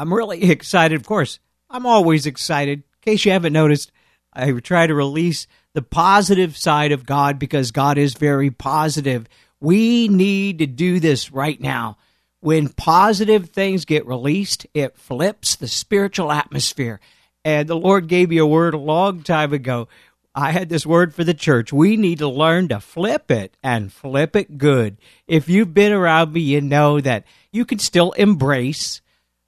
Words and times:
I'm 0.00 0.12
really 0.12 0.42
excited. 0.50 0.98
Of 1.00 1.06
course, 1.06 1.38
I'm 1.68 1.86
always 1.86 2.26
excited. 2.26 2.78
In 2.80 2.84
case 3.02 3.24
you 3.24 3.32
haven't 3.32 3.52
noticed, 3.52 3.92
I 4.32 4.50
try 4.52 4.86
to 4.86 4.94
release 4.94 5.46
the 5.74 5.82
positive 5.82 6.56
side 6.56 6.92
of 6.92 7.06
God 7.06 7.38
because 7.38 7.70
God 7.70 7.98
is 7.98 8.14
very 8.14 8.50
positive. 8.50 9.28
We 9.60 10.08
need 10.08 10.58
to 10.58 10.66
do 10.66 11.00
this 11.00 11.30
right 11.32 11.60
now. 11.60 11.98
When 12.40 12.68
positive 12.70 13.50
things 13.50 13.84
get 13.84 14.06
released, 14.06 14.66
it 14.72 14.96
flips 14.96 15.56
the 15.56 15.68
spiritual 15.68 16.32
atmosphere. 16.32 17.00
And 17.44 17.68
the 17.68 17.76
Lord 17.76 18.08
gave 18.08 18.30
me 18.30 18.38
a 18.38 18.46
word 18.46 18.74
a 18.74 18.78
long 18.78 19.22
time 19.22 19.52
ago 19.52 19.88
I 20.34 20.52
had 20.52 20.68
this 20.68 20.86
word 20.86 21.12
for 21.12 21.24
the 21.24 21.34
church. 21.34 21.72
We 21.72 21.96
need 21.96 22.18
to 22.18 22.28
learn 22.28 22.68
to 22.68 22.80
flip 22.80 23.30
it 23.30 23.56
and 23.62 23.92
flip 23.92 24.36
it 24.36 24.58
good. 24.58 24.98
If 25.26 25.48
you've 25.48 25.74
been 25.74 25.92
around 25.92 26.32
me, 26.32 26.40
you 26.40 26.60
know 26.60 27.00
that 27.00 27.24
you 27.50 27.64
can 27.64 27.78
still 27.78 28.12
embrace 28.12 29.00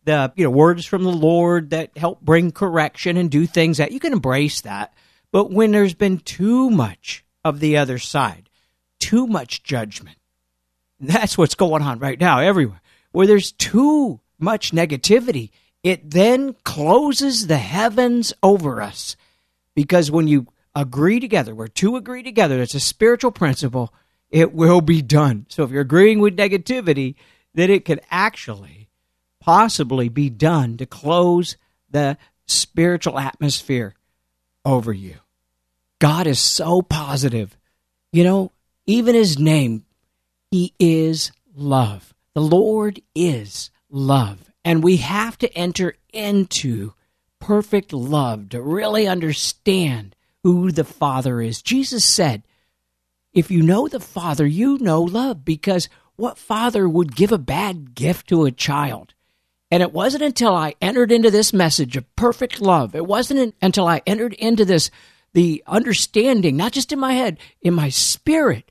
the 0.05 0.33
you 0.37 0.45
know 0.45 0.51
words 0.51 0.85
from 0.87 1.05
the 1.05 1.11
Lord 1.11 1.71
that 1.71 1.97
help 1.97 2.21
bring 2.21 2.53
correction 2.53 3.17
and 3.17 3.31
do 3.31 3.47
things 3.47 3.79
that 3.79 3.93
you 3.93 4.01
can 4.01 4.13
embrace 4.13 4.61
that. 4.63 4.93
But 5.31 5.51
when 5.51 5.73
there's 5.73 5.95
been 5.95 6.19
too 6.19 6.71
much 6.71 7.25
of 7.45 7.61
the 7.61 7.77
other 7.77 7.99
side, 7.99 8.49
too 9.01 9.27
much 9.27 9.63
judgment, 9.63 10.19
that's 11.01 11.37
what's 11.39 11.55
going 11.55 11.83
on 11.83 11.99
right 11.99 12.21
now 12.21 12.41
everywhere. 12.41 12.81
Where 13.13 13.27
there's 13.27 13.53
too 13.53 14.21
much 14.39 14.73
negativity, 14.73 15.51
it 15.83 16.11
then 16.11 16.55
closes 16.65 17.47
the 17.47 17.59
heavens 17.59 18.33
over 18.43 18.81
us. 18.81 19.17
Because 19.75 20.11
when 20.11 20.29
you 20.29 20.47
agree 20.75 21.21
together, 21.21 21.55
where 21.55 21.69
two 21.69 21.97
agree 21.97 22.23
together, 22.23 22.59
that's 22.59 22.75
a 22.75 22.81
spiritual 22.81 23.33
principle, 23.33 23.93
it 24.31 24.53
will 24.55 24.81
be 24.81 25.03
done. 25.03 25.47
So 25.49 25.63
if 25.63 25.71
you're 25.71 25.83
agreeing 25.83 26.21
with 26.21 26.37
negativity, 26.37 27.15
then 27.55 27.71
it 27.71 27.85
can 27.85 28.01
actually 28.11 28.89
possibly 29.43 30.09
be 30.09 30.31
done 30.31 30.77
to 30.77 30.87
close 30.87 31.57
the 31.91 32.17
spiritual 32.47 33.19
atmosphere 33.19 33.93
over 34.65 34.93
you. 34.93 35.17
God 35.99 36.29
is 36.29 36.41
so 36.41 36.81
positive. 36.81 37.57
You 38.13 38.23
know, 38.23 38.53
even 38.87 39.17
his 39.17 39.39
name, 39.39 39.85
he 40.51 40.75
is 40.79 41.33
love. 41.57 42.15
The 42.35 42.41
Lord 42.41 43.03
is 43.17 43.71
love. 43.91 44.53
And 44.65 44.85
we 44.85 44.99
have 44.99 45.37
to 45.39 45.53
enter 45.59 45.97
into 46.13 46.93
perfect 47.41 47.93
love 47.93 48.51
to 48.51 48.63
really 48.63 49.09
understand 49.09 50.15
who 50.45 50.71
the 50.71 50.85
Father 50.85 51.41
is. 51.41 51.63
Jesus 51.63 52.05
said, 52.05 52.45
If 53.33 53.51
you 53.51 53.63
know 53.63 53.89
the 53.89 53.99
Father, 53.99 54.47
you 54.47 54.79
know 54.79 55.03
love, 55.03 55.45
because 55.45 55.89
what 56.15 56.39
father 56.39 56.89
would 56.89 57.17
give 57.17 57.33
a 57.33 57.39
bad 57.39 57.95
gift 57.97 58.29
to 58.29 58.45
a 58.45 58.53
child? 58.53 59.15
And 59.73 59.83
it 59.83 59.95
wasn't 59.95 60.23
until 60.23 60.55
I 60.55 60.75
entered 60.83 61.11
into 61.11 61.31
this 61.31 61.55
message 61.55 61.97
of 61.97 62.15
perfect 62.15 62.61
love, 62.61 62.95
it 62.95 63.07
wasn't 63.07 63.55
until 63.63 63.87
I 63.87 64.03
entered 64.07 64.35
into 64.35 64.67
this, 64.67 64.91
the 65.33 65.65
understanding, 65.67 66.59
not 66.59 66.73
just 66.73 66.93
in 66.93 67.01
my 67.01 67.15
head, 67.15 67.39
in 67.63 67.73
my 67.73 67.89
spirit, 67.89 68.71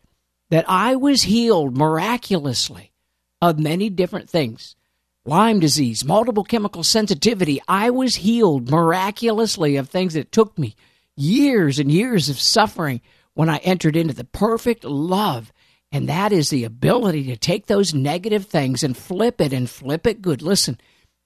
that 0.52 0.64
I 0.70 0.96
was 0.96 1.24
healed 1.24 1.76
miraculously 1.76 2.92
of 3.42 3.58
many 3.58 3.90
different 3.90 4.30
things. 4.30 4.76
Lyme 5.26 5.60
disease, 5.60 6.06
multiple 6.06 6.44
chemical 6.44 6.84
sensitivity. 6.84 7.60
I 7.68 7.90
was 7.90 8.18
healed 8.18 8.70
miraculously 8.70 9.78
of 9.78 9.90
things 9.90 10.14
that 10.14 10.32
took 10.32 10.56
me 10.60 10.76
years 11.18 11.80
and 11.80 11.92
years 11.92 12.30
of 12.30 12.40
suffering 12.40 13.02
when 13.34 13.50
I 13.50 13.58
entered 13.58 13.96
into 13.96 14.14
the 14.14 14.24
perfect 14.24 14.84
love. 14.84 15.52
And 15.92 16.08
that 16.10 16.32
is 16.32 16.52
the 16.52 16.64
ability 16.64 17.24
to 17.26 17.38
take 17.38 17.66
those 17.66 17.92
negative 17.92 18.46
things 18.46 18.84
and 18.84 18.96
flip 18.96 19.42
it 19.42 19.52
and 19.52 19.68
flip 19.68 20.06
it 20.06 20.22
good. 20.22 20.44
Listen, 20.44 20.80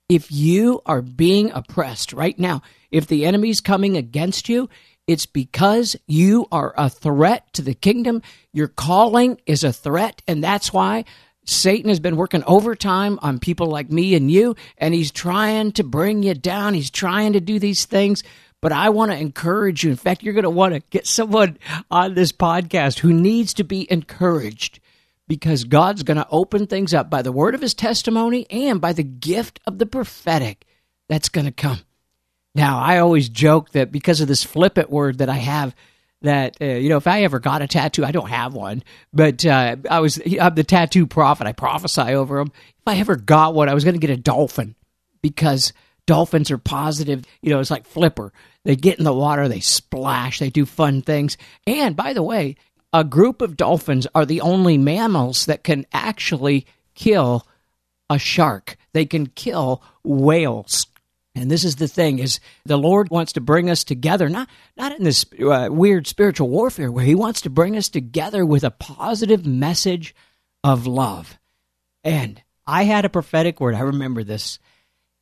if 0.08 0.30
you 0.30 0.82
are 0.86 1.02
being 1.02 1.50
oppressed 1.52 2.12
right 2.12 2.38
now, 2.38 2.62
if 2.90 3.06
the 3.06 3.26
enemy's 3.26 3.60
coming 3.60 3.96
against 3.96 4.48
you, 4.48 4.68
it's 5.06 5.26
because 5.26 5.96
you 6.06 6.46
are 6.50 6.74
a 6.76 6.90
threat 6.90 7.52
to 7.54 7.62
the 7.62 7.74
kingdom. 7.74 8.22
Your 8.52 8.68
calling 8.68 9.40
is 9.46 9.62
a 9.64 9.72
threat. 9.72 10.22
And 10.26 10.42
that's 10.42 10.72
why 10.72 11.04
Satan 11.44 11.88
has 11.88 12.00
been 12.00 12.16
working 12.16 12.42
overtime 12.44 13.18
on 13.22 13.38
people 13.38 13.68
like 13.68 13.90
me 13.90 14.14
and 14.14 14.30
you, 14.30 14.56
and 14.78 14.92
he's 14.92 15.12
trying 15.12 15.72
to 15.72 15.84
bring 15.84 16.22
you 16.22 16.34
down. 16.34 16.74
He's 16.74 16.90
trying 16.90 17.34
to 17.34 17.40
do 17.40 17.58
these 17.58 17.84
things. 17.84 18.22
But 18.60 18.72
I 18.72 18.88
want 18.88 19.12
to 19.12 19.18
encourage 19.18 19.84
you. 19.84 19.90
In 19.90 19.96
fact, 19.96 20.22
you're 20.22 20.34
going 20.34 20.44
to 20.44 20.50
want 20.50 20.74
to 20.74 20.80
get 20.90 21.06
someone 21.06 21.58
on 21.90 22.14
this 22.14 22.32
podcast 22.32 22.98
who 22.98 23.12
needs 23.12 23.54
to 23.54 23.64
be 23.64 23.90
encouraged 23.90 24.80
because 25.28 25.64
God's 25.64 26.02
going 26.02 26.16
to 26.16 26.28
open 26.30 26.66
things 26.66 26.94
up 26.94 27.10
by 27.10 27.22
the 27.22 27.32
word 27.32 27.54
of 27.54 27.60
his 27.60 27.74
testimony 27.74 28.46
and 28.50 28.80
by 28.80 28.92
the 28.92 29.02
gift 29.02 29.60
of 29.66 29.78
the 29.78 29.86
prophetic 29.86 30.64
that's 31.08 31.28
going 31.28 31.46
to 31.46 31.52
come. 31.52 31.80
Now, 32.54 32.78
I 32.78 32.98
always 32.98 33.28
joke 33.28 33.70
that 33.72 33.92
because 33.92 34.20
of 34.20 34.28
this 34.28 34.42
flippant 34.42 34.90
word 34.90 35.18
that 35.18 35.28
I 35.28 35.34
have, 35.34 35.74
that 36.22 36.56
uh, 36.60 36.64
you 36.64 36.88
know, 36.88 36.96
if 36.96 37.06
I 37.06 37.22
ever 37.22 37.38
got 37.38 37.62
a 37.62 37.66
tattoo, 37.66 38.04
I 38.04 38.12
don't 38.12 38.30
have 38.30 38.54
one, 38.54 38.82
but 39.12 39.44
uh, 39.44 39.76
I 39.90 40.00
was 40.00 40.18
I'm 40.40 40.54
the 40.54 40.64
tattoo 40.64 41.06
prophet. 41.06 41.46
I 41.46 41.52
prophesy 41.52 42.14
over 42.14 42.38
them. 42.38 42.52
If 42.54 42.88
I 42.88 42.96
ever 42.96 43.16
got 43.16 43.54
one, 43.54 43.68
I 43.68 43.74
was 43.74 43.84
going 43.84 43.94
to 43.94 44.00
get 44.00 44.10
a 44.10 44.16
dolphin 44.16 44.74
because 45.20 45.72
Dolphins 46.06 46.50
are 46.50 46.58
positive. 46.58 47.24
You 47.42 47.50
know, 47.50 47.60
it's 47.60 47.70
like 47.70 47.86
flipper. 47.86 48.32
They 48.64 48.74
get 48.74 48.98
in 48.98 49.04
the 49.04 49.12
water, 49.12 49.48
they 49.48 49.60
splash, 49.60 50.38
they 50.38 50.50
do 50.50 50.66
fun 50.66 51.02
things. 51.02 51.36
And 51.66 51.94
by 51.94 52.14
the 52.14 52.22
way, 52.22 52.56
a 52.96 53.04
group 53.04 53.42
of 53.42 53.58
dolphins 53.58 54.06
are 54.14 54.24
the 54.24 54.40
only 54.40 54.78
mammals 54.78 55.44
that 55.44 55.62
can 55.62 55.84
actually 55.92 56.66
kill 56.94 57.46
a 58.08 58.18
shark. 58.18 58.78
They 58.94 59.04
can 59.04 59.26
kill 59.26 59.82
whales. 60.02 60.86
And 61.34 61.50
this 61.50 61.62
is 61.62 61.76
the 61.76 61.88
thing 61.88 62.18
is 62.18 62.40
the 62.64 62.78
Lord 62.78 63.10
wants 63.10 63.34
to 63.34 63.42
bring 63.42 63.68
us 63.68 63.84
together, 63.84 64.30
not 64.30 64.48
not 64.78 64.96
in 64.96 65.04
this 65.04 65.26
uh, 65.38 65.68
weird 65.70 66.06
spiritual 66.06 66.48
warfare 66.48 66.90
where 66.90 67.04
he 67.04 67.14
wants 67.14 67.42
to 67.42 67.50
bring 67.50 67.76
us 67.76 67.90
together 67.90 68.46
with 68.46 68.64
a 68.64 68.70
positive 68.70 69.44
message 69.44 70.14
of 70.64 70.86
love. 70.86 71.38
And 72.02 72.42
I 72.66 72.84
had 72.84 73.04
a 73.04 73.10
prophetic 73.10 73.60
word. 73.60 73.74
I 73.74 73.80
remember 73.80 74.24
this 74.24 74.58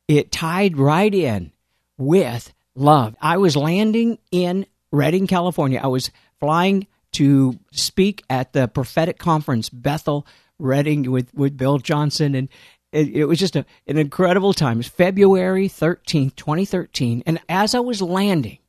it 0.07 0.31
tied 0.31 0.77
right 0.77 1.13
in 1.13 1.51
with 1.97 2.53
love. 2.73 3.17
I 3.21 3.35
was 3.35 3.57
landing 3.57 4.17
in 4.31 4.65
Redding, 4.93 5.27
California. 5.27 5.81
I 5.83 5.87
was 5.87 6.09
flying 6.39 6.87
to 7.15 7.57
speak 7.71 8.23
at 8.29 8.53
the 8.53 8.67
prophetic 8.67 9.17
conference, 9.17 9.69
Bethel, 9.69 10.25
Redding 10.57 11.11
with, 11.11 11.33
with 11.33 11.57
Bill 11.57 11.79
Johnson. 11.79 12.33
And 12.33 12.49
it, 12.91 13.09
it 13.09 13.25
was 13.25 13.39
just 13.39 13.55
a, 13.55 13.65
an 13.87 13.97
incredible 13.97 14.53
time. 14.53 14.81
February 14.81 15.67
13th, 15.67 16.35
2013. 16.35 17.23
And 17.25 17.39
as 17.49 17.75
I 17.75 17.79
was 17.79 18.01
landing, 18.01 18.59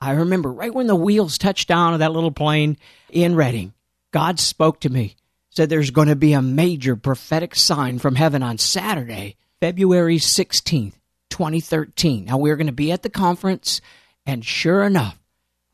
I 0.00 0.12
remember 0.12 0.52
right 0.52 0.74
when 0.74 0.88
the 0.88 0.96
wheels 0.96 1.38
touched 1.38 1.68
down 1.68 1.92
of 1.92 2.00
that 2.00 2.12
little 2.12 2.32
plane 2.32 2.76
in 3.10 3.36
Redding, 3.36 3.72
God 4.12 4.40
spoke 4.40 4.80
to 4.80 4.90
me, 4.90 5.16
said 5.50 5.68
there's 5.68 5.90
going 5.90 6.08
to 6.08 6.16
be 6.16 6.32
a 6.32 6.42
major 6.42 6.96
prophetic 6.96 7.54
sign 7.54 7.98
from 7.98 8.16
heaven 8.16 8.42
on 8.42 8.58
Saturday 8.58 9.36
February 9.60 10.18
16th, 10.18 10.94
2013. 11.30 12.26
Now, 12.26 12.36
we're 12.36 12.56
going 12.56 12.66
to 12.66 12.72
be 12.72 12.92
at 12.92 13.02
the 13.02 13.10
conference, 13.10 13.80
and 14.26 14.44
sure 14.44 14.84
enough, 14.84 15.18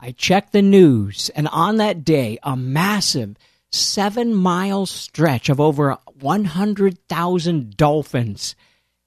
I 0.03 0.11
checked 0.11 0.51
the 0.51 0.61
news, 0.61 1.29
and 1.29 1.47
on 1.47 1.77
that 1.77 2.03
day, 2.03 2.37
a 2.43 2.57
massive 2.57 3.37
seven 3.71 4.35
mile 4.35 4.85
stretch 4.85 5.47
of 5.47 5.61
over 5.61 5.97
100,000 6.19 7.77
dolphins 7.77 8.55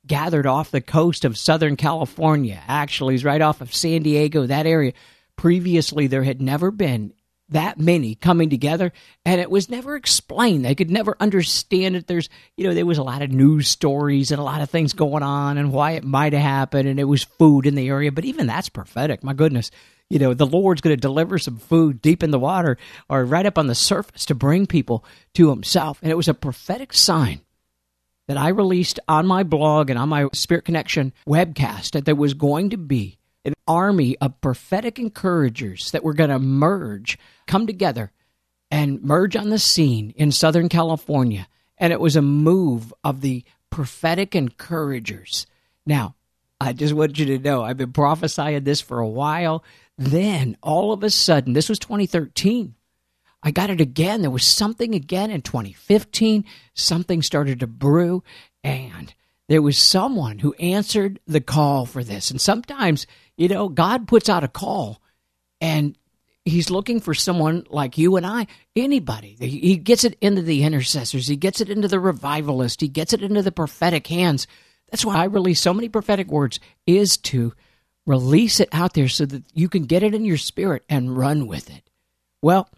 gathered 0.07 0.47
off 0.47 0.71
the 0.71 0.81
coast 0.81 1.27
of 1.27 1.37
Southern 1.37 1.77
California. 1.77 2.63
Actually, 2.67 3.15
it's 3.15 3.25
right 3.25 3.43
off 3.43 3.61
of 3.61 3.75
San 3.75 4.05
Diego, 4.05 4.47
that 4.47 4.65
area. 4.65 4.95
Previously, 5.37 6.07
there 6.07 6.23
had 6.23 6.41
never 6.41 6.71
been 6.71 7.13
that 7.51 7.79
many 7.79 8.15
coming 8.15 8.49
together 8.49 8.91
and 9.25 9.41
it 9.41 9.49
was 9.51 9.71
never 9.71 9.95
explained 9.95 10.65
they 10.65 10.75
could 10.75 10.91
never 10.91 11.17
understand 11.21 11.95
it 11.95 12.09
there's 12.09 12.29
you 12.57 12.67
know 12.67 12.75
there 12.75 12.85
was 12.85 12.99
a 12.99 13.05
lot 13.05 13.23
of 13.23 13.31
news 13.31 13.69
stories 13.69 14.33
and 14.33 14.41
a 14.41 14.45
lot 14.45 14.63
of 14.63 14.69
things 14.69 14.93
going 14.93 15.23
on 15.23 15.57
and 15.57 15.73
why 15.73 15.93
it 15.93 16.03
might 16.03 16.33
have 16.33 16.43
happened 16.43 16.89
and 16.89 16.99
it 16.99 17.05
was 17.05 17.23
food 17.23 17.65
in 17.65 17.77
the 17.77 17.87
area 17.87 18.11
but 18.11 18.25
even 18.25 18.49
that's 18.49 18.69
prophetic 18.69 19.23
my 19.23 19.33
goodness 19.33 19.71
you 20.11 20.19
know 20.19 20.35
the 20.35 20.47
lord's 20.47 20.81
going 20.81 20.95
to 20.95 21.01
deliver 21.01 21.39
some 21.39 21.59
food 21.59 22.01
deep 22.01 22.23
in 22.23 22.31
the 22.31 22.39
water 22.39 22.77
or 23.09 23.25
right 23.25 23.47
up 23.47 23.59
on 23.59 23.67
the 23.67 23.75
surface 23.75 24.27
to 24.27 24.35
bring 24.35 24.67
people 24.67 25.05
to 25.35 25.51
himself 25.51 25.99
and 26.03 26.11
it 26.11 26.17
was 26.17 26.29
a 26.29 26.35
prophetic 26.35 26.93
sign 26.93 27.41
that 28.29 28.37
I 28.37 28.49
released 28.49 29.01
on 29.09 29.27
my 29.27 29.43
blog 29.43 29.91
and 29.91 29.99
on 29.99 30.09
my 30.09 30.29
Spirit 30.33 30.65
Connection 30.65 31.13
webcast 31.27 31.93
that 31.93 32.05
there 32.05 32.15
was 32.15 32.35
going 32.35 32.71
to 32.71 32.77
be 32.77 33.19
an 33.45 33.55
army 33.69 34.17
of 34.19 34.41
prophetic 34.41 34.99
encouragers 34.99 35.93
that 35.93 36.03
were 36.03 36.15
going 36.15 36.31
to 36.31 36.39
merge, 36.39 37.19
come 37.47 37.67
together, 37.67 38.11
and 38.71 39.03
merge 39.03 39.37
on 39.37 39.51
the 39.51 39.59
scene 39.59 40.13
in 40.17 40.33
Southern 40.33 40.69
California. 40.69 41.47
And 41.79 41.93
it 41.93 42.01
was 42.01 42.17
a 42.17 42.23
move 42.23 42.93
of 43.05 43.21
the 43.21 43.45
prophetic 43.71 44.35
encouragers. 44.35 45.47
Now, 45.85 46.17
I 46.61 46.73
just 46.73 46.95
want 46.95 47.19
you 47.19 47.27
to 47.27 47.39
know 47.39 47.63
I've 47.63 47.77
been 47.77 47.93
prophesying 47.93 48.65
this 48.65 48.81
for 48.81 48.99
a 48.99 49.09
while. 49.09 49.63
Then 49.99 50.57
all 50.63 50.93
of 50.93 51.03
a 51.03 51.11
sudden, 51.11 51.53
this 51.53 51.69
was 51.69 51.79
2013. 51.79 52.75
I 53.43 53.51
got 53.51 53.71
it 53.71 53.81
again. 53.81 54.23
There 54.23 54.31
was 54.31 54.45
something 54.45 54.95
again 54.95 55.31
in 55.31 55.43
2015. 55.43 56.45
Something 56.75 57.23
started 57.23 57.61
to 57.61 57.67
brew, 57.67 58.23
and 58.65 59.15
there 59.49 59.63
was 59.63 59.79
someone 59.79 60.41
who 60.41 60.53
answered 60.55 61.21
the 61.27 61.41
call 61.41 61.87
for 61.87 62.03
this. 62.03 62.31
And 62.31 62.41
sometimes, 62.41 63.07
you 63.37 63.49
know, 63.49 63.69
God 63.69 64.09
puts 64.09 64.29
out 64.29 64.45
a 64.45 64.49
call, 64.49 65.01
and 65.61 65.97
He's 66.45 66.71
looking 66.71 67.01
for 67.01 67.13
someone 67.13 67.67
like 67.71 67.99
you 67.99 68.17
and 68.17 68.25
I, 68.25 68.47
anybody. 68.77 69.37
He 69.39 69.77
gets 69.77 70.05
it 70.05 70.17
into 70.21 70.43
the 70.43 70.63
intercessors, 70.63 71.27
He 71.27 71.37
gets 71.37 71.61
it 71.61 71.71
into 71.71 71.89
the 71.89 72.01
revivalist, 72.01 72.81
He 72.81 72.89
gets 72.89 73.13
it 73.13 73.23
into 73.23 73.43
the 73.43 73.53
prophetic 73.53 74.07
hands. 74.07 74.47
That's 74.91 75.05
why 75.05 75.17
I 75.17 75.25
release 75.25 75.61
so 75.61 75.75
many 75.75 75.89
prophetic 75.89 76.29
words, 76.29 76.61
is 76.87 77.17
to 77.19 77.53
release 78.07 78.61
it 78.61 78.69
out 78.73 78.95
there 78.95 79.09
so 79.09 79.27
that 79.27 79.43
you 79.53 79.69
can 79.69 79.83
get 79.85 80.03
it 80.03 80.15
in 80.15 80.25
your 80.25 80.37
spirit 80.37 80.85
and 80.89 81.17
run 81.17 81.47
with 81.47 81.69
it. 81.69 81.83
Well, 82.41 82.69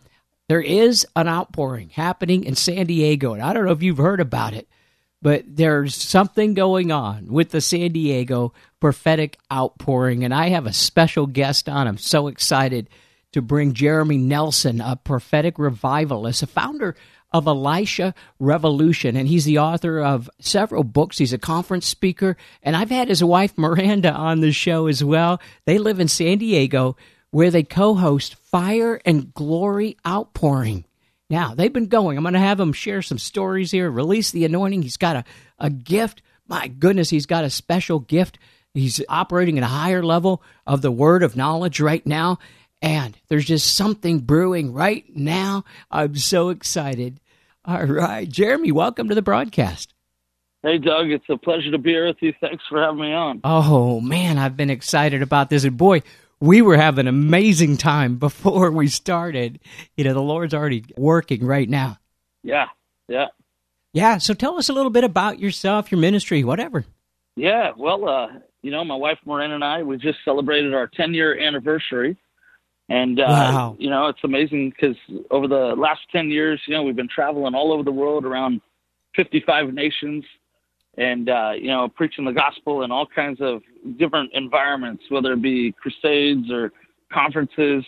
there 0.48 0.62
is 0.62 1.06
an 1.14 1.28
outpouring 1.28 1.90
happening 1.90 2.44
in 2.44 2.54
San 2.54 2.86
Diego, 2.86 3.34
and 3.34 3.42
I 3.42 3.52
don't 3.52 3.66
know 3.66 3.72
if 3.72 3.82
you've 3.82 3.98
heard 3.98 4.20
about 4.20 4.54
it, 4.54 4.66
but 5.20 5.44
there's 5.46 5.94
something 5.94 6.54
going 6.54 6.90
on 6.90 7.26
with 7.26 7.50
the 7.50 7.60
San 7.60 7.92
Diego 7.92 8.54
prophetic 8.80 9.38
outpouring, 9.52 10.24
and 10.24 10.32
I 10.32 10.48
have 10.48 10.66
a 10.66 10.72
special 10.72 11.26
guest 11.26 11.68
on. 11.68 11.86
I'm 11.86 11.98
so 11.98 12.28
excited 12.28 12.88
to 13.32 13.42
bring 13.42 13.74
Jeremy 13.74 14.16
Nelson, 14.16 14.80
a 14.80 14.96
prophetic 14.96 15.58
revivalist, 15.58 16.42
a 16.42 16.46
founder 16.46 16.96
of 17.32 17.46
Elisha 17.46 18.14
Revolution, 18.38 19.16
and 19.16 19.28
he's 19.28 19.44
the 19.44 19.58
author 19.58 20.00
of 20.00 20.30
several 20.40 20.84
books. 20.84 21.18
He's 21.18 21.32
a 21.32 21.38
conference 21.38 21.86
speaker, 21.86 22.36
and 22.62 22.74
I've 22.74 22.90
had 22.90 23.08
his 23.08 23.22
wife 23.22 23.56
Miranda 23.56 24.12
on 24.12 24.40
the 24.40 24.52
show 24.52 24.86
as 24.86 25.04
well. 25.04 25.40
They 25.66 25.78
live 25.78 26.00
in 26.00 26.08
San 26.08 26.38
Diego 26.38 26.96
where 27.30 27.50
they 27.50 27.62
co 27.62 27.94
host 27.94 28.36
Fire 28.36 29.00
and 29.04 29.32
Glory 29.34 29.96
Outpouring. 30.06 30.84
Now, 31.30 31.54
they've 31.54 31.72
been 31.72 31.88
going. 31.88 32.16
I'm 32.16 32.24
going 32.24 32.32
to 32.34 32.40
have 32.40 32.58
them 32.58 32.72
share 32.72 33.02
some 33.02 33.18
stories 33.18 33.70
here, 33.70 33.90
release 33.90 34.30
the 34.30 34.46
anointing. 34.46 34.82
He's 34.82 34.96
got 34.96 35.16
a, 35.16 35.24
a 35.58 35.68
gift. 35.68 36.22
My 36.46 36.68
goodness, 36.68 37.10
he's 37.10 37.26
got 37.26 37.44
a 37.44 37.50
special 37.50 37.98
gift. 37.98 38.38
He's 38.72 39.02
operating 39.08 39.58
at 39.58 39.64
a 39.64 39.68
higher 39.68 40.02
level 40.02 40.42
of 40.66 40.80
the 40.80 40.90
word 40.90 41.22
of 41.22 41.36
knowledge 41.36 41.80
right 41.80 42.06
now. 42.06 42.38
And 42.80 43.16
there's 43.28 43.44
just 43.44 43.74
something 43.74 44.20
brewing 44.20 44.72
right 44.72 45.04
now. 45.14 45.64
I'm 45.90 46.16
so 46.16 46.50
excited. 46.50 47.20
All 47.64 47.84
right. 47.84 48.28
Jeremy, 48.28 48.72
welcome 48.72 49.08
to 49.08 49.14
the 49.14 49.22
broadcast. 49.22 49.94
Hey, 50.62 50.78
Doug. 50.78 51.10
It's 51.10 51.28
a 51.28 51.36
pleasure 51.36 51.70
to 51.70 51.78
be 51.78 51.90
here 51.90 52.06
with 52.06 52.16
you. 52.20 52.32
Thanks 52.40 52.64
for 52.68 52.80
having 52.80 53.00
me 53.00 53.12
on. 53.12 53.40
Oh, 53.44 54.00
man. 54.00 54.38
I've 54.38 54.56
been 54.56 54.70
excited 54.70 55.22
about 55.22 55.50
this. 55.50 55.64
And 55.64 55.76
boy, 55.76 56.02
we 56.40 56.62
were 56.62 56.76
having 56.76 57.06
an 57.06 57.08
amazing 57.08 57.76
time 57.76 58.16
before 58.18 58.70
we 58.70 58.88
started. 58.88 59.60
You 59.96 60.04
know, 60.04 60.14
the 60.14 60.22
Lord's 60.22 60.54
already 60.54 60.84
working 60.96 61.44
right 61.44 61.68
now. 61.68 61.98
Yeah, 62.42 62.66
yeah. 63.08 63.26
Yeah, 63.92 64.18
so 64.18 64.34
tell 64.34 64.58
us 64.58 64.68
a 64.68 64.72
little 64.72 64.90
bit 64.90 65.04
about 65.04 65.40
yourself, 65.40 65.90
your 65.90 66.00
ministry, 66.00 66.44
whatever. 66.44 66.84
Yeah, 67.36 67.72
well, 67.76 68.08
uh, 68.08 68.28
you 68.62 68.70
know, 68.70 68.84
my 68.84 68.94
wife 68.94 69.18
Miranda 69.24 69.54
and 69.56 69.64
I, 69.64 69.82
we 69.82 69.96
just 69.96 70.18
celebrated 70.24 70.74
our 70.74 70.86
10 70.86 71.14
year 71.14 71.38
anniversary. 71.38 72.16
And, 72.90 73.20
uh, 73.20 73.24
wow. 73.28 73.76
you 73.78 73.90
know, 73.90 74.06
it's 74.06 74.24
amazing 74.24 74.70
because 74.70 74.96
over 75.30 75.46
the 75.46 75.74
last 75.76 76.00
10 76.10 76.30
years, 76.30 76.60
you 76.66 76.74
know, 76.74 76.82
we've 76.82 76.96
been 76.96 77.08
traveling 77.08 77.54
all 77.54 77.72
over 77.72 77.82
the 77.82 77.92
world 77.92 78.24
around 78.24 78.62
55 79.14 79.74
nations 79.74 80.24
and 80.98 81.30
uh, 81.30 81.52
you 81.56 81.68
know 81.68 81.88
preaching 81.88 82.24
the 82.24 82.32
gospel 82.32 82.82
in 82.82 82.90
all 82.90 83.06
kinds 83.06 83.40
of 83.40 83.62
different 83.96 84.30
environments, 84.34 85.04
whether 85.08 85.32
it 85.32 85.40
be 85.40 85.72
crusades 85.80 86.50
or 86.50 86.72
conferences. 87.12 87.84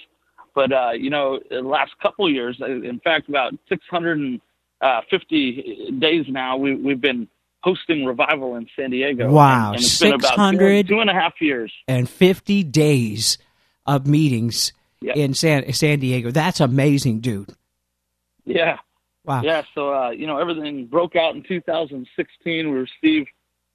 But 0.55 0.73
uh, 0.73 0.93
you 0.93 1.11
know, 1.11 1.41
the 1.51 1.61
last 1.61 1.93
couple 2.03 2.27
of 2.27 2.33
years, 2.33 2.59
uh, 2.63 2.67
in 2.67 3.01
fact, 3.01 3.29
about 3.29 3.53
650 3.69 4.41
uh, 4.81 6.01
days 6.01 6.27
now, 6.29 6.57
we, 6.57 6.75
we've 6.77 7.01
been 7.01 7.29
hosting 7.63 8.05
revival 8.07 8.57
in 8.57 8.67
San 8.77 8.91
Diego. 8.91 9.31
Wow, 9.31 9.73
and, 9.73 9.77
and 9.77 9.85
it's 9.85 9.93
600 9.93 10.09
been 10.09 10.21
about 10.21 10.83
two, 10.87 10.95
two 10.95 11.01
and 11.01 11.11
a 11.11 11.15
half 11.15 11.35
years 11.41 11.73
and 11.89 12.09
50 12.09 12.63
days 12.65 13.39
of 13.87 14.07
meetings 14.07 14.73
yep. 15.01 15.17
in 15.17 15.35
San 15.35 15.73
San 15.73 15.99
Diego. 16.01 16.31
That's 16.31 16.61
amazing, 16.61 17.21
dude. 17.21 17.55
Yeah, 18.45 18.79
Wow. 19.25 19.43
Yeah. 19.43 19.63
So 19.75 19.93
uh, 19.95 20.11
you 20.11 20.27
know, 20.27 20.39
everything 20.39 20.87
broke 20.87 21.17
out 21.17 21.35
in 21.35 21.43
2016. 21.43 22.71
We 22.71 22.87
received 23.03 23.29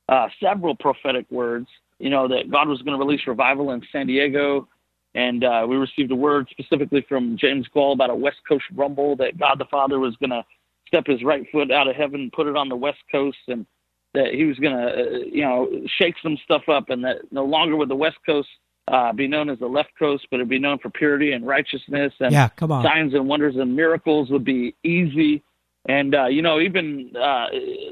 uh, 0.09 0.27
several 0.41 0.75
prophetic 0.75 1.25
words. 1.29 1.67
You 1.99 2.09
know 2.09 2.27
that 2.27 2.51
God 2.51 2.67
was 2.67 2.81
going 2.81 2.97
to 2.97 3.03
release 3.03 3.21
revival 3.27 3.71
in 3.71 3.81
San 3.91 4.07
Diego, 4.07 4.67
and 5.13 5.43
uh, 5.43 5.65
we 5.67 5.77
received 5.77 6.11
a 6.11 6.15
word 6.15 6.47
specifically 6.51 7.05
from 7.07 7.37
James 7.37 7.67
Goll 7.73 7.93
about 7.93 8.09
a 8.09 8.15
West 8.15 8.39
Coast 8.47 8.65
rumble 8.75 9.15
that 9.17 9.37
God 9.37 9.59
the 9.59 9.65
Father 9.65 9.99
was 9.99 10.15
going 10.17 10.31
to 10.31 10.43
step 10.87 11.07
His 11.07 11.23
right 11.23 11.45
foot 11.51 11.71
out 11.71 11.87
of 11.87 11.95
heaven, 11.95 12.31
put 12.35 12.47
it 12.47 12.57
on 12.57 12.67
the 12.67 12.75
West 12.75 12.99
Coast, 13.11 13.37
and 13.47 13.65
that 14.13 14.33
He 14.33 14.43
was 14.43 14.57
going 14.57 14.75
to, 14.75 14.87
uh, 14.87 15.17
you 15.31 15.43
know, 15.43 15.69
shake 15.97 16.15
some 16.21 16.37
stuff 16.43 16.67
up, 16.67 16.89
and 16.89 17.03
that 17.05 17.31
no 17.31 17.45
longer 17.45 17.77
would 17.77 17.89
the 17.89 17.95
West 17.95 18.17
Coast 18.25 18.49
uh, 18.87 19.11
be 19.13 19.27
known 19.27 19.49
as 19.49 19.57
the 19.59 19.67
left 19.67 19.89
coast, 19.97 20.27
but 20.29 20.37
it'd 20.37 20.49
be 20.49 20.59
known 20.59 20.77
for 20.77 20.89
purity 20.89 21.31
and 21.31 21.45
righteousness, 21.45 22.13
and 22.19 22.31
yeah, 22.31 22.49
come 22.49 22.71
on. 22.71 22.83
signs 22.83 23.13
and 23.13 23.27
wonders 23.27 23.55
and 23.55 23.75
miracles 23.75 24.29
would 24.29 24.45
be 24.45 24.75
easy. 24.83 25.43
And 25.87 26.13
uh, 26.13 26.27
you 26.27 26.41
know, 26.41 26.59
even 26.59 27.11
uh, 27.15 27.47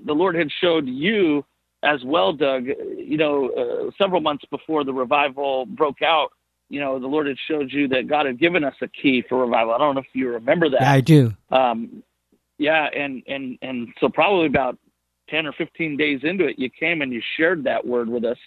the 0.06 0.14
Lord 0.14 0.36
had 0.36 0.50
showed 0.62 0.88
you 0.88 1.46
as 1.84 2.00
well, 2.06 2.34
Doug. 2.34 2.66
You 2.66 3.18
know, 3.18 3.50
uh, 3.50 3.92
several 4.02 4.22
months 4.22 4.46
before 4.52 4.84
the 4.84 4.94
revival 4.94 5.66
broke 5.66 6.02
out, 6.02 6.30
you 6.70 6.80
know, 6.80 7.00
the 7.00 7.08
Lord 7.08 7.28
had 7.28 7.38
showed 7.48 7.72
you 7.72 7.88
that 7.90 8.08
God 8.08 8.26
had 8.26 8.40
given 8.40 8.64
us 8.64 8.76
a 8.82 8.88
key 8.88 9.24
for 9.28 9.40
revival. 9.40 9.74
I 9.74 9.80
don't 9.80 9.96
know 9.96 10.02
if 10.02 10.08
you 10.14 10.30
remember 10.30 10.70
that. 10.70 10.82
Yeah, 10.82 10.92
I 10.92 11.02
do. 11.02 11.34
Um, 11.52 12.04
yeah, 12.58 12.88
and 12.96 13.24
and 13.28 13.58
and 13.64 13.88
so 14.00 14.10
probably 14.10 14.46
about 14.46 14.78
ten 15.28 15.48
or 15.48 15.54
fifteen 15.54 15.98
days 15.98 16.20
into 16.24 16.46
it, 16.46 16.60
you 16.60 16.70
came 16.70 17.02
and 17.02 17.12
you 17.12 17.22
shared 17.38 17.64
that 17.64 17.86
word 17.86 18.10
with 18.10 18.26
us 18.26 18.38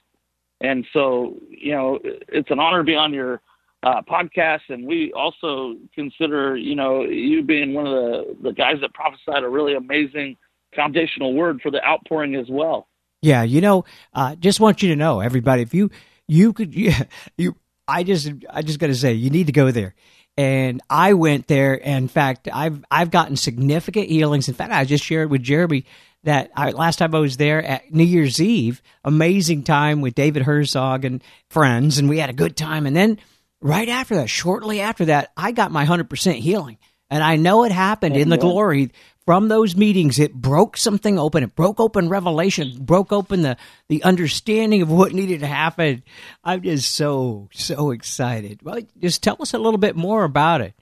and 0.60 0.86
so, 0.92 1.36
you 1.50 1.72
know, 1.72 1.98
it's 2.02 2.50
an 2.50 2.58
honor 2.58 2.78
to 2.78 2.84
be 2.84 2.94
on 2.94 3.12
your 3.12 3.40
uh, 3.82 4.02
podcast. 4.02 4.60
And 4.68 4.86
we 4.86 5.12
also 5.12 5.74
consider, 5.94 6.56
you 6.56 6.74
know, 6.74 7.02
you 7.02 7.42
being 7.42 7.74
one 7.74 7.86
of 7.86 7.92
the, 7.92 8.36
the 8.42 8.52
guys 8.52 8.76
that 8.80 8.94
prophesied 8.94 9.44
a 9.44 9.48
really 9.48 9.74
amazing 9.74 10.36
foundational 10.74 11.34
word 11.34 11.60
for 11.62 11.70
the 11.70 11.84
outpouring 11.84 12.34
as 12.34 12.46
well. 12.48 12.88
Yeah, 13.22 13.42
you 13.42 13.60
know, 13.60 13.84
uh, 14.14 14.36
just 14.36 14.60
want 14.60 14.82
you 14.82 14.90
to 14.90 14.96
know, 14.96 15.20
everybody, 15.20 15.62
if 15.62 15.74
you 15.74 15.90
you 16.28 16.52
could 16.52 16.74
you, 16.74 16.92
you 17.36 17.56
I 17.88 18.02
just 18.02 18.30
I 18.50 18.62
just 18.62 18.78
got 18.78 18.88
to 18.88 18.94
say 18.94 19.12
you 19.14 19.30
need 19.30 19.46
to 19.46 19.52
go 19.52 19.70
there. 19.70 19.94
And 20.38 20.82
I 20.90 21.14
went 21.14 21.46
there. 21.46 21.74
In 21.74 22.08
fact, 22.08 22.48
I've 22.52 22.84
I've 22.90 23.10
gotten 23.10 23.36
significant 23.36 24.08
healings. 24.08 24.48
In 24.48 24.54
fact, 24.54 24.72
I 24.72 24.84
just 24.84 25.02
shared 25.02 25.30
with 25.30 25.42
Jeremy 25.42 25.86
that 26.26 26.50
I, 26.56 26.72
last 26.72 26.96
time 26.96 27.14
I 27.14 27.20
was 27.20 27.36
there 27.36 27.62
at 27.62 27.92
New 27.92 28.04
Year's 28.04 28.40
Eve, 28.40 28.82
amazing 29.04 29.62
time 29.62 30.00
with 30.00 30.16
David 30.16 30.42
Herzog 30.42 31.04
and 31.04 31.22
friends, 31.50 31.98
and 31.98 32.08
we 32.08 32.18
had 32.18 32.30
a 32.30 32.34
good 32.34 32.56
time. 32.56 32.84
And 32.84 32.96
then 32.96 33.18
right 33.60 33.88
after 33.88 34.16
that, 34.16 34.28
shortly 34.28 34.80
after 34.80 35.04
that, 35.06 35.30
I 35.36 35.52
got 35.52 35.70
my 35.70 35.86
100% 35.86 36.34
healing. 36.34 36.78
And 37.08 37.22
I 37.22 37.36
know 37.36 37.62
it 37.62 37.70
happened 37.70 38.16
oh, 38.16 38.18
in 38.18 38.28
the 38.28 38.38
glory 38.38 38.90
from 39.24 39.46
those 39.46 39.76
meetings. 39.76 40.18
It 40.18 40.34
broke 40.34 40.76
something 40.76 41.16
open. 41.16 41.44
It 41.44 41.54
broke 41.54 41.78
open 41.78 42.08
revelation, 42.08 42.72
broke 42.80 43.12
open 43.12 43.42
the, 43.42 43.56
the 43.88 44.02
understanding 44.02 44.82
of 44.82 44.90
what 44.90 45.12
needed 45.12 45.40
to 45.40 45.46
happen. 45.46 46.02
I'm 46.42 46.60
just 46.62 46.92
so, 46.92 47.48
so 47.52 47.92
excited. 47.92 48.62
Well, 48.62 48.80
just 48.98 49.22
tell 49.22 49.36
us 49.38 49.54
a 49.54 49.58
little 49.58 49.78
bit 49.78 49.94
more 49.94 50.24
about 50.24 50.60
it. 50.60 50.74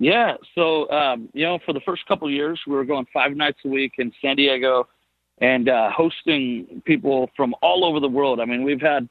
Yeah, 0.00 0.36
so 0.54 0.90
um, 0.90 1.28
you 1.34 1.44
know, 1.44 1.58
for 1.66 1.74
the 1.74 1.80
first 1.80 2.06
couple 2.06 2.26
of 2.26 2.32
years, 2.32 2.58
we 2.66 2.74
were 2.74 2.86
going 2.86 3.06
five 3.12 3.36
nights 3.36 3.58
a 3.66 3.68
week 3.68 3.92
in 3.98 4.10
San 4.22 4.34
Diego, 4.34 4.88
and 5.42 5.68
uh, 5.68 5.90
hosting 5.90 6.82
people 6.86 7.30
from 7.36 7.54
all 7.60 7.84
over 7.84 8.00
the 8.00 8.08
world. 8.08 8.40
I 8.40 8.46
mean, 8.46 8.64
we've 8.64 8.80
had 8.80 9.10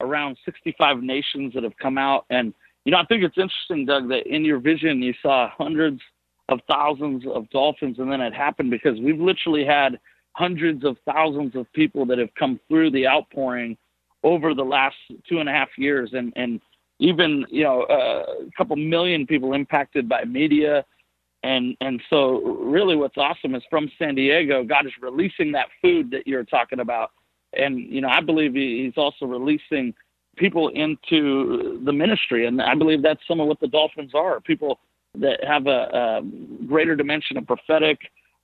around 0.00 0.38
65 0.44 1.02
nations 1.02 1.54
that 1.54 1.64
have 1.64 1.76
come 1.82 1.98
out, 1.98 2.24
and 2.30 2.54
you 2.84 2.92
know, 2.92 2.98
I 2.98 3.04
think 3.06 3.24
it's 3.24 3.36
interesting, 3.36 3.84
Doug, 3.84 4.08
that 4.10 4.28
in 4.32 4.44
your 4.44 4.60
vision 4.60 5.02
you 5.02 5.12
saw 5.20 5.50
hundreds 5.58 6.00
of 6.48 6.60
thousands 6.70 7.24
of 7.26 7.50
dolphins, 7.50 7.98
and 7.98 8.10
then 8.10 8.20
it 8.20 8.32
happened 8.32 8.70
because 8.70 8.96
we've 9.00 9.20
literally 9.20 9.64
had 9.64 9.98
hundreds 10.34 10.84
of 10.84 10.96
thousands 11.04 11.56
of 11.56 11.66
people 11.72 12.06
that 12.06 12.18
have 12.18 12.32
come 12.38 12.60
through 12.68 12.92
the 12.92 13.08
outpouring 13.08 13.76
over 14.22 14.54
the 14.54 14.62
last 14.62 14.94
two 15.28 15.40
and 15.40 15.48
a 15.48 15.52
half 15.52 15.70
years, 15.76 16.10
and 16.12 16.32
and 16.36 16.60
even 16.98 17.46
you 17.50 17.64
know 17.64 17.82
uh, 17.84 18.24
a 18.48 18.50
couple 18.56 18.76
million 18.76 19.26
people 19.26 19.52
impacted 19.54 20.08
by 20.08 20.24
media 20.24 20.84
And 21.44 21.76
and 21.80 22.02
so 22.10 22.40
really 22.42 22.96
what's 22.96 23.16
awesome 23.16 23.54
is 23.54 23.62
from 23.70 23.90
San 23.98 24.16
Diego, 24.16 24.64
God 24.64 24.86
is 24.86 24.92
releasing 25.00 25.52
that 25.52 25.68
food 25.80 26.10
that 26.10 26.26
you're 26.26 26.44
talking 26.44 26.80
about. 26.80 27.12
And 27.54 27.78
you 27.78 28.00
know, 28.00 28.08
I 28.08 28.20
believe 28.20 28.54
he's 28.54 28.96
also 28.96 29.26
releasing 29.26 29.94
people 30.36 30.68
into 30.70 31.80
the 31.84 31.92
ministry 31.92 32.46
and 32.46 32.60
I 32.62 32.74
believe 32.74 33.02
that's 33.02 33.26
some 33.28 33.40
of 33.40 33.48
what 33.48 33.60
the 33.60 33.68
Dolphins 33.68 34.12
are. 34.14 34.40
People 34.40 34.80
that 35.16 35.44
have 35.44 35.66
a, 35.68 36.20
a 36.20 36.22
greater 36.66 36.96
dimension 36.96 37.36
of 37.38 37.46
prophetic 37.46 37.98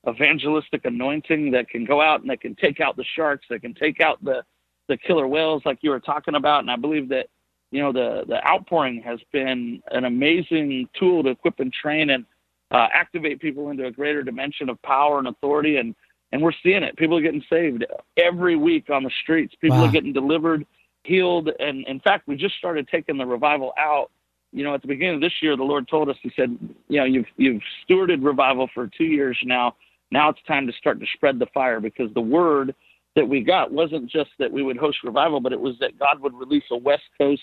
evangelistic 0.09 0.85
anointing 0.85 1.51
that 1.53 1.69
can 1.69 1.85
go 1.85 2.01
out 2.01 2.21
and 2.21 2.31
that 2.31 2.41
can 2.41 2.55
take 2.57 2.81
out 2.81 2.97
the 2.97 3.05
sharks, 3.17 3.47
that 3.51 3.63
can 3.63 3.75
take 3.75 4.01
out 4.01 4.23
the 4.25 4.45
the 4.89 4.97
killer 4.99 5.29
whales 5.29 5.63
like 5.67 5.79
you 5.83 5.91
were 5.91 6.01
talking 6.01 6.37
about. 6.37 6.61
And 6.61 6.71
I 6.71 6.77
believe 6.77 7.09
that 7.11 7.29
you 7.75 7.83
know 7.83 7.93
the 7.93 8.25
the 8.29 8.47
outpouring 8.47 9.03
has 9.03 9.19
been 9.33 9.83
an 9.91 10.05
amazing 10.05 10.89
tool 10.99 11.25
to 11.25 11.31
equip 11.31 11.59
and 11.59 11.73
train 11.73 12.11
and 12.11 12.25
uh, 12.71 12.87
activate 12.93 13.41
people 13.41 13.71
into 13.71 13.87
a 13.87 13.91
greater 13.91 14.23
dimension 14.23 14.69
of 14.69 14.81
power 14.83 15.19
and 15.19 15.27
authority. 15.27 15.79
And 15.79 15.93
and 16.31 16.41
we're 16.41 16.53
seeing 16.63 16.85
it. 16.85 16.97
People 16.97 17.19
are 17.19 17.21
getting 17.21 17.43
saved 17.51 17.85
every 18.17 18.57
week 18.57 18.91
on 18.91 19.03
the 19.03 19.11
streets. 19.23 19.55
People 19.61 19.79
wow. 19.79 19.87
are 19.87 19.91
getting 19.91 20.13
delivered, 20.13 20.65
healed, 21.03 21.51
and 21.59 21.85
in 21.89 21.99
fact, 21.99 22.29
we 22.29 22.37
just 22.37 22.55
started 22.57 22.87
taking 22.89 23.19
the 23.19 23.27
revival 23.27 23.73
out 23.77 24.11
you 24.53 24.63
know, 24.63 24.73
at 24.73 24.83
the 24.83 24.89
beginning 24.89 25.17
of 25.17 25.21
this 25.21 25.33
year, 25.43 25.57
the 25.57 25.65
Lord 25.65 25.89
told 25.89 26.09
us, 26.09 26.17
He 26.23 26.31
said, 26.37 26.57
you 26.87 27.01
know, 27.01 27.05
you've 27.05 27.27
you've 27.37 27.61
stewarded 27.83 28.25
revival 28.25 28.71
for 28.73 28.89
two 28.97 29.05
years 29.05 29.37
now. 29.43 29.75
Now 30.13 30.29
it's 30.29 30.39
time 30.47 30.69
to 30.69 30.73
start 30.75 31.01
to 31.01 31.07
spread 31.15 31.41
the 31.41 31.47
fire 31.53 31.81
because 31.81 32.15
the 32.15 32.21
word 32.21 32.73
that 33.17 33.29
we 33.29 33.41
got 33.41 33.73
wasn't 33.73 34.09
just 34.09 34.31
that 34.39 34.53
we 34.53 34.63
would 34.63 34.77
host 34.77 34.99
revival, 35.03 35.41
but 35.41 35.53
it 35.53 35.61
was 35.61 35.75
that 35.81 35.99
God 35.99 36.21
would 36.21 36.35
release 36.35 36.63
a 36.71 36.77
West 36.77 37.03
Coast 37.19 37.43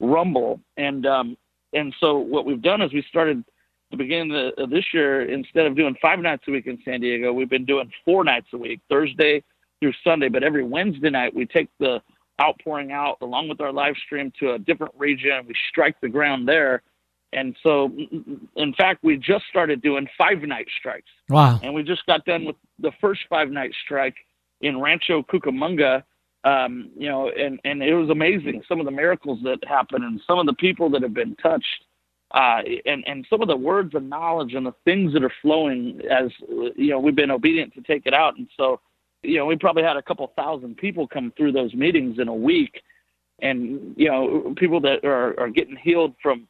rumble. 0.00 0.60
And 0.76 1.06
um, 1.06 1.36
and 1.72 1.94
so 2.00 2.18
what 2.18 2.46
we've 2.46 2.62
done 2.62 2.82
is 2.82 2.92
we 2.92 3.04
started 3.08 3.44
the 3.90 3.96
beginning 3.96 4.52
of 4.58 4.70
this 4.70 4.84
year 4.92 5.22
instead 5.22 5.66
of 5.66 5.76
doing 5.76 5.94
five 6.00 6.18
nights 6.18 6.44
a 6.48 6.50
week 6.50 6.66
in 6.66 6.78
San 6.84 7.00
Diego, 7.00 7.32
we've 7.32 7.50
been 7.50 7.64
doing 7.64 7.90
four 8.04 8.24
nights 8.24 8.48
a 8.52 8.58
week, 8.58 8.80
Thursday 8.88 9.42
through 9.80 9.92
Sunday. 10.02 10.28
But 10.28 10.42
every 10.42 10.64
Wednesday 10.64 11.10
night 11.10 11.34
we 11.34 11.46
take 11.46 11.68
the 11.78 12.00
outpouring 12.40 12.92
out 12.92 13.18
along 13.20 13.48
with 13.48 13.60
our 13.60 13.72
live 13.72 13.94
stream 14.04 14.32
to 14.40 14.52
a 14.52 14.58
different 14.58 14.94
region. 14.96 15.44
We 15.46 15.54
strike 15.70 16.00
the 16.00 16.08
ground 16.08 16.48
there. 16.48 16.82
And 17.32 17.56
so, 17.62 17.92
in 18.56 18.74
fact, 18.74 19.02
we 19.02 19.16
just 19.16 19.44
started 19.50 19.82
doing 19.82 20.06
five 20.16 20.40
night 20.42 20.68
strikes. 20.78 21.10
Wow. 21.28 21.58
And 21.62 21.74
we 21.74 21.82
just 21.82 22.06
got 22.06 22.24
done 22.24 22.44
with 22.44 22.56
the 22.78 22.92
first 23.00 23.22
five 23.28 23.50
night 23.50 23.72
strike 23.84 24.14
in 24.60 24.80
Rancho 24.80 25.22
Cucamonga. 25.22 26.04
Um, 26.44 26.90
you 26.96 27.08
know, 27.08 27.30
and, 27.30 27.58
and 27.64 27.82
it 27.82 27.94
was 27.94 28.10
amazing. 28.10 28.62
Some 28.68 28.78
of 28.78 28.86
the 28.86 28.92
miracles 28.92 29.38
that 29.44 29.58
happened 29.66 30.04
and 30.04 30.20
some 30.26 30.38
of 30.38 30.46
the 30.46 30.52
people 30.54 30.90
that 30.90 31.02
have 31.02 31.14
been 31.14 31.36
touched. 31.36 31.84
Uh, 32.30 32.62
and, 32.84 33.04
and 33.06 33.24
some 33.30 33.40
of 33.42 33.48
the 33.48 33.56
words 33.56 33.94
of 33.94 34.02
knowledge 34.02 34.54
and 34.54 34.66
the 34.66 34.74
things 34.84 35.12
that 35.12 35.22
are 35.22 35.32
flowing 35.40 36.00
as, 36.10 36.30
you 36.74 36.90
know, 36.90 36.98
we've 36.98 37.14
been 37.14 37.30
obedient 37.30 37.72
to 37.72 37.80
take 37.82 38.06
it 38.06 38.12
out. 38.12 38.36
And 38.36 38.48
so, 38.56 38.80
you 39.24 39.38
know, 39.38 39.46
we 39.46 39.56
probably 39.56 39.82
had 39.82 39.96
a 39.96 40.02
couple 40.02 40.30
thousand 40.36 40.76
people 40.76 41.06
come 41.06 41.32
through 41.36 41.52
those 41.52 41.72
meetings 41.74 42.18
in 42.18 42.28
a 42.28 42.34
week, 42.34 42.82
and 43.40 43.94
you 43.96 44.08
know, 44.08 44.54
people 44.56 44.80
that 44.80 45.04
are, 45.04 45.38
are 45.40 45.48
getting 45.48 45.76
healed 45.76 46.14
from 46.22 46.46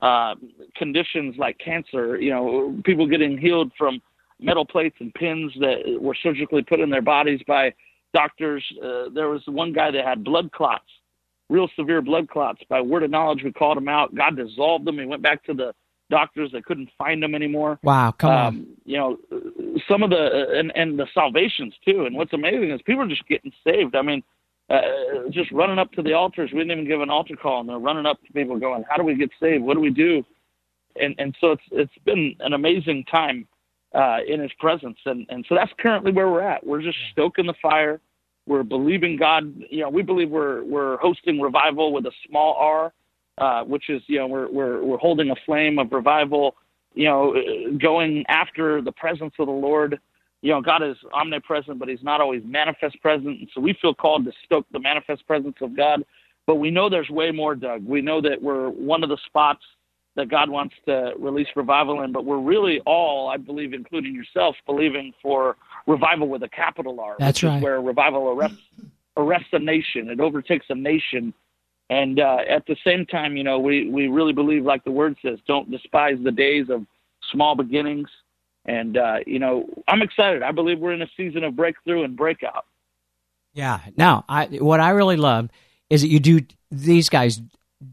uh, 0.00 0.34
conditions 0.76 1.36
like 1.38 1.58
cancer. 1.58 2.18
You 2.18 2.30
know, 2.30 2.80
people 2.84 3.06
getting 3.06 3.38
healed 3.38 3.72
from 3.78 4.00
metal 4.40 4.66
plates 4.66 4.96
and 5.00 5.14
pins 5.14 5.52
that 5.60 5.98
were 6.00 6.16
surgically 6.22 6.62
put 6.62 6.80
in 6.80 6.90
their 6.90 7.02
bodies 7.02 7.40
by 7.46 7.72
doctors. 8.16 8.64
Uh, 8.82 9.10
there 9.12 9.28
was 9.28 9.42
one 9.46 9.72
guy 9.72 9.90
that 9.90 10.04
had 10.04 10.24
blood 10.24 10.50
clots, 10.52 10.88
real 11.50 11.68
severe 11.76 12.00
blood 12.00 12.28
clots. 12.28 12.60
By 12.68 12.80
word 12.80 13.02
of 13.02 13.10
knowledge, 13.10 13.42
we 13.44 13.52
called 13.52 13.76
him 13.76 13.88
out. 13.88 14.14
God 14.14 14.36
dissolved 14.36 14.86
them. 14.86 14.98
He 14.98 15.04
went 15.04 15.22
back 15.22 15.44
to 15.44 15.54
the 15.54 15.74
doctors 16.08 16.50
that 16.52 16.64
couldn't 16.64 16.88
find 16.96 17.22
them 17.22 17.34
anymore. 17.34 17.78
Wow, 17.82 18.12
come 18.12 18.30
um, 18.30 18.36
on. 18.38 18.66
You 18.84 18.96
know, 18.96 19.16
some 19.88 20.02
of 20.02 20.10
the 20.10 20.46
and 20.54 20.72
and 20.74 20.98
the 20.98 21.06
salvations 21.12 21.74
too. 21.84 22.06
And 22.06 22.16
what's 22.16 22.32
amazing 22.32 22.70
is 22.70 22.80
people 22.86 23.02
are 23.02 23.08
just 23.08 23.28
getting 23.28 23.52
saved. 23.64 23.94
I 23.94 24.02
mean, 24.02 24.22
uh, 24.70 24.80
just 25.30 25.52
running 25.52 25.78
up 25.78 25.92
to 25.92 26.02
the 26.02 26.14
altars. 26.14 26.50
We 26.52 26.60
didn't 26.60 26.72
even 26.72 26.88
give 26.88 27.02
an 27.02 27.10
altar 27.10 27.36
call, 27.36 27.60
and 27.60 27.68
they're 27.68 27.78
running 27.78 28.06
up 28.06 28.22
to 28.24 28.32
people 28.32 28.58
going, 28.58 28.84
"How 28.88 28.96
do 28.96 29.04
we 29.04 29.14
get 29.14 29.30
saved? 29.38 29.62
What 29.62 29.74
do 29.74 29.80
we 29.80 29.90
do?" 29.90 30.24
And 31.00 31.14
and 31.18 31.36
so 31.40 31.52
it's 31.52 31.68
it's 31.70 31.98
been 32.04 32.34
an 32.40 32.54
amazing 32.54 33.04
time 33.10 33.46
uh, 33.96 34.18
in 34.26 34.40
His 34.40 34.52
presence, 34.58 34.98
and 35.06 35.26
and 35.28 35.44
so 35.48 35.54
that's 35.54 35.72
currently 35.78 36.12
where 36.12 36.30
we're 36.30 36.42
at. 36.42 36.64
We're 36.66 36.82
just 36.82 36.98
stoking 37.12 37.46
the 37.46 37.54
fire. 37.62 38.00
We're 38.46 38.62
believing 38.62 39.16
God. 39.16 39.52
You 39.70 39.80
know, 39.80 39.88
we 39.88 40.02
believe 40.02 40.30
we're 40.30 40.62
we're 40.64 40.98
hosting 40.98 41.40
revival 41.40 41.92
with 41.92 42.06
a 42.06 42.12
small 42.28 42.54
R 42.54 42.92
uh, 43.38 43.62
which 43.64 43.90
is 43.90 44.02
you 44.06 44.18
know 44.18 44.26
we're 44.26 44.50
we're 44.50 44.82
we're 44.82 44.98
holding 44.98 45.30
a 45.30 45.34
flame 45.44 45.78
of 45.78 45.92
revival, 45.92 46.56
you 46.94 47.04
know, 47.04 47.34
going 47.78 48.24
after 48.28 48.80
the 48.80 48.92
presence 48.92 49.34
of 49.38 49.46
the 49.46 49.52
Lord. 49.52 50.00
You 50.42 50.52
know, 50.52 50.60
God 50.60 50.82
is 50.82 50.96
omnipresent, 51.12 51.78
but 51.78 51.88
He's 51.88 52.02
not 52.02 52.20
always 52.20 52.42
manifest 52.44 53.00
present, 53.02 53.40
and 53.40 53.48
so 53.54 53.60
we 53.60 53.76
feel 53.80 53.94
called 53.94 54.24
to 54.24 54.32
stoke 54.44 54.66
the 54.72 54.80
manifest 54.80 55.26
presence 55.26 55.56
of 55.60 55.76
God. 55.76 56.04
But 56.46 56.56
we 56.56 56.70
know 56.70 56.88
there's 56.88 57.10
way 57.10 57.30
more, 57.32 57.54
Doug. 57.54 57.84
We 57.84 58.00
know 58.00 58.20
that 58.20 58.40
we're 58.40 58.70
one 58.70 59.02
of 59.02 59.10
the 59.10 59.18
spots 59.26 59.64
that 60.16 60.28
God 60.28 60.50
wants 60.50 60.74
to 60.86 61.12
release 61.18 61.48
revival 61.54 62.02
in, 62.02 62.12
but 62.12 62.24
we're 62.24 62.40
really 62.40 62.80
all, 62.80 63.28
I 63.28 63.36
believe, 63.36 63.72
including 63.72 64.14
yourself, 64.14 64.56
believing 64.66 65.12
for 65.22 65.56
revival 65.86 66.28
with 66.28 66.42
a 66.42 66.48
capital 66.48 66.98
R. 67.00 67.16
That's 67.18 67.42
right. 67.42 67.62
where 67.62 67.80
revival 67.80 68.28
arrests 68.28 68.58
arrests 69.16 69.48
a 69.52 69.58
nation. 69.58 70.10
It 70.10 70.20
overtakes 70.20 70.66
a 70.68 70.74
nation 70.74 71.32
and 71.88 72.18
uh, 72.18 72.38
at 72.48 72.66
the 72.66 72.76
same 72.84 73.06
time, 73.06 73.36
you 73.36 73.44
know, 73.44 73.58
we, 73.58 73.88
we 73.88 74.08
really 74.08 74.32
believe, 74.32 74.64
like 74.64 74.84
the 74.84 74.90
word 74.90 75.16
says, 75.22 75.38
don't 75.46 75.70
despise 75.70 76.16
the 76.22 76.32
days 76.32 76.68
of 76.68 76.84
small 77.30 77.54
beginnings. 77.54 78.08
And, 78.64 78.96
uh, 78.96 79.18
you 79.26 79.38
know, 79.38 79.68
I'm 79.86 80.02
excited. 80.02 80.42
I 80.42 80.50
believe 80.50 80.80
we're 80.80 80.92
in 80.92 81.02
a 81.02 81.10
season 81.16 81.44
of 81.44 81.54
breakthrough 81.54 82.02
and 82.02 82.16
breakout. 82.16 82.66
Yeah. 83.52 83.80
Now, 83.96 84.24
I, 84.28 84.46
what 84.46 84.80
I 84.80 84.90
really 84.90 85.16
love 85.16 85.48
is 85.88 86.02
that 86.02 86.08
you 86.08 86.18
do, 86.18 86.40
these 86.72 87.08
guys 87.08 87.40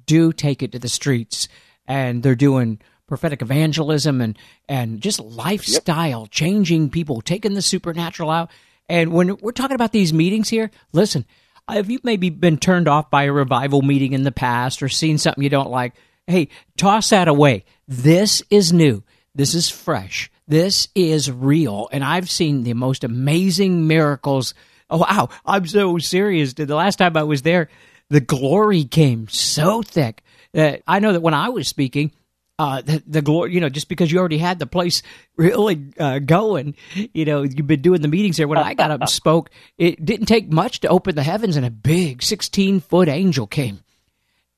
do 0.07 0.33
take 0.33 0.63
it 0.63 0.71
to 0.71 0.79
the 0.79 0.89
streets 0.89 1.47
and 1.87 2.23
they're 2.23 2.35
doing 2.35 2.79
prophetic 3.07 3.41
evangelism 3.41 4.21
and, 4.21 4.37
and 4.67 5.01
just 5.01 5.19
lifestyle, 5.19 6.21
yep. 6.21 6.31
changing 6.31 6.89
people, 6.89 7.21
taking 7.21 7.53
the 7.53 7.61
supernatural 7.61 8.29
out. 8.29 8.49
And 8.89 9.13
when 9.13 9.37
we're 9.37 9.51
talking 9.51 9.75
about 9.75 9.91
these 9.91 10.13
meetings 10.13 10.49
here, 10.49 10.71
listen, 10.91 11.25
have 11.67 11.89
you 11.89 11.99
maybe 12.03 12.29
been 12.29 12.57
turned 12.57 12.87
off 12.87 13.09
by 13.09 13.23
a 13.23 13.31
revival 13.31 13.81
meeting 13.81 14.13
in 14.13 14.23
the 14.23 14.31
past 14.31 14.81
or 14.81 14.89
seen 14.89 15.17
something 15.17 15.43
you 15.43 15.49
don't 15.49 15.69
like? 15.69 15.93
Hey, 16.27 16.49
toss 16.77 17.09
that 17.09 17.27
away. 17.27 17.65
This 17.87 18.41
is 18.49 18.73
new. 18.73 19.03
This 19.35 19.53
is 19.53 19.69
fresh. 19.69 20.31
This 20.47 20.87
is 20.95 21.31
real. 21.31 21.89
And 21.91 22.03
I've 22.03 22.29
seen 22.29 22.63
the 22.63 22.73
most 22.73 23.03
amazing 23.03 23.87
miracles. 23.87 24.53
Oh, 24.89 24.99
wow. 24.99 25.29
I'm 25.45 25.67
so 25.67 25.97
serious. 25.97 26.53
The 26.53 26.65
last 26.65 26.97
time 26.97 27.15
I 27.15 27.23
was 27.23 27.41
there, 27.41 27.69
the 28.09 28.21
glory 28.21 28.83
came 28.83 29.27
so 29.27 29.81
thick 29.81 30.22
I 30.55 30.99
know 30.99 31.13
that 31.13 31.21
when 31.21 31.33
I 31.33 31.49
was 31.49 31.67
speaking, 31.67 32.11
uh, 32.59 32.81
the, 32.81 33.01
the 33.07 33.21
glory, 33.21 33.53
you 33.53 33.59
know, 33.59 33.69
just 33.69 33.89
because 33.89 34.11
you 34.11 34.19
already 34.19 34.37
had 34.37 34.59
the 34.59 34.67
place 34.67 35.01
really 35.37 35.93
uh, 35.99 36.19
going, 36.19 36.75
you 37.13 37.25
know, 37.25 37.41
you've 37.41 37.67
been 37.67 37.81
doing 37.81 38.01
the 38.01 38.07
meetings 38.07 38.37
there. 38.37 38.47
When 38.47 38.59
I 38.59 38.73
got 38.73 38.91
up 38.91 39.01
and 39.01 39.09
spoke, 39.09 39.49
it 39.77 40.03
didn't 40.03 40.27
take 40.27 40.51
much 40.51 40.81
to 40.81 40.87
open 40.87 41.15
the 41.15 41.23
heavens, 41.23 41.55
and 41.57 41.65
a 41.65 41.71
big 41.71 42.21
16 42.21 42.79
foot 42.81 43.07
angel 43.07 43.47
came. 43.47 43.79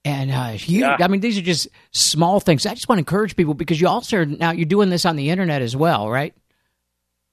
And 0.03 0.29
uh, 0.29 0.49
huge. 0.49 0.81
Yeah. 0.81 0.97
I 0.99 1.07
mean, 1.07 1.21
these 1.21 1.37
are 1.37 1.41
just 1.41 1.67
small 1.91 2.39
things. 2.39 2.65
I 2.67 2.75
just 2.75 2.87
want 2.87 2.97
to 2.97 3.01
encourage 3.01 3.35
people 3.35 3.55
because 3.55 3.81
you 3.81 3.87
also 3.87 4.17
are, 4.17 4.25
now 4.25 4.51
you're 4.51 4.65
doing 4.65 4.89
this 4.89 5.03
on 5.03 5.15
the 5.15 5.31
internet 5.31 5.63
as 5.63 5.75
well, 5.75 6.09
right? 6.09 6.35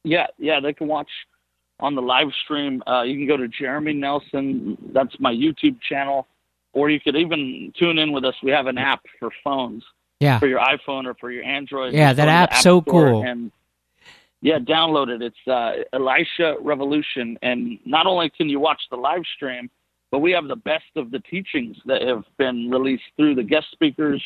Yeah, 0.04 0.28
yeah. 0.38 0.58
They 0.60 0.72
can 0.72 0.88
watch 0.88 1.10
on 1.80 1.94
the 1.94 2.00
live 2.00 2.28
stream. 2.44 2.82
Uh, 2.86 3.02
you 3.02 3.18
can 3.18 3.26
go 3.26 3.36
to 3.36 3.46
Jeremy 3.46 3.92
Nelson. 3.92 4.78
That's 4.94 5.14
my 5.20 5.34
YouTube 5.34 5.82
channel, 5.86 6.26
or 6.72 6.90
you 6.90 7.00
could 7.00 7.16
even 7.16 7.72
tune 7.78 7.98
in 7.98 8.12
with 8.12 8.24
us. 8.24 8.34
We 8.42 8.50
have 8.50 8.66
an 8.66 8.78
app 8.78 9.02
for 9.18 9.30
phones 9.44 9.84
yeah. 10.20 10.38
for 10.38 10.46
your 10.46 10.60
iPhone 10.60 11.06
or 11.06 11.14
for 11.14 11.30
your 11.30 11.44
Android. 11.44 11.92
Yeah, 11.92 12.12
that 12.12 12.28
app's 12.28 12.56
app 12.56 12.62
so 12.62 12.80
cool. 12.80 13.22
And 13.22 13.50
yeah, 14.40 14.58
download 14.58 15.08
it. 15.08 15.22
It's 15.22 15.48
uh, 15.48 15.84
Elisha 15.92 16.56
Revolution, 16.60 17.38
and 17.42 17.78
not 17.84 18.06
only 18.06 18.30
can 18.30 18.48
you 18.48 18.58
watch 18.58 18.80
the 18.90 18.96
live 18.96 19.22
stream, 19.36 19.70
but 20.10 20.18
we 20.18 20.32
have 20.32 20.48
the 20.48 20.56
best 20.56 20.84
of 20.96 21.10
the 21.10 21.20
teachings 21.20 21.76
that 21.86 22.02
have 22.02 22.24
been 22.38 22.70
released 22.70 23.04
through 23.16 23.34
the 23.34 23.42
guest 23.42 23.66
speakers, 23.72 24.22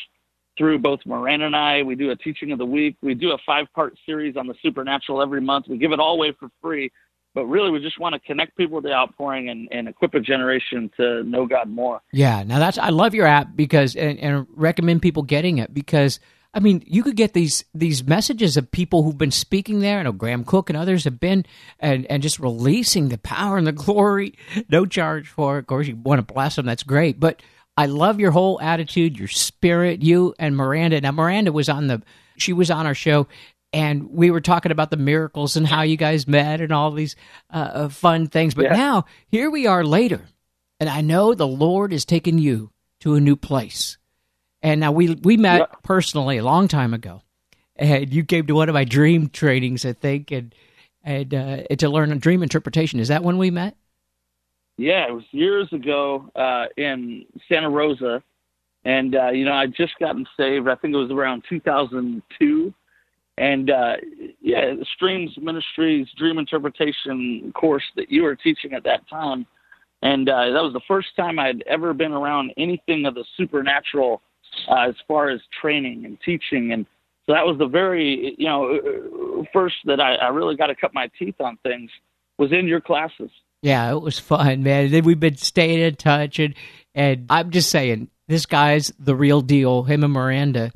through 0.57 0.79
both 0.79 0.99
Moran 1.05 1.43
and 1.43 1.55
I. 1.55 1.83
We 1.83 1.95
do 1.95 2.09
a 2.11 2.15
teaching 2.15 2.51
of 2.51 2.57
the 2.57 2.65
week. 2.65 2.97
We 3.01 3.13
do 3.13 3.31
a 3.31 3.37
five-part 3.45 3.95
series 4.05 4.35
on 4.35 4.47
the 4.47 4.55
supernatural 4.61 5.21
every 5.21 5.41
month. 5.41 5.67
We 5.69 5.77
give 5.77 5.91
it 5.91 5.99
all 5.99 6.15
away 6.15 6.33
for 6.39 6.49
free 6.61 6.91
but 7.37 7.45
really 7.45 7.69
we 7.69 7.79
just 7.79 7.99
want 7.99 8.13
to 8.13 8.19
connect 8.21 8.57
people 8.57 8.81
to 8.81 8.87
the 8.87 8.91
outpouring 8.91 9.47
and, 9.47 9.67
and 9.71 9.87
equip 9.87 10.15
a 10.15 10.19
generation 10.19 10.89
to 10.97 11.21
know 11.21 11.45
God 11.45 11.69
more. 11.69 12.01
Yeah, 12.11 12.41
now 12.41 12.57
that's 12.57 12.79
I 12.79 12.89
love 12.89 13.13
your 13.13 13.27
app 13.27 13.55
because 13.55 13.95
and, 13.95 14.17
and 14.17 14.47
recommend 14.55 15.03
people 15.03 15.21
getting 15.21 15.59
it 15.59 15.71
because 15.71 16.19
I 16.55 16.61
mean 16.61 16.81
you 16.87 17.03
could 17.03 17.15
get 17.15 17.33
these 17.33 17.63
these 17.75 18.03
messages 18.03 18.57
of 18.57 18.71
people 18.71 19.03
who've 19.03 19.19
been 19.19 19.29
speaking 19.29 19.81
there. 19.81 19.99
I 19.99 20.01
know 20.01 20.13
Graham 20.13 20.45
Cooke 20.45 20.71
and 20.71 20.77
others 20.77 21.03
have 21.03 21.19
been 21.19 21.45
and 21.79 22.07
and 22.07 22.23
just 22.23 22.39
releasing 22.39 23.09
the 23.09 23.19
power 23.19 23.55
and 23.55 23.67
the 23.67 23.71
glory, 23.71 24.33
no 24.69 24.87
charge 24.87 25.27
for 25.27 25.57
it. 25.57 25.59
Of 25.59 25.67
course, 25.67 25.87
you 25.87 25.95
want 25.95 26.27
to 26.27 26.33
bless 26.33 26.55
them, 26.55 26.65
that's 26.65 26.81
great. 26.81 27.19
But 27.19 27.43
I 27.77 27.85
love 27.85 28.19
your 28.19 28.31
whole 28.31 28.59
attitude, 28.59 29.19
your 29.19 29.27
spirit, 29.27 30.01
you 30.01 30.33
and 30.39 30.57
Miranda. 30.57 30.99
Now 31.01 31.11
Miranda 31.11 31.51
was 31.51 31.69
on 31.69 31.85
the 31.85 32.01
she 32.35 32.51
was 32.51 32.71
on 32.71 32.87
our 32.87 32.95
show 32.95 33.27
and 33.73 34.11
we 34.11 34.31
were 34.31 34.41
talking 34.41 34.71
about 34.71 34.91
the 34.91 34.97
miracles 34.97 35.55
and 35.55 35.67
how 35.67 35.81
you 35.81 35.97
guys 35.97 36.27
met 36.27 36.61
and 36.61 36.71
all 36.71 36.91
these 36.91 37.15
uh, 37.49 37.69
uh, 37.73 37.89
fun 37.89 38.27
things. 38.27 38.53
But 38.53 38.65
yeah. 38.65 38.75
now 38.75 39.05
here 39.27 39.49
we 39.49 39.67
are 39.67 39.83
later, 39.83 40.27
and 40.79 40.89
I 40.89 41.01
know 41.01 41.33
the 41.33 41.47
Lord 41.47 41.93
is 41.93 42.05
taking 42.05 42.37
you 42.37 42.71
to 43.01 43.15
a 43.15 43.21
new 43.21 43.35
place. 43.35 43.97
And 44.61 44.79
now 44.79 44.91
we 44.91 45.13
we 45.15 45.37
met 45.37 45.59
yeah. 45.59 45.75
personally 45.83 46.37
a 46.37 46.43
long 46.43 46.67
time 46.67 46.93
ago, 46.93 47.21
and 47.75 48.11
you 48.11 48.23
came 48.23 48.47
to 48.47 48.55
one 48.55 48.69
of 48.69 48.73
my 48.73 48.85
dream 48.85 49.29
trainings, 49.29 49.85
I 49.85 49.93
think, 49.93 50.31
and 50.31 50.53
and 51.03 51.33
uh, 51.33 51.63
to 51.77 51.89
learn 51.89 52.11
a 52.11 52.15
dream 52.15 52.43
interpretation. 52.43 52.99
Is 52.99 53.09
that 53.09 53.23
when 53.23 53.37
we 53.37 53.51
met? 53.51 53.75
Yeah, 54.77 55.07
it 55.07 55.13
was 55.13 55.23
years 55.31 55.71
ago 55.71 56.29
uh, 56.35 56.65
in 56.75 57.25
Santa 57.47 57.69
Rosa, 57.69 58.23
and 58.83 59.15
uh, 59.15 59.29
you 59.29 59.45
know 59.45 59.53
I'd 59.53 59.75
just 59.75 59.93
gotten 59.99 60.25
saved. 60.35 60.67
I 60.67 60.75
think 60.75 60.93
it 60.93 60.97
was 60.97 61.11
around 61.11 61.43
2002 61.49 62.73
and 63.37 63.69
uh, 63.69 63.93
yeah, 64.41 64.73
Streams 64.95 65.31
Ministries 65.37 66.07
Dream 66.17 66.37
Interpretation 66.37 67.51
course 67.53 67.83
that 67.95 68.11
you 68.11 68.23
were 68.23 68.35
teaching 68.35 68.73
at 68.73 68.83
that 68.83 69.07
time, 69.09 69.45
and 70.01 70.27
uh, 70.27 70.51
that 70.51 70.63
was 70.63 70.73
the 70.73 70.81
first 70.87 71.09
time 71.15 71.39
I'd 71.39 71.63
ever 71.67 71.93
been 71.93 72.11
around 72.11 72.53
anything 72.57 73.05
of 73.05 73.15
the 73.15 73.25
supernatural 73.35 74.21
uh, 74.69 74.89
as 74.89 74.95
far 75.07 75.29
as 75.29 75.39
training 75.61 76.05
and 76.05 76.17
teaching, 76.25 76.71
and 76.71 76.85
so 77.25 77.33
that 77.33 77.45
was 77.45 77.57
the 77.57 77.67
very 77.67 78.35
you 78.37 78.47
know 78.47 79.45
first 79.53 79.75
that 79.85 79.99
I, 79.99 80.15
I 80.15 80.29
really 80.29 80.55
got 80.55 80.67
to 80.67 80.75
cut 80.75 80.93
my 80.93 81.09
teeth 81.19 81.39
on 81.39 81.57
things 81.63 81.91
was 82.37 82.51
in 82.51 82.67
your 82.67 82.81
classes. 82.81 83.29
Yeah, 83.61 83.91
it 83.91 84.01
was 84.01 84.19
fun, 84.19 84.63
man. 84.63 84.91
Then 84.91 85.03
we've 85.03 85.19
been 85.19 85.37
staying 85.37 85.79
in 85.79 85.95
touch, 85.95 86.39
and 86.39 86.55
and 86.95 87.27
I'm 87.29 87.51
just 87.51 87.69
saying, 87.69 88.09
this 88.27 88.47
guy's 88.47 88.91
the 88.97 89.15
real 89.15 89.41
deal. 89.41 89.83
Him 89.83 90.03
and 90.03 90.13
Miranda 90.13 90.71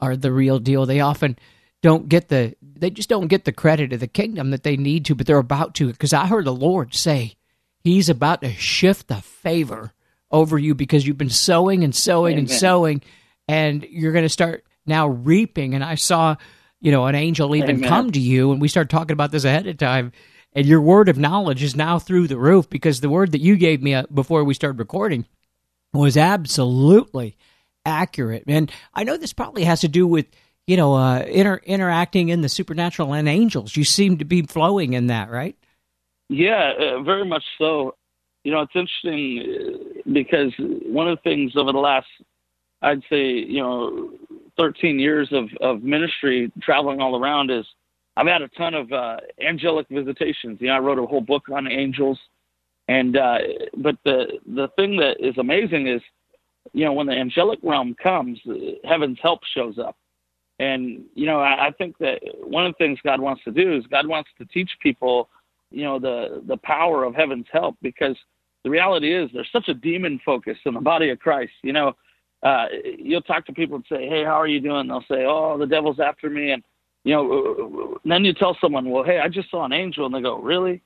are 0.00 0.16
the 0.16 0.32
real 0.32 0.58
deal. 0.58 0.86
They 0.86 1.00
often 1.00 1.38
don't 1.86 2.08
get 2.08 2.28
the 2.28 2.56
they 2.60 2.90
just 2.90 3.08
don't 3.08 3.28
get 3.28 3.44
the 3.44 3.52
credit 3.52 3.92
of 3.92 4.00
the 4.00 4.08
kingdom 4.08 4.50
that 4.50 4.64
they 4.64 4.76
need 4.76 5.04
to, 5.04 5.14
but 5.14 5.26
they're 5.26 5.38
about 5.38 5.74
to. 5.76 5.86
Because 5.86 6.12
I 6.12 6.26
heard 6.26 6.44
the 6.44 6.52
Lord 6.52 6.94
say 6.94 7.36
He's 7.84 8.08
about 8.08 8.40
to 8.40 8.52
shift 8.52 9.06
the 9.06 9.22
favor 9.22 9.92
over 10.32 10.58
you 10.58 10.74
because 10.74 11.06
you've 11.06 11.16
been 11.16 11.30
sowing 11.30 11.84
and 11.84 11.94
sowing 11.94 12.32
Amen. 12.32 12.40
and 12.40 12.50
sowing, 12.50 13.02
and 13.46 13.86
you're 13.88 14.10
going 14.10 14.24
to 14.24 14.28
start 14.28 14.64
now 14.84 15.06
reaping. 15.06 15.74
And 15.74 15.84
I 15.84 15.94
saw, 15.94 16.34
you 16.80 16.90
know, 16.90 17.06
an 17.06 17.14
angel 17.14 17.54
even 17.54 17.76
Amen. 17.76 17.88
come 17.88 18.10
to 18.10 18.18
you, 18.18 18.50
and 18.50 18.60
we 18.60 18.66
started 18.66 18.90
talking 18.90 19.12
about 19.12 19.30
this 19.30 19.44
ahead 19.44 19.68
of 19.68 19.78
time. 19.78 20.10
And 20.52 20.66
your 20.66 20.80
word 20.80 21.08
of 21.08 21.18
knowledge 21.18 21.62
is 21.62 21.76
now 21.76 22.00
through 22.00 22.26
the 22.26 22.38
roof 22.38 22.68
because 22.68 23.00
the 23.00 23.08
word 23.08 23.30
that 23.30 23.40
you 23.40 23.54
gave 23.54 23.80
me 23.80 23.94
uh, 23.94 24.06
before 24.12 24.42
we 24.42 24.54
started 24.54 24.80
recording 24.80 25.24
was 25.92 26.16
absolutely 26.16 27.36
accurate. 27.84 28.42
And 28.48 28.72
I 28.92 29.04
know 29.04 29.16
this 29.16 29.32
probably 29.32 29.62
has 29.62 29.82
to 29.82 29.88
do 29.88 30.08
with 30.08 30.26
you 30.66 30.76
know, 30.76 30.94
uh, 30.94 31.20
inter- 31.20 31.60
interacting 31.64 32.28
in 32.28 32.40
the 32.40 32.48
supernatural 32.48 33.14
and 33.14 33.28
angels. 33.28 33.76
You 33.76 33.84
seem 33.84 34.18
to 34.18 34.24
be 34.24 34.42
flowing 34.42 34.94
in 34.94 35.06
that, 35.06 35.30
right? 35.30 35.56
Yeah, 36.28 36.72
uh, 36.78 37.02
very 37.02 37.24
much 37.24 37.44
so. 37.58 37.94
You 38.42 38.52
know, 38.52 38.62
it's 38.62 38.74
interesting 38.74 39.44
uh, 39.44 40.10
because 40.12 40.52
one 40.58 41.08
of 41.08 41.18
the 41.18 41.22
things 41.22 41.56
over 41.56 41.72
the 41.72 41.78
last, 41.78 42.06
I'd 42.82 43.02
say, 43.08 43.30
you 43.30 43.60
know, 43.60 44.10
13 44.58 44.98
years 44.98 45.28
of, 45.32 45.48
of 45.60 45.82
ministry 45.82 46.50
traveling 46.62 47.00
all 47.00 47.20
around 47.20 47.50
is 47.50 47.64
I've 48.16 48.26
had 48.26 48.42
a 48.42 48.48
ton 48.48 48.74
of 48.74 48.90
uh, 48.92 49.18
angelic 49.46 49.86
visitations. 49.88 50.60
You 50.60 50.68
know, 50.68 50.74
I 50.74 50.78
wrote 50.78 50.98
a 50.98 51.06
whole 51.06 51.20
book 51.20 51.44
on 51.52 51.70
angels. 51.70 52.18
And, 52.88 53.16
uh, 53.16 53.38
but 53.76 53.96
the, 54.04 54.38
the 54.46 54.68
thing 54.76 54.96
that 54.96 55.16
is 55.20 55.36
amazing 55.38 55.88
is, 55.88 56.00
you 56.72 56.84
know, 56.84 56.92
when 56.92 57.06
the 57.06 57.12
angelic 57.12 57.58
realm 57.62 57.94
comes, 58.00 58.40
heaven's 58.84 59.18
help 59.22 59.40
shows 59.54 59.78
up 59.78 59.96
and 60.58 61.04
you 61.14 61.26
know, 61.26 61.40
I, 61.40 61.68
I 61.68 61.70
think 61.72 61.98
that 61.98 62.20
one 62.42 62.66
of 62.66 62.72
the 62.72 62.84
things 62.84 62.98
God 63.04 63.20
wants 63.20 63.42
to 63.44 63.50
do 63.50 63.76
is 63.76 63.86
God 63.86 64.06
wants 64.06 64.30
to 64.38 64.44
teach 64.46 64.70
people, 64.82 65.28
you 65.70 65.84
know, 65.84 65.98
the 65.98 66.42
the 66.46 66.56
power 66.58 67.04
of 67.04 67.14
heaven's 67.14 67.46
help 67.52 67.76
because 67.82 68.16
the 68.64 68.70
reality 68.70 69.14
is 69.14 69.30
there's 69.32 69.48
such 69.52 69.68
a 69.68 69.74
demon 69.74 70.20
focus 70.24 70.56
in 70.64 70.74
the 70.74 70.80
body 70.80 71.10
of 71.10 71.18
Christ. 71.18 71.52
You 71.62 71.72
know, 71.72 71.92
uh, 72.42 72.66
you'll 72.98 73.22
talk 73.22 73.46
to 73.46 73.52
people 73.52 73.76
and 73.76 73.84
say, 73.88 74.08
"Hey, 74.08 74.24
how 74.24 74.40
are 74.40 74.48
you 74.48 74.60
doing?" 74.60 74.88
They'll 74.88 75.04
say, 75.08 75.24
"Oh, 75.26 75.56
the 75.58 75.66
devil's 75.66 76.00
after 76.00 76.30
me," 76.30 76.52
and 76.52 76.62
you 77.04 77.14
know, 77.14 77.98
then 78.04 78.24
you 78.24 78.32
tell 78.32 78.56
someone, 78.60 78.90
"Well, 78.90 79.04
hey, 79.04 79.20
I 79.20 79.28
just 79.28 79.50
saw 79.50 79.64
an 79.64 79.72
angel," 79.72 80.06
and 80.06 80.14
they 80.14 80.22
go, 80.22 80.38
"Really?" 80.38 80.82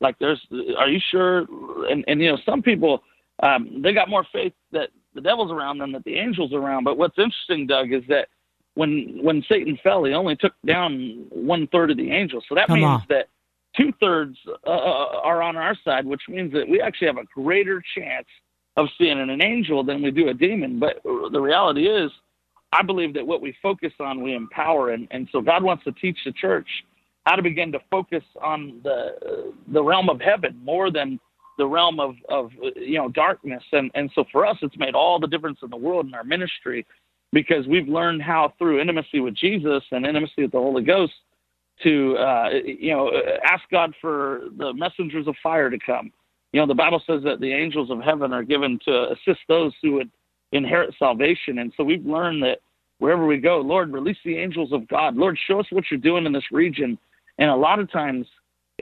Like, 0.00 0.18
there's, 0.18 0.40
are 0.78 0.88
you 0.88 1.00
sure? 1.10 1.46
And 1.90 2.04
and 2.08 2.20
you 2.20 2.30
know, 2.30 2.38
some 2.46 2.62
people 2.62 3.02
um, 3.42 3.82
they 3.82 3.92
got 3.92 4.08
more 4.08 4.26
faith 4.32 4.52
that 4.72 4.90
the 5.14 5.20
devil's 5.20 5.50
around 5.50 5.78
than 5.78 5.92
that 5.92 6.04
the 6.04 6.18
angel's 6.18 6.52
around. 6.52 6.84
But 6.84 6.98
what's 6.98 7.18
interesting, 7.18 7.66
Doug, 7.66 7.92
is 7.92 8.02
that 8.08 8.28
when 8.74 9.18
when 9.22 9.42
Satan 9.48 9.78
fell, 9.82 10.04
he 10.04 10.12
only 10.12 10.36
took 10.36 10.52
down 10.66 11.26
one 11.30 11.66
third 11.68 11.90
of 11.90 11.96
the 11.96 12.10
angels. 12.10 12.44
So 12.48 12.54
that 12.54 12.68
Come 12.68 12.80
means 12.80 12.86
on. 12.86 13.06
that 13.08 13.28
two 13.76 13.92
thirds 14.00 14.36
uh, 14.66 14.70
uh, 14.70 15.20
are 15.22 15.42
on 15.42 15.56
our 15.56 15.76
side, 15.84 16.06
which 16.06 16.22
means 16.28 16.52
that 16.52 16.68
we 16.68 16.80
actually 16.80 17.08
have 17.08 17.18
a 17.18 17.24
greater 17.34 17.82
chance 17.96 18.26
of 18.76 18.86
seeing 18.98 19.18
an 19.18 19.42
angel 19.42 19.84
than 19.84 20.02
we 20.02 20.10
do 20.10 20.28
a 20.28 20.34
demon. 20.34 20.78
But 20.78 21.02
the 21.04 21.40
reality 21.40 21.88
is, 21.88 22.10
I 22.72 22.82
believe 22.82 23.14
that 23.14 23.26
what 23.26 23.40
we 23.40 23.54
focus 23.62 23.92
on, 23.98 24.22
we 24.22 24.34
empower, 24.34 24.90
and, 24.90 25.08
and 25.10 25.28
so 25.32 25.40
God 25.40 25.62
wants 25.62 25.84
to 25.84 25.92
teach 25.92 26.18
the 26.24 26.32
church 26.32 26.68
how 27.26 27.36
to 27.36 27.42
begin 27.42 27.70
to 27.72 27.80
focus 27.90 28.24
on 28.40 28.80
the 28.82 29.52
the 29.72 29.82
realm 29.82 30.08
of 30.08 30.20
heaven 30.20 30.58
more 30.64 30.90
than 30.90 31.20
the 31.58 31.66
realm 31.66 32.00
of 32.00 32.14
of 32.28 32.50
you 32.76 32.98
know 32.98 33.08
darkness. 33.08 33.62
And 33.72 33.90
and 33.94 34.10
so 34.14 34.24
for 34.32 34.46
us, 34.46 34.56
it's 34.62 34.78
made 34.78 34.94
all 34.94 35.18
the 35.18 35.26
difference 35.26 35.58
in 35.62 35.70
the 35.70 35.76
world 35.76 36.06
in 36.06 36.14
our 36.14 36.24
ministry 36.24 36.86
because 37.32 37.66
we've 37.66 37.88
learned 37.88 38.22
how 38.22 38.52
through 38.58 38.80
intimacy 38.80 39.20
with 39.20 39.34
Jesus 39.34 39.82
and 39.92 40.04
intimacy 40.06 40.42
with 40.42 40.52
the 40.52 40.58
Holy 40.58 40.82
Ghost 40.82 41.12
to 41.82 42.16
uh, 42.18 42.50
you 42.64 42.92
know 42.92 43.10
ask 43.44 43.62
God 43.70 43.94
for 44.00 44.42
the 44.58 44.72
messengers 44.74 45.26
of 45.26 45.34
fire 45.42 45.70
to 45.70 45.78
come. 45.78 46.12
You 46.52 46.60
know, 46.60 46.66
the 46.66 46.74
Bible 46.74 47.02
says 47.06 47.22
that 47.24 47.40
the 47.40 47.52
angels 47.52 47.90
of 47.90 48.00
heaven 48.00 48.32
are 48.32 48.42
given 48.42 48.78
to 48.84 49.12
assist 49.12 49.40
those 49.48 49.72
who 49.82 49.92
would 49.92 50.10
inherit 50.52 50.94
salvation, 50.98 51.58
and 51.58 51.72
so 51.76 51.84
we've 51.84 52.04
learned 52.04 52.42
that 52.42 52.58
wherever 52.98 53.26
we 53.26 53.38
go, 53.38 53.60
Lord, 53.60 53.92
release 53.92 54.18
the 54.24 54.36
angels 54.36 54.72
of 54.72 54.86
God. 54.88 55.16
Lord, 55.16 55.38
show 55.46 55.60
us 55.60 55.66
what 55.70 55.84
you're 55.90 56.00
doing 56.00 56.26
in 56.26 56.32
this 56.32 56.52
region. 56.52 56.98
And 57.38 57.50
a 57.50 57.56
lot 57.56 57.78
of 57.78 57.90
times 57.90 58.26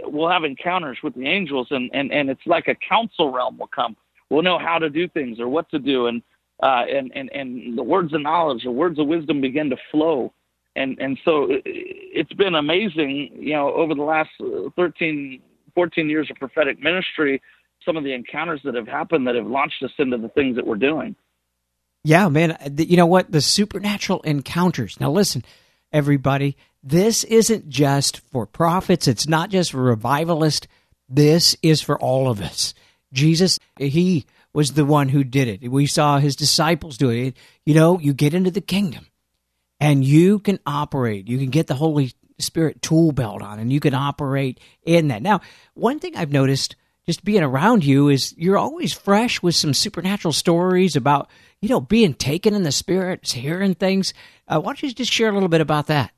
we'll 0.02 0.28
have 0.28 0.44
encounters 0.44 0.98
with 1.02 1.14
the 1.14 1.26
angels, 1.26 1.68
and 1.70 1.90
and 1.94 2.12
and 2.12 2.28
it's 2.28 2.46
like 2.46 2.68
a 2.68 2.74
council 2.74 3.32
realm 3.32 3.58
will 3.58 3.68
come. 3.68 3.96
We'll 4.30 4.42
know 4.42 4.58
how 4.58 4.78
to 4.78 4.90
do 4.90 5.08
things 5.08 5.40
or 5.40 5.48
what 5.48 5.70
to 5.70 5.78
do, 5.78 6.06
and 6.06 6.22
uh, 6.62 6.84
and, 6.88 7.12
and, 7.14 7.30
and 7.32 7.78
the 7.78 7.82
words 7.82 8.12
of 8.12 8.20
knowledge, 8.20 8.64
the 8.64 8.70
words 8.70 8.98
of 8.98 9.06
wisdom 9.06 9.40
begin 9.40 9.70
to 9.70 9.76
flow. 9.90 10.32
And, 10.76 10.98
and 10.98 11.18
so 11.24 11.48
it's 11.64 12.32
been 12.34 12.54
amazing, 12.54 13.30
you 13.38 13.52
know, 13.52 13.72
over 13.74 13.94
the 13.94 14.02
last 14.02 14.30
uh, 14.40 14.70
13, 14.76 15.40
14 15.74 16.08
years 16.08 16.30
of 16.30 16.36
prophetic 16.36 16.80
ministry, 16.80 17.42
some 17.84 17.96
of 17.96 18.04
the 18.04 18.12
encounters 18.12 18.60
that 18.64 18.74
have 18.74 18.86
happened 18.86 19.26
that 19.26 19.34
have 19.34 19.46
launched 19.46 19.82
us 19.82 19.90
into 19.98 20.18
the 20.18 20.28
things 20.28 20.56
that 20.56 20.66
we're 20.66 20.76
doing. 20.76 21.16
Yeah, 22.04 22.28
man. 22.28 22.56
You 22.76 22.96
know 22.96 23.06
what? 23.06 23.30
The 23.30 23.40
supernatural 23.40 24.20
encounters. 24.22 25.00
Now, 25.00 25.10
listen, 25.10 25.44
everybody, 25.92 26.56
this 26.82 27.24
isn't 27.24 27.68
just 27.68 28.20
for 28.20 28.46
prophets, 28.46 29.08
it's 29.08 29.28
not 29.28 29.50
just 29.50 29.72
for 29.72 29.82
revivalists. 29.82 30.66
This 31.08 31.56
is 31.62 31.80
for 31.80 31.98
all 31.98 32.30
of 32.30 32.40
us. 32.40 32.74
Jesus, 33.12 33.58
he 33.78 34.26
was 34.58 34.72
the 34.72 34.84
one 34.84 35.08
who 35.08 35.22
did 35.22 35.46
it. 35.46 35.70
We 35.70 35.86
saw 35.86 36.18
his 36.18 36.34
disciples 36.34 36.98
do 36.98 37.10
it. 37.10 37.36
You 37.64 37.74
know, 37.74 38.00
you 38.00 38.12
get 38.12 38.34
into 38.34 38.50
the 38.50 38.60
kingdom 38.60 39.06
and 39.78 40.04
you 40.04 40.40
can 40.40 40.58
operate. 40.66 41.28
You 41.28 41.38
can 41.38 41.50
get 41.50 41.68
the 41.68 41.76
Holy 41.76 42.12
Spirit 42.40 42.82
tool 42.82 43.12
belt 43.12 43.40
on 43.40 43.60
and 43.60 43.72
you 43.72 43.78
can 43.78 43.94
operate 43.94 44.58
in 44.82 45.08
that. 45.08 45.22
Now, 45.22 45.42
one 45.74 46.00
thing 46.00 46.16
I've 46.16 46.32
noticed 46.32 46.74
just 47.06 47.22
being 47.22 47.44
around 47.44 47.84
you 47.84 48.08
is 48.08 48.34
you're 48.36 48.58
always 48.58 48.92
fresh 48.92 49.40
with 49.40 49.54
some 49.54 49.72
supernatural 49.72 50.32
stories 50.32 50.96
about, 50.96 51.30
you 51.60 51.68
know, 51.68 51.80
being 51.80 52.12
taken 52.12 52.52
in 52.52 52.64
the 52.64 52.72
spirit, 52.72 53.30
hearing 53.30 53.76
things. 53.76 54.12
Uh, 54.48 54.58
why 54.58 54.70
don't 54.70 54.82
you 54.82 54.92
just 54.92 55.12
share 55.12 55.28
a 55.28 55.32
little 55.34 55.48
bit 55.48 55.60
about 55.60 55.86
that? 55.86 56.10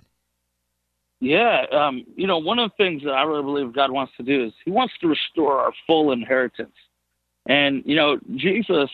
Yeah, 1.21 1.67
um, 1.73 2.07
you 2.17 2.27
know, 2.27 2.39
one 2.39 2.59
of 2.59 2.71
the 2.71 2.83
things 2.83 3.03
that 3.03 3.13
I 3.13 3.25
really 3.25 3.43
believe 3.43 3.75
God 3.75 3.91
wants 3.91 4.15
to 4.17 4.23
do 4.23 4.47
is 4.47 4.55
He 4.65 4.71
wants 4.71 4.95
to 5.03 5.09
restore 5.09 5.61
our 5.61 5.73
full 5.87 6.13
inheritance. 6.13 6.73
And, 7.47 7.83
you 7.87 7.97
know, 7.97 8.19
Jesus 8.37 8.91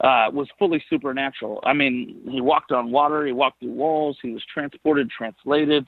uh, 0.00 0.30
was 0.32 0.48
fully 0.58 0.82
supernatural. 0.88 1.60
I 1.64 1.72
mean, 1.72 2.20
he 2.28 2.40
walked 2.40 2.72
on 2.72 2.90
water, 2.90 3.26
he 3.26 3.32
walked 3.32 3.60
through 3.60 3.72
walls, 3.72 4.16
he 4.22 4.30
was 4.30 4.42
transported, 4.52 5.10
translated. 5.10 5.86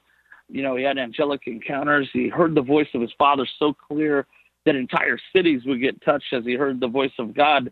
You 0.48 0.62
know, 0.62 0.74
he 0.74 0.82
had 0.82 0.98
angelic 0.98 1.42
encounters. 1.46 2.08
He 2.12 2.28
heard 2.28 2.54
the 2.56 2.62
voice 2.62 2.88
of 2.94 3.00
his 3.00 3.12
Father 3.16 3.46
so 3.58 3.72
clear 3.72 4.26
that 4.66 4.74
entire 4.74 5.18
cities 5.34 5.62
would 5.64 5.80
get 5.80 6.02
touched 6.02 6.32
as 6.32 6.44
he 6.44 6.54
heard 6.54 6.80
the 6.80 6.88
voice 6.88 7.12
of 7.18 7.34
God. 7.34 7.70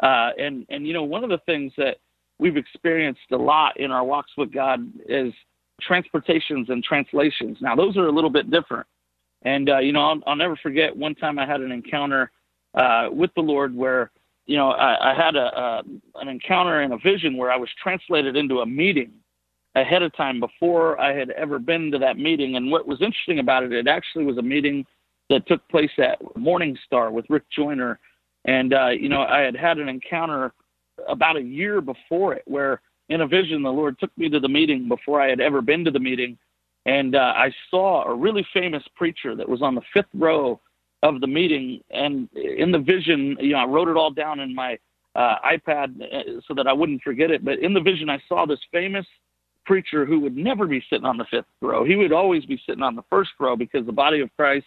Uh, 0.00 0.30
and, 0.38 0.64
and, 0.68 0.86
you 0.86 0.92
know, 0.92 1.02
one 1.02 1.24
of 1.24 1.30
the 1.30 1.40
things 1.44 1.72
that 1.76 1.96
we've 2.38 2.56
experienced 2.56 3.20
a 3.32 3.36
lot 3.36 3.78
in 3.78 3.90
our 3.90 4.04
walks 4.04 4.30
with 4.38 4.52
God 4.52 4.80
is 5.08 5.32
transportations 5.80 6.68
and 6.70 6.84
translations. 6.84 7.58
Now, 7.60 7.74
those 7.74 7.96
are 7.96 8.06
a 8.06 8.12
little 8.12 8.30
bit 8.30 8.50
different. 8.50 8.86
And, 9.42 9.68
uh, 9.68 9.78
you 9.78 9.92
know, 9.92 10.02
I'll, 10.02 10.20
I'll 10.26 10.36
never 10.36 10.56
forget 10.56 10.96
one 10.96 11.14
time 11.14 11.38
I 11.38 11.46
had 11.46 11.60
an 11.60 11.72
encounter 11.72 12.30
uh, 12.74 13.08
with 13.10 13.30
the 13.34 13.42
Lord 13.42 13.74
where 13.74 14.10
you 14.46 14.56
know 14.56 14.70
I, 14.70 15.12
I 15.12 15.14
had 15.14 15.36
a, 15.36 15.58
a 15.58 15.82
an 16.16 16.28
encounter 16.28 16.80
and 16.80 16.92
a 16.92 16.98
vision 16.98 17.36
where 17.36 17.50
I 17.50 17.56
was 17.56 17.68
translated 17.82 18.36
into 18.36 18.60
a 18.60 18.66
meeting, 18.66 19.12
ahead 19.74 20.02
of 20.02 20.14
time 20.16 20.40
before 20.40 21.00
I 21.00 21.14
had 21.14 21.30
ever 21.30 21.58
been 21.58 21.90
to 21.92 21.98
that 21.98 22.18
meeting. 22.18 22.56
And 22.56 22.70
what 22.70 22.86
was 22.86 23.00
interesting 23.00 23.38
about 23.38 23.62
it, 23.62 23.72
it 23.72 23.86
actually 23.86 24.24
was 24.24 24.38
a 24.38 24.42
meeting 24.42 24.84
that 25.28 25.46
took 25.46 25.66
place 25.68 25.90
at 25.98 26.18
Morning 26.36 26.76
Star 26.86 27.10
with 27.10 27.24
Rick 27.28 27.44
Joyner. 27.56 27.98
And, 28.44 28.74
uh, 28.74 28.88
you 28.88 29.08
know, 29.08 29.22
I 29.22 29.40
had 29.40 29.56
had 29.56 29.78
an 29.78 29.88
encounter 29.88 30.52
about 31.08 31.36
a 31.36 31.42
year 31.42 31.80
before 31.80 32.34
it 32.34 32.42
where 32.46 32.80
in 33.08 33.20
a 33.22 33.26
vision, 33.26 33.62
the 33.62 33.72
Lord 33.72 33.98
took 33.98 34.16
me 34.16 34.28
to 34.28 34.40
the 34.40 34.48
meeting 34.48 34.88
before 34.88 35.20
I 35.20 35.28
had 35.28 35.40
ever 35.40 35.60
been 35.60 35.84
to 35.84 35.90
the 35.90 36.00
meeting. 36.00 36.38
And 36.86 37.14
uh, 37.14 37.32
I 37.36 37.52
saw 37.70 38.04
a 38.04 38.14
really 38.14 38.46
famous 38.52 38.82
preacher 38.96 39.36
that 39.36 39.48
was 39.48 39.62
on 39.62 39.74
the 39.74 39.82
fifth 39.92 40.08
row 40.14 40.60
of 41.02 41.20
the 41.20 41.26
meeting. 41.26 41.82
And 41.90 42.28
in 42.34 42.72
the 42.72 42.78
vision, 42.78 43.36
you 43.40 43.52
know, 43.52 43.58
I 43.58 43.64
wrote 43.64 43.88
it 43.88 43.96
all 43.96 44.10
down 44.10 44.40
in 44.40 44.54
my 44.54 44.78
uh, 45.14 45.36
iPad 45.44 46.00
uh, 46.02 46.40
so 46.46 46.54
that 46.54 46.66
I 46.66 46.72
wouldn't 46.72 47.02
forget 47.02 47.30
it. 47.30 47.44
But 47.44 47.58
in 47.58 47.74
the 47.74 47.80
vision, 47.80 48.10
I 48.10 48.20
saw 48.28 48.46
this 48.46 48.60
famous 48.72 49.06
preacher 49.66 50.04
who 50.04 50.20
would 50.20 50.36
never 50.36 50.66
be 50.66 50.82
sitting 50.90 51.04
on 51.04 51.16
the 51.16 51.26
fifth 51.30 51.46
row. 51.60 51.84
He 51.84 51.96
would 51.96 52.12
always 52.12 52.44
be 52.44 52.60
sitting 52.66 52.82
on 52.82 52.96
the 52.96 53.04
first 53.10 53.30
row 53.38 53.56
because 53.56 53.86
the 53.86 53.92
body 53.92 54.20
of 54.20 54.30
Christ 54.36 54.66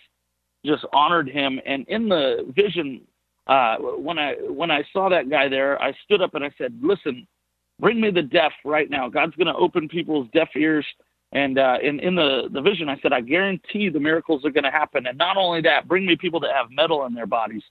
just 0.65 0.85
honored 0.93 1.29
him. 1.29 1.59
And 1.65 1.85
in 1.87 2.09
the 2.09 2.51
vision, 2.55 3.01
uh, 3.47 3.77
when 3.77 4.17
I 4.17 4.35
when 4.47 4.71
I 4.71 4.83
saw 4.93 5.09
that 5.09 5.29
guy 5.29 5.49
there, 5.49 5.81
I 5.81 5.93
stood 6.05 6.21
up 6.21 6.35
and 6.35 6.43
I 6.43 6.51
said, 6.57 6.77
"Listen, 6.81 7.27
bring 7.79 7.99
me 7.99 8.11
the 8.11 8.21
deaf 8.21 8.53
right 8.63 8.89
now. 8.89 9.09
God's 9.09 9.35
going 9.35 9.47
to 9.47 9.55
open 9.55 9.89
people's 9.89 10.27
deaf 10.33 10.49
ears." 10.55 10.85
And 11.33 11.57
uh, 11.57 11.77
in 11.81 11.99
in 11.99 12.13
the 12.15 12.47
the 12.51 12.61
vision, 12.61 12.89
I 12.89 12.99
said, 13.01 13.11
"I 13.11 13.21
guarantee 13.21 13.89
the 13.89 13.99
miracles 13.99 14.45
are 14.45 14.51
going 14.51 14.65
to 14.65 14.71
happen." 14.71 15.07
And 15.07 15.17
not 15.17 15.35
only 15.35 15.61
that, 15.61 15.87
bring 15.87 16.05
me 16.05 16.15
people 16.15 16.39
that 16.41 16.51
have 16.53 16.69
metal 16.69 17.05
in 17.05 17.13
their 17.15 17.25
bodies. 17.25 17.63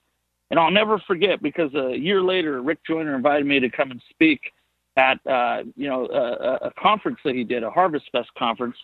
And 0.51 0.59
I'll 0.59 0.69
never 0.69 0.99
forget 0.99 1.41
because 1.41 1.73
a 1.73 1.97
year 1.97 2.21
later, 2.21 2.61
Rick 2.61 2.79
Joyner 2.85 3.15
invited 3.15 3.47
me 3.47 3.59
to 3.61 3.69
come 3.69 3.89
and 3.89 4.01
speak 4.09 4.51
at 4.97 5.25
uh, 5.25 5.63
you 5.77 5.87
know 5.87 6.07
a, 6.07 6.67
a 6.67 6.71
conference 6.77 7.19
that 7.23 7.35
he 7.35 7.45
did, 7.45 7.63
a 7.63 7.71
Harvest 7.71 8.05
Fest 8.11 8.29
conference. 8.37 8.75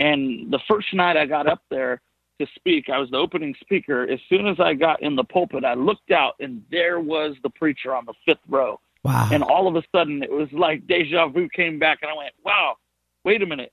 And 0.00 0.52
the 0.52 0.60
first 0.68 0.92
night 0.92 1.16
I 1.16 1.24
got 1.24 1.46
up 1.46 1.62
there 1.70 2.00
to 2.40 2.46
speak, 2.56 2.90
I 2.92 2.98
was 2.98 3.08
the 3.10 3.16
opening 3.16 3.54
speaker. 3.60 4.02
As 4.10 4.18
soon 4.28 4.46
as 4.46 4.58
I 4.58 4.74
got 4.74 5.02
in 5.02 5.14
the 5.14 5.24
pulpit, 5.24 5.64
I 5.64 5.74
looked 5.74 6.10
out 6.10 6.34
and 6.40 6.62
there 6.70 7.00
was 7.00 7.36
the 7.44 7.50
preacher 7.50 7.94
on 7.94 8.04
the 8.04 8.12
fifth 8.26 8.44
row. 8.48 8.80
Wow. 9.04 9.28
And 9.32 9.42
all 9.44 9.68
of 9.68 9.76
a 9.76 9.82
sudden, 9.94 10.22
it 10.24 10.32
was 10.32 10.48
like 10.52 10.84
deja 10.88 11.28
vu 11.28 11.48
came 11.48 11.78
back, 11.78 12.00
and 12.02 12.10
I 12.10 12.14
went, 12.14 12.34
"Wow, 12.44 12.76
wait 13.24 13.40
a 13.40 13.46
minute! 13.46 13.72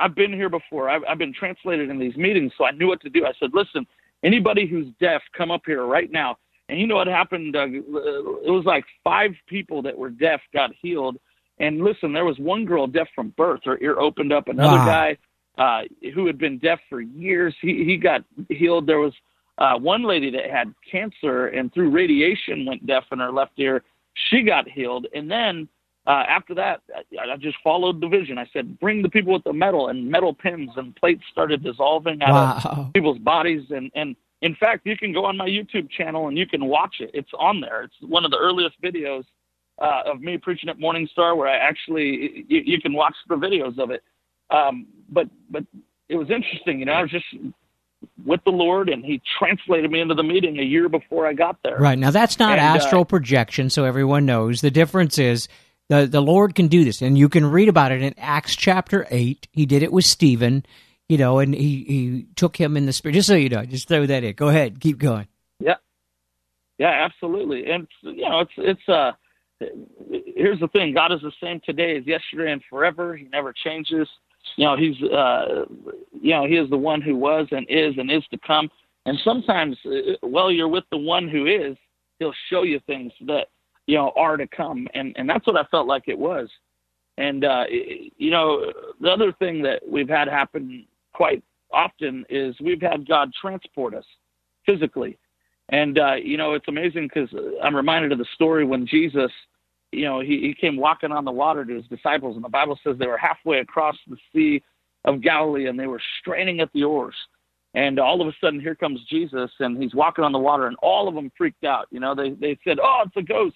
I've 0.00 0.14
been 0.14 0.32
here 0.32 0.48
before. 0.48 0.88
I've, 0.88 1.02
I've 1.08 1.18
been 1.18 1.34
translated 1.34 1.90
in 1.90 1.98
these 1.98 2.16
meetings, 2.16 2.52
so 2.56 2.64
I 2.64 2.70
knew 2.72 2.88
what 2.88 3.00
to 3.02 3.10
do." 3.10 3.26
I 3.26 3.32
said, 3.38 3.50
"Listen, 3.52 3.86
anybody 4.24 4.66
who's 4.66 4.86
deaf, 5.00 5.22
come 5.36 5.50
up 5.50 5.62
here 5.66 5.84
right 5.84 6.10
now." 6.10 6.36
And 6.68 6.78
you 6.78 6.86
know 6.86 6.94
what 6.94 7.08
happened, 7.08 7.52
Doug? 7.52 7.74
It 7.74 7.84
was 7.88 8.64
like 8.64 8.84
five 9.02 9.32
people 9.48 9.82
that 9.82 9.96
were 9.96 10.10
deaf 10.10 10.40
got 10.52 10.70
healed. 10.80 11.16
And 11.58 11.82
listen, 11.82 12.12
there 12.12 12.24
was 12.24 12.38
one 12.38 12.64
girl 12.64 12.86
deaf 12.86 13.08
from 13.14 13.34
birth; 13.36 13.60
her 13.64 13.78
ear 13.82 13.98
opened 13.98 14.32
up. 14.32 14.48
Another 14.48 14.78
wow. 14.78 14.86
guy 14.86 15.18
uh, 15.58 15.82
who 16.14 16.26
had 16.26 16.38
been 16.38 16.58
deaf 16.58 16.78
for 16.88 17.00
years, 17.00 17.54
he 17.60 17.84
he 17.84 17.96
got 17.96 18.24
healed. 18.48 18.86
There 18.86 19.00
was 19.00 19.12
uh, 19.58 19.78
one 19.78 20.04
lady 20.04 20.30
that 20.30 20.50
had 20.50 20.72
cancer 20.90 21.48
and 21.48 21.72
through 21.72 21.90
radiation 21.90 22.64
went 22.64 22.86
deaf 22.86 23.04
in 23.12 23.18
her 23.18 23.30
left 23.30 23.52
ear. 23.58 23.82
She 24.30 24.42
got 24.42 24.68
healed, 24.68 25.06
and 25.14 25.30
then 25.30 25.68
uh, 26.06 26.24
after 26.28 26.54
that, 26.54 26.80
I, 26.94 27.32
I 27.32 27.36
just 27.36 27.58
followed 27.62 28.00
the 28.00 28.08
vision. 28.08 28.38
I 28.38 28.46
said, 28.52 28.78
"Bring 28.80 29.02
the 29.02 29.08
people 29.08 29.32
with 29.32 29.44
the 29.44 29.52
metal," 29.52 29.88
and 29.88 30.10
metal 30.10 30.34
pins 30.34 30.70
and 30.76 30.96
plates 30.96 31.22
started 31.30 31.62
dissolving 31.62 32.22
out 32.22 32.64
wow. 32.64 32.72
of 32.86 32.92
people's 32.92 33.18
bodies, 33.18 33.64
and 33.70 33.90
and 33.94 34.16
in 34.42 34.54
fact, 34.54 34.86
you 34.86 34.96
can 34.96 35.12
go 35.12 35.24
on 35.26 35.36
my 35.36 35.46
YouTube 35.46 35.90
channel 35.90 36.28
and 36.28 36.38
you 36.38 36.46
can 36.46 36.64
watch 36.64 36.96
it. 37.00 37.10
It's 37.12 37.30
on 37.38 37.60
there. 37.60 37.82
It's 37.82 37.94
one 38.00 38.24
of 38.24 38.30
the 38.30 38.38
earliest 38.38 38.80
videos 38.82 39.24
uh, 39.78 40.02
of 40.06 40.20
me 40.20 40.38
preaching 40.38 40.68
at 40.68 40.78
Morning 40.78 41.08
Star, 41.12 41.36
where 41.36 41.48
I 41.48 41.56
actually 41.56 42.44
you, 42.48 42.62
you 42.64 42.80
can 42.80 42.92
watch 42.92 43.14
the 43.28 43.34
videos 43.34 43.78
of 43.78 43.90
it. 43.90 44.02
Um, 44.50 44.86
but 45.10 45.28
but 45.50 45.64
it 46.08 46.16
was 46.16 46.30
interesting, 46.30 46.80
you 46.80 46.86
know. 46.86 46.92
I 46.92 47.02
was 47.02 47.10
just 47.10 47.26
with 48.24 48.40
the 48.44 48.50
Lord, 48.50 48.88
and 48.88 49.04
He 49.04 49.20
translated 49.38 49.90
me 49.90 50.00
into 50.00 50.14
the 50.14 50.22
meeting 50.22 50.58
a 50.58 50.62
year 50.62 50.88
before 50.88 51.26
I 51.26 51.34
got 51.34 51.58
there. 51.62 51.76
Right 51.76 51.98
now, 51.98 52.10
that's 52.10 52.38
not 52.38 52.58
and, 52.58 52.60
uh, 52.60 52.84
astral 52.84 53.02
uh, 53.02 53.04
projection, 53.04 53.68
so 53.68 53.84
everyone 53.84 54.24
knows 54.24 54.60
the 54.60 54.70
difference 54.70 55.18
is. 55.18 55.48
The, 55.90 56.06
the 56.06 56.22
Lord 56.22 56.54
can 56.54 56.68
do 56.68 56.84
this, 56.84 57.02
and 57.02 57.18
you 57.18 57.28
can 57.28 57.44
read 57.44 57.68
about 57.68 57.92
it 57.92 58.00
in 58.00 58.14
Acts 58.16 58.56
chapter 58.56 59.06
8. 59.10 59.46
He 59.52 59.66
did 59.66 59.82
it 59.82 59.92
with 59.92 60.06
Stephen 60.06 60.64
you 61.10 61.18
know, 61.18 61.40
and 61.40 61.52
he, 61.52 61.84
he 61.88 62.26
took 62.36 62.56
him 62.56 62.76
in 62.76 62.86
the 62.86 62.92
spirit. 62.92 63.14
Just 63.14 63.26
so 63.26 63.34
you 63.34 63.48
know, 63.48 63.64
just 63.64 63.88
throw 63.88 64.06
that 64.06 64.22
in. 64.22 64.32
Go 64.34 64.48
ahead, 64.48 64.78
keep 64.78 64.96
going. 64.96 65.26
Yeah, 65.58 65.74
yeah, 66.78 67.04
absolutely. 67.04 67.68
And 67.68 67.88
you 68.02 68.28
know, 68.28 68.38
it's 68.38 68.52
it's 68.56 68.88
uh, 68.88 69.10
here's 70.36 70.60
the 70.60 70.68
thing: 70.68 70.94
God 70.94 71.10
is 71.10 71.20
the 71.20 71.32
same 71.42 71.60
today 71.66 71.96
as 71.96 72.06
yesterday 72.06 72.52
and 72.52 72.62
forever. 72.70 73.16
He 73.16 73.24
never 73.24 73.52
changes. 73.52 74.06
You 74.54 74.66
know, 74.66 74.76
he's 74.76 75.02
uh, 75.02 75.64
you 76.12 76.30
know, 76.30 76.46
he 76.46 76.54
is 76.54 76.70
the 76.70 76.78
one 76.78 77.02
who 77.02 77.16
was 77.16 77.48
and 77.50 77.66
is 77.68 77.94
and 77.98 78.08
is 78.08 78.22
to 78.30 78.38
come. 78.46 78.70
And 79.04 79.18
sometimes, 79.24 79.78
uh, 79.84 80.14
while 80.20 80.52
you're 80.52 80.68
with 80.68 80.84
the 80.92 80.98
one 80.98 81.28
who 81.28 81.46
is, 81.46 81.76
he'll 82.20 82.34
show 82.48 82.62
you 82.62 82.78
things 82.86 83.12
that 83.26 83.48
you 83.90 83.96
know 83.96 84.12
are 84.16 84.36
to 84.36 84.46
come. 84.46 84.86
And 84.94 85.14
and 85.16 85.28
that's 85.28 85.46
what 85.46 85.56
I 85.56 85.64
felt 85.64 85.86
like 85.86 86.04
it 86.06 86.18
was. 86.18 86.48
And 87.18 87.44
uh, 87.44 87.64
you 87.68 88.30
know, 88.30 88.72
the 89.00 89.10
other 89.10 89.32
thing 89.32 89.62
that 89.62 89.82
we've 89.86 90.08
had 90.08 90.28
happen 90.28 90.86
quite 91.12 91.42
often 91.72 92.24
is 92.28 92.54
we've 92.60 92.80
had 92.80 93.06
God 93.06 93.32
transport 93.40 93.94
us 93.94 94.04
physically. 94.66 95.18
And, 95.70 95.98
uh, 95.98 96.14
you 96.14 96.36
know, 96.36 96.54
it's 96.54 96.66
amazing 96.66 97.08
because 97.12 97.28
I'm 97.62 97.76
reminded 97.76 98.10
of 98.10 98.18
the 98.18 98.26
story 98.34 98.64
when 98.64 98.86
Jesus, 98.86 99.30
you 99.92 100.04
know, 100.04 100.20
he, 100.20 100.40
he 100.40 100.54
came 100.60 100.76
walking 100.76 101.12
on 101.12 101.24
the 101.24 101.30
water 101.30 101.64
to 101.64 101.74
his 101.74 101.86
disciples, 101.86 102.34
and 102.34 102.44
the 102.44 102.48
Bible 102.48 102.78
says 102.82 102.96
they 102.98 103.06
were 103.06 103.16
halfway 103.16 103.60
across 103.60 103.96
the 104.08 104.16
Sea 104.32 104.62
of 105.04 105.22
Galilee 105.22 105.68
and 105.68 105.78
they 105.78 105.86
were 105.86 106.02
straining 106.20 106.60
at 106.60 106.72
the 106.72 106.82
oars. 106.82 107.14
And 107.74 108.00
all 108.00 108.20
of 108.20 108.26
a 108.26 108.32
sudden, 108.40 108.58
here 108.58 108.74
comes 108.74 109.00
Jesus, 109.08 109.50
and 109.60 109.80
he's 109.80 109.94
walking 109.94 110.24
on 110.24 110.32
the 110.32 110.38
water, 110.40 110.66
and 110.66 110.76
all 110.82 111.06
of 111.06 111.14
them 111.14 111.30
freaked 111.38 111.62
out. 111.62 111.86
You 111.92 112.00
know, 112.00 112.16
they, 112.16 112.30
they 112.30 112.58
said, 112.64 112.78
Oh, 112.82 113.02
it's 113.06 113.16
a 113.16 113.22
ghost, 113.22 113.54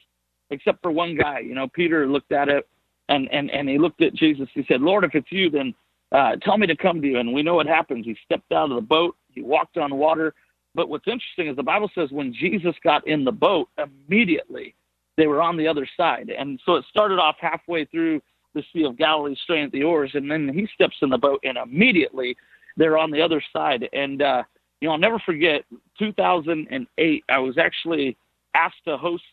except 0.50 0.82
for 0.82 0.90
one 0.90 1.16
guy. 1.16 1.40
You 1.40 1.54
know, 1.54 1.68
Peter 1.68 2.06
looked 2.06 2.32
at 2.32 2.48
it, 2.48 2.68
and, 3.08 3.28
and, 3.32 3.50
and 3.50 3.68
he 3.68 3.78
looked 3.78 4.02
at 4.02 4.14
Jesus. 4.14 4.48
He 4.54 4.64
said, 4.68 4.80
Lord, 4.80 5.04
if 5.04 5.14
it's 5.14 5.30
you, 5.30 5.50
then 5.50 5.74
uh, 6.12 6.36
tell 6.36 6.58
me 6.58 6.66
to 6.66 6.76
come 6.76 7.00
to 7.02 7.08
you. 7.08 7.18
And 7.18 7.32
we 7.32 7.42
know 7.42 7.54
what 7.54 7.66
happens. 7.66 8.04
He 8.04 8.16
stepped 8.24 8.52
out 8.52 8.70
of 8.70 8.76
the 8.76 8.82
boat, 8.82 9.16
he 9.28 9.42
walked 9.42 9.76
on 9.76 9.94
water. 9.96 10.34
But 10.74 10.88
what's 10.88 11.06
interesting 11.06 11.48
is 11.48 11.56
the 11.56 11.62
Bible 11.62 11.90
says 11.94 12.10
when 12.10 12.32
Jesus 12.32 12.74
got 12.82 13.06
in 13.06 13.24
the 13.24 13.32
boat, 13.32 13.68
immediately 13.78 14.74
they 15.16 15.26
were 15.26 15.40
on 15.40 15.56
the 15.56 15.68
other 15.68 15.88
side. 15.96 16.30
And 16.36 16.60
so 16.66 16.74
it 16.74 16.84
started 16.90 17.18
off 17.18 17.36
halfway 17.40 17.84
through 17.84 18.20
the 18.54 18.64
Sea 18.72 18.84
of 18.84 18.96
Galilee, 18.96 19.36
straining 19.42 19.66
at 19.66 19.72
the 19.72 19.82
oars, 19.82 20.12
and 20.14 20.30
then 20.30 20.48
he 20.52 20.68
steps 20.74 20.96
in 21.02 21.10
the 21.10 21.18
boat, 21.18 21.40
and 21.44 21.58
immediately 21.58 22.36
they're 22.76 22.98
on 22.98 23.10
the 23.10 23.20
other 23.20 23.42
side. 23.52 23.88
And, 23.92 24.22
uh, 24.22 24.42
you 24.80 24.88
know, 24.88 24.92
I'll 24.92 24.98
never 24.98 25.18
forget 25.20 25.64
2008, 25.98 27.24
I 27.28 27.38
was 27.38 27.58
actually 27.58 28.16
asked 28.54 28.84
to 28.86 28.96
host 28.96 29.24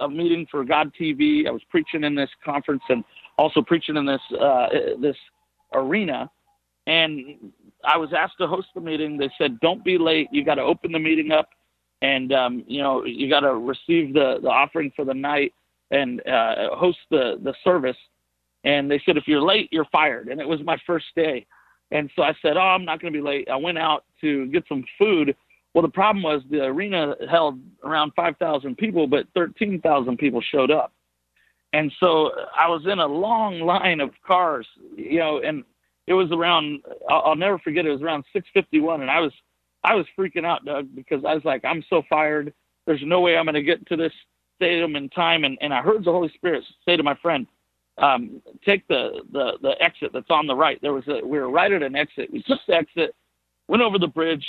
a 0.00 0.08
meeting 0.08 0.46
for 0.50 0.64
God 0.64 0.92
TV. 0.98 1.46
I 1.46 1.50
was 1.50 1.62
preaching 1.70 2.04
in 2.04 2.14
this 2.14 2.30
conference 2.44 2.82
and 2.88 3.04
also 3.38 3.62
preaching 3.62 3.96
in 3.96 4.06
this 4.06 4.20
uh, 4.38 4.68
this 5.00 5.16
arena. 5.72 6.30
And 6.86 7.52
I 7.84 7.96
was 7.96 8.10
asked 8.16 8.38
to 8.40 8.46
host 8.46 8.68
the 8.74 8.80
meeting. 8.80 9.16
They 9.16 9.30
said, 9.38 9.60
"Don't 9.60 9.84
be 9.84 9.98
late. 9.98 10.28
You 10.32 10.44
got 10.44 10.56
to 10.56 10.62
open 10.62 10.92
the 10.92 10.98
meeting 10.98 11.30
up, 11.30 11.50
and 12.02 12.32
um, 12.32 12.64
you 12.66 12.82
know 12.82 13.04
you 13.04 13.28
got 13.28 13.40
to 13.40 13.54
receive 13.54 14.14
the 14.14 14.38
the 14.42 14.48
offering 14.48 14.92
for 14.96 15.04
the 15.04 15.14
night 15.14 15.52
and 15.90 16.26
uh, 16.26 16.74
host 16.74 16.98
the 17.10 17.38
the 17.42 17.54
service." 17.62 17.96
And 18.64 18.90
they 18.90 19.00
said, 19.04 19.16
"If 19.16 19.26
you're 19.26 19.42
late, 19.42 19.68
you're 19.72 19.86
fired." 19.86 20.28
And 20.28 20.40
it 20.40 20.48
was 20.48 20.60
my 20.64 20.78
first 20.86 21.06
day, 21.14 21.46
and 21.90 22.10
so 22.16 22.22
I 22.22 22.34
said, 22.42 22.56
"Oh, 22.56 22.60
I'm 22.60 22.84
not 22.84 23.00
going 23.00 23.12
to 23.12 23.18
be 23.18 23.24
late." 23.24 23.48
I 23.50 23.56
went 23.56 23.78
out 23.78 24.04
to 24.20 24.46
get 24.46 24.64
some 24.68 24.84
food. 24.98 25.36
Well, 25.74 25.82
the 25.82 25.88
problem 25.88 26.22
was 26.22 26.42
the 26.50 26.64
arena 26.64 27.14
held 27.30 27.60
around 27.84 28.12
5,000 28.16 28.76
people, 28.76 29.06
but 29.06 29.26
13,000 29.34 30.16
people 30.16 30.40
showed 30.40 30.70
up. 30.70 30.92
And 31.72 31.92
so 32.00 32.32
I 32.58 32.68
was 32.68 32.82
in 32.86 32.98
a 32.98 33.06
long 33.06 33.60
line 33.60 34.00
of 34.00 34.10
cars, 34.26 34.66
you 34.96 35.20
know, 35.20 35.38
and 35.38 35.62
it 36.08 36.14
was 36.14 36.32
around, 36.32 36.82
I'll, 37.08 37.36
never 37.36 37.58
forget, 37.60 37.86
it 37.86 37.92
was 37.92 38.02
around 38.02 38.24
651. 38.32 39.02
And 39.02 39.10
I 39.10 39.20
was, 39.20 39.32
I 39.84 39.94
was 39.94 40.06
freaking 40.18 40.44
out, 40.44 40.64
Doug, 40.64 40.88
because 40.94 41.24
I 41.24 41.34
was 41.34 41.44
like, 41.44 41.64
I'm 41.64 41.84
so 41.88 42.02
fired. 42.10 42.52
There's 42.86 43.02
no 43.04 43.20
way 43.20 43.36
I'm 43.36 43.44
going 43.44 43.54
to 43.54 43.62
get 43.62 43.86
to 43.86 43.96
this 43.96 44.12
stadium 44.56 44.96
in 44.96 45.08
time. 45.10 45.44
And, 45.44 45.56
and 45.60 45.72
I 45.72 45.82
heard 45.82 46.04
the 46.04 46.10
Holy 46.10 46.32
Spirit 46.34 46.64
say 46.84 46.96
to 46.96 47.02
my 47.04 47.14
friend, 47.22 47.46
um, 47.98 48.42
take 48.64 48.88
the, 48.88 49.22
the, 49.32 49.52
the 49.62 49.80
exit 49.80 50.10
that's 50.12 50.30
on 50.30 50.46
the 50.48 50.54
right. 50.54 50.80
There 50.82 50.92
was 50.92 51.06
a, 51.06 51.24
we 51.24 51.38
were 51.38 51.50
right 51.50 51.70
at 51.70 51.82
an 51.82 51.94
exit. 51.94 52.32
We 52.32 52.42
took 52.42 52.58
the 52.66 52.74
exit, 52.74 53.14
went 53.70 53.82
over 53.82 53.98
the 53.98 54.08
bridge, 54.08 54.44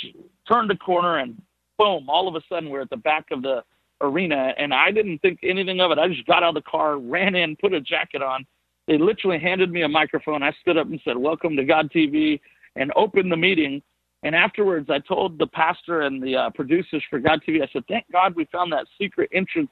turned 0.46 0.70
a 0.70 0.76
corner, 0.76 1.18
and 1.18 1.40
boom, 1.78 2.08
all 2.08 2.28
of 2.28 2.34
a 2.34 2.42
sudden 2.48 2.68
we're 2.68 2.82
at 2.82 2.90
the 2.90 2.96
back 2.96 3.26
of 3.30 3.42
the, 3.42 3.62
arena, 4.02 4.52
and 4.58 4.74
I 4.74 4.90
didn't 4.90 5.20
think 5.20 5.38
anything 5.42 5.80
of 5.80 5.90
it. 5.90 5.98
I 5.98 6.08
just 6.08 6.26
got 6.26 6.42
out 6.42 6.50
of 6.50 6.54
the 6.62 6.70
car, 6.70 6.98
ran 6.98 7.34
in, 7.34 7.56
put 7.56 7.72
a 7.72 7.80
jacket 7.80 8.20
on. 8.20 8.44
They 8.86 8.98
literally 8.98 9.38
handed 9.38 9.70
me 9.70 9.82
a 9.82 9.88
microphone. 9.88 10.42
I 10.42 10.52
stood 10.60 10.76
up 10.76 10.88
and 10.88 11.00
said, 11.04 11.16
"Welcome 11.16 11.56
to 11.56 11.64
God 11.64 11.90
TV," 11.90 12.40
and 12.76 12.92
opened 12.96 13.30
the 13.30 13.36
meeting. 13.36 13.80
And 14.24 14.34
afterwards, 14.34 14.90
I 14.90 14.98
told 14.98 15.38
the 15.38 15.46
pastor 15.46 16.02
and 16.02 16.22
the 16.22 16.36
uh, 16.36 16.50
producers 16.50 17.02
for 17.08 17.18
God 17.18 17.40
TV, 17.46 17.62
I 17.62 17.68
said, 17.72 17.84
"Thank 17.88 18.10
God 18.12 18.34
we 18.34 18.44
found 18.46 18.72
that 18.72 18.86
secret 19.00 19.30
entrance 19.32 19.70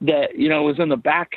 that 0.00 0.36
you 0.36 0.48
know 0.48 0.64
was 0.64 0.80
in 0.80 0.88
the 0.88 0.96
back 0.96 1.30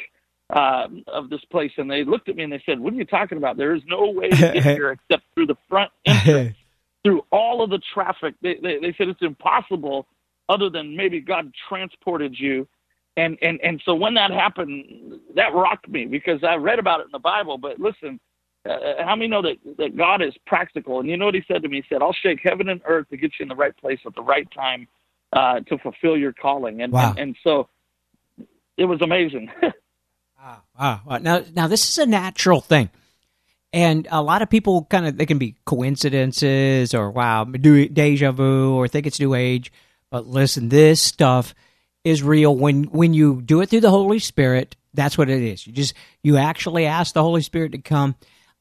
uh, 0.49 0.87
of 1.07 1.29
this 1.29 1.43
place, 1.51 1.71
and 1.77 1.89
they 1.89 2.03
looked 2.03 2.29
at 2.29 2.35
me 2.35 2.43
and 2.43 2.51
they 2.51 2.63
said, 2.65 2.79
"What 2.79 2.93
are 2.93 2.97
you 2.97 3.05
talking 3.05 3.37
about? 3.37 3.57
There 3.57 3.75
is 3.75 3.83
no 3.85 4.09
way 4.09 4.29
to 4.29 4.35
get 4.35 4.63
here 4.63 4.91
except 4.91 5.23
through 5.35 5.47
the 5.47 5.57
front 5.69 5.91
entrance, 6.05 6.55
through 7.03 7.23
all 7.31 7.63
of 7.63 7.69
the 7.69 7.81
traffic." 7.93 8.35
They, 8.41 8.55
they, 8.61 8.79
they 8.79 8.93
said 8.97 9.07
it's 9.07 9.21
impossible, 9.21 10.07
other 10.49 10.69
than 10.69 10.95
maybe 10.95 11.19
God 11.19 11.53
transported 11.69 12.35
you. 12.37 12.67
And 13.15 13.37
and 13.41 13.59
and 13.61 13.81
so 13.85 13.93
when 13.93 14.15
that 14.15 14.31
happened, 14.31 15.19
that 15.35 15.53
rocked 15.53 15.87
me 15.87 16.05
because 16.05 16.43
I 16.43 16.55
read 16.55 16.79
about 16.79 17.01
it 17.01 17.05
in 17.05 17.11
the 17.11 17.19
Bible. 17.19 17.57
But 17.57 17.79
listen, 17.79 18.19
uh, 18.67 19.03
how 19.05 19.15
many 19.15 19.27
know 19.27 19.41
that 19.43 19.57
that 19.77 19.95
God 19.95 20.21
is 20.21 20.33
practical? 20.47 20.99
And 20.99 21.07
you 21.07 21.17
know 21.17 21.25
what 21.25 21.35
He 21.35 21.43
said 21.47 21.61
to 21.61 21.69
me? 21.69 21.77
He 21.77 21.83
said, 21.93 22.01
"I'll 22.01 22.13
shake 22.13 22.39
heaven 22.43 22.69
and 22.69 22.81
earth 22.85 23.07
to 23.09 23.17
get 23.17 23.33
you 23.39 23.43
in 23.43 23.49
the 23.49 23.55
right 23.55 23.75
place 23.77 23.99
at 24.05 24.15
the 24.15 24.23
right 24.23 24.47
time 24.51 24.87
uh, 25.31 25.59
to 25.61 25.77
fulfill 25.77 26.17
your 26.17 26.33
calling." 26.33 26.81
And, 26.81 26.91
wow. 26.91 27.11
and 27.11 27.19
and 27.19 27.35
so 27.43 27.69
it 28.77 28.85
was 28.85 29.01
amazing. 29.01 29.51
Wow. 30.77 30.99
wow. 31.05 31.17
Now, 31.19 31.41
now 31.55 31.67
this 31.67 31.89
is 31.89 31.97
a 31.97 32.05
natural 32.05 32.59
thing. 32.59 32.89
And 33.73 34.07
a 34.11 34.21
lot 34.21 34.43
of 34.43 34.51
people 34.51 34.85
kind 34.85 35.07
of, 35.07 35.17
they 35.17 35.25
can 35.25 35.39
be 35.39 35.55
coincidences 35.65 36.93
or, 36.93 37.09
wow, 37.09 37.43
deja 37.43 38.31
vu 38.31 38.75
or 38.75 38.87
think 38.87 39.07
it's 39.07 39.19
new 39.19 39.33
age. 39.33 39.71
But 40.11 40.27
listen, 40.27 40.69
this 40.69 41.01
stuff 41.01 41.55
is 42.03 42.21
real. 42.21 42.55
When, 42.55 42.83
when 42.83 43.15
you 43.15 43.41
do 43.41 43.61
it 43.61 43.69
through 43.69 43.81
the 43.81 43.89
Holy 43.89 44.19
Spirit, 44.19 44.75
that's 44.93 45.17
what 45.17 45.27
it 45.27 45.41
is. 45.41 45.65
You 45.65 45.73
just, 45.73 45.95
you 46.21 46.37
actually 46.37 46.85
ask 46.85 47.15
the 47.15 47.23
Holy 47.23 47.41
Spirit 47.41 47.71
to 47.71 47.79
come 47.79 48.15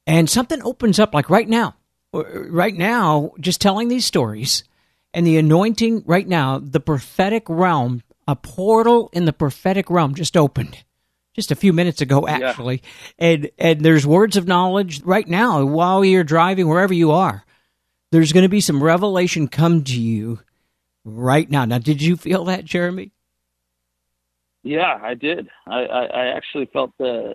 and 0.07 0.31
something 0.31 0.62
opens 0.62 0.98
up 0.98 1.12
like 1.12 1.29
right 1.29 1.48
now. 1.48 1.77
Right 2.14 2.75
now, 2.75 3.33
just 3.38 3.61
telling 3.61 3.88
these 3.88 4.07
stories 4.07 4.64
and 5.12 5.27
the 5.27 5.37
anointing 5.37 6.05
right 6.07 6.27
now, 6.27 6.59
the 6.59 6.81
prophetic 6.81 7.44
realm, 7.48 8.03
a 8.27 8.37
portal 8.37 9.11
in 9.12 9.27
the 9.27 9.33
prophetic 9.33 9.90
realm 9.90 10.14
just 10.14 10.37
opened 10.38 10.79
just 11.34 11.50
a 11.50 11.56
few 11.56 11.72
minutes 11.72 12.00
ago 12.00 12.26
actually. 12.28 12.82
Yeah. 13.18 13.26
and 13.26 13.50
and 13.58 13.80
there's 13.80 14.06
words 14.06 14.36
of 14.36 14.46
knowledge 14.46 15.02
right 15.02 15.26
now 15.26 15.64
while 15.64 16.04
you're 16.04 16.24
driving 16.24 16.68
wherever 16.68 16.94
you 16.94 17.12
are. 17.12 17.44
There's 18.10 18.32
going 18.32 18.42
to 18.42 18.48
be 18.48 18.60
some 18.60 18.82
revelation 18.82 19.48
come 19.48 19.84
to 19.84 19.98
you 20.00 20.40
right 21.04 21.50
now. 21.50 21.64
Now 21.64 21.78
did 21.78 22.02
you 22.02 22.16
feel 22.16 22.44
that 22.46 22.64
jeremy? 22.64 23.12
Yeah 24.62 24.98
i 25.02 25.14
did. 25.14 25.48
I 25.66 25.84
i, 25.84 26.04
I 26.04 26.26
actually 26.36 26.66
felt 26.72 26.92
the 26.98 27.34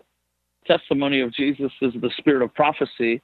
testimony 0.65 1.21
of 1.21 1.33
jesus 1.33 1.71
is 1.81 1.93
the 1.93 2.11
spirit 2.17 2.43
of 2.43 2.53
prophecy. 2.53 3.21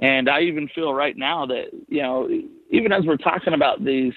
And 0.00 0.28
i 0.28 0.40
even 0.40 0.68
feel 0.68 0.92
right 0.92 1.16
now 1.16 1.46
that 1.46 1.66
you 1.88 2.02
know 2.02 2.28
even 2.70 2.92
as 2.92 3.04
we're 3.04 3.16
talking 3.16 3.54
about 3.54 3.84
these 3.84 4.12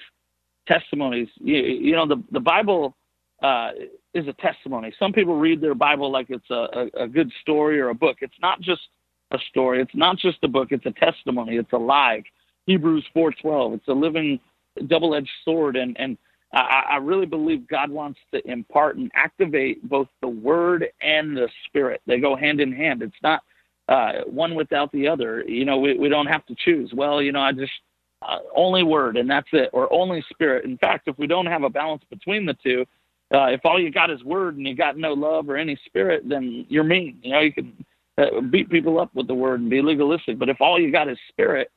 testimonies 0.66 1.28
you, 1.40 1.56
you 1.56 1.92
know 1.96 2.06
the 2.06 2.22
the 2.30 2.40
bible 2.40 2.94
uh, 3.42 3.70
is 4.18 4.28
a 4.28 4.32
testimony. 4.34 4.92
Some 4.98 5.12
people 5.12 5.38
read 5.38 5.60
their 5.60 5.74
Bible 5.74 6.10
like 6.10 6.26
it's 6.28 6.50
a, 6.50 6.88
a, 6.94 7.04
a 7.04 7.08
good 7.08 7.30
story 7.42 7.80
or 7.80 7.88
a 7.88 7.94
book. 7.94 8.18
It's 8.20 8.40
not 8.40 8.60
just 8.60 8.82
a 9.30 9.38
story. 9.50 9.80
It's 9.80 9.94
not 9.94 10.18
just 10.18 10.38
a 10.42 10.48
book. 10.48 10.68
It's 10.70 10.86
a 10.86 10.92
testimony. 10.92 11.56
It's 11.56 11.72
alive. 11.72 12.22
Hebrews 12.66 13.04
4:12. 13.16 13.74
It's 13.74 13.88
a 13.88 13.92
living 13.92 14.38
double-edged 14.86 15.30
sword, 15.44 15.76
and 15.76 15.98
and 15.98 16.18
I, 16.52 16.84
I 16.90 16.96
really 16.96 17.26
believe 17.26 17.68
God 17.68 17.90
wants 17.90 18.18
to 18.32 18.46
impart 18.50 18.96
and 18.96 19.10
activate 19.14 19.86
both 19.88 20.08
the 20.20 20.28
Word 20.28 20.86
and 21.02 21.36
the 21.36 21.48
Spirit. 21.66 22.00
They 22.06 22.20
go 22.20 22.36
hand 22.36 22.60
in 22.60 22.72
hand. 22.72 23.02
It's 23.02 23.22
not 23.22 23.42
uh, 23.88 24.24
one 24.26 24.54
without 24.54 24.90
the 24.92 25.08
other. 25.08 25.42
You 25.46 25.64
know, 25.64 25.78
we 25.78 25.98
we 25.98 26.08
don't 26.08 26.26
have 26.26 26.46
to 26.46 26.54
choose. 26.64 26.92
Well, 26.94 27.20
you 27.22 27.32
know, 27.32 27.40
I 27.40 27.52
just 27.52 27.72
uh, 28.22 28.38
only 28.54 28.82
Word 28.82 29.16
and 29.16 29.30
that's 29.30 29.48
it, 29.52 29.70
or 29.72 29.92
only 29.92 30.24
Spirit. 30.30 30.64
In 30.64 30.78
fact, 30.78 31.08
if 31.08 31.18
we 31.18 31.26
don't 31.26 31.46
have 31.46 31.62
a 31.62 31.70
balance 31.70 32.02
between 32.10 32.46
the 32.46 32.56
two, 32.62 32.84
uh, 33.34 33.46
if 33.46 33.60
all 33.64 33.80
you 33.80 33.90
got 33.90 34.10
is 34.10 34.22
word 34.24 34.56
and 34.56 34.66
you 34.66 34.74
got 34.74 34.96
no 34.96 35.12
love 35.12 35.50
or 35.50 35.56
any 35.56 35.78
spirit, 35.86 36.28
then 36.28 36.64
you're 36.68 36.84
mean. 36.84 37.18
You 37.22 37.32
know, 37.32 37.40
you 37.40 37.52
can 37.52 37.84
uh, 38.16 38.40
beat 38.40 38.70
people 38.70 38.98
up 38.98 39.14
with 39.14 39.26
the 39.26 39.34
word 39.34 39.60
and 39.60 39.68
be 39.68 39.82
legalistic. 39.82 40.38
But 40.38 40.48
if 40.48 40.60
all 40.60 40.80
you 40.80 40.90
got 40.90 41.08
is 41.08 41.18
spirit 41.28 41.70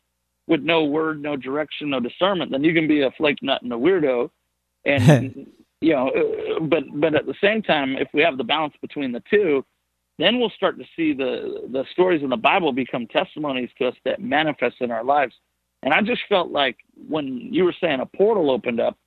with 0.47 0.61
no 0.61 0.85
word, 0.85 1.21
no 1.21 1.35
direction, 1.35 1.89
no 1.89 1.99
discernment, 1.99 2.51
then 2.51 2.63
you 2.63 2.73
can 2.73 2.87
be 2.87 3.01
a 3.01 3.11
flake 3.11 3.41
nut 3.41 3.61
and 3.63 3.73
a 3.73 3.75
weirdo. 3.75 4.29
And 4.85 5.47
you 5.81 5.93
know, 5.93 6.09
uh, 6.09 6.59
but 6.61 6.83
but 6.95 7.15
at 7.15 7.25
the 7.25 7.35
same 7.41 7.61
time, 7.61 7.97
if 7.97 8.07
we 8.13 8.21
have 8.21 8.37
the 8.37 8.43
balance 8.45 8.73
between 8.81 9.11
the 9.11 9.23
two, 9.29 9.65
then 10.19 10.39
we'll 10.39 10.51
start 10.51 10.77
to 10.77 10.85
see 10.95 11.13
the 11.13 11.67
the 11.71 11.83
stories 11.91 12.23
in 12.23 12.29
the 12.29 12.37
Bible 12.37 12.71
become 12.71 13.07
testimonies 13.07 13.69
to 13.77 13.87
us 13.87 13.95
that 14.05 14.21
manifest 14.21 14.77
in 14.79 14.89
our 14.89 15.03
lives. 15.03 15.33
And 15.83 15.93
I 15.93 16.01
just 16.01 16.21
felt 16.29 16.49
like 16.51 16.77
when 17.09 17.49
you 17.51 17.65
were 17.65 17.75
saying 17.81 17.99
a 17.99 18.05
portal 18.05 18.51
opened 18.51 18.79
up, 18.79 18.97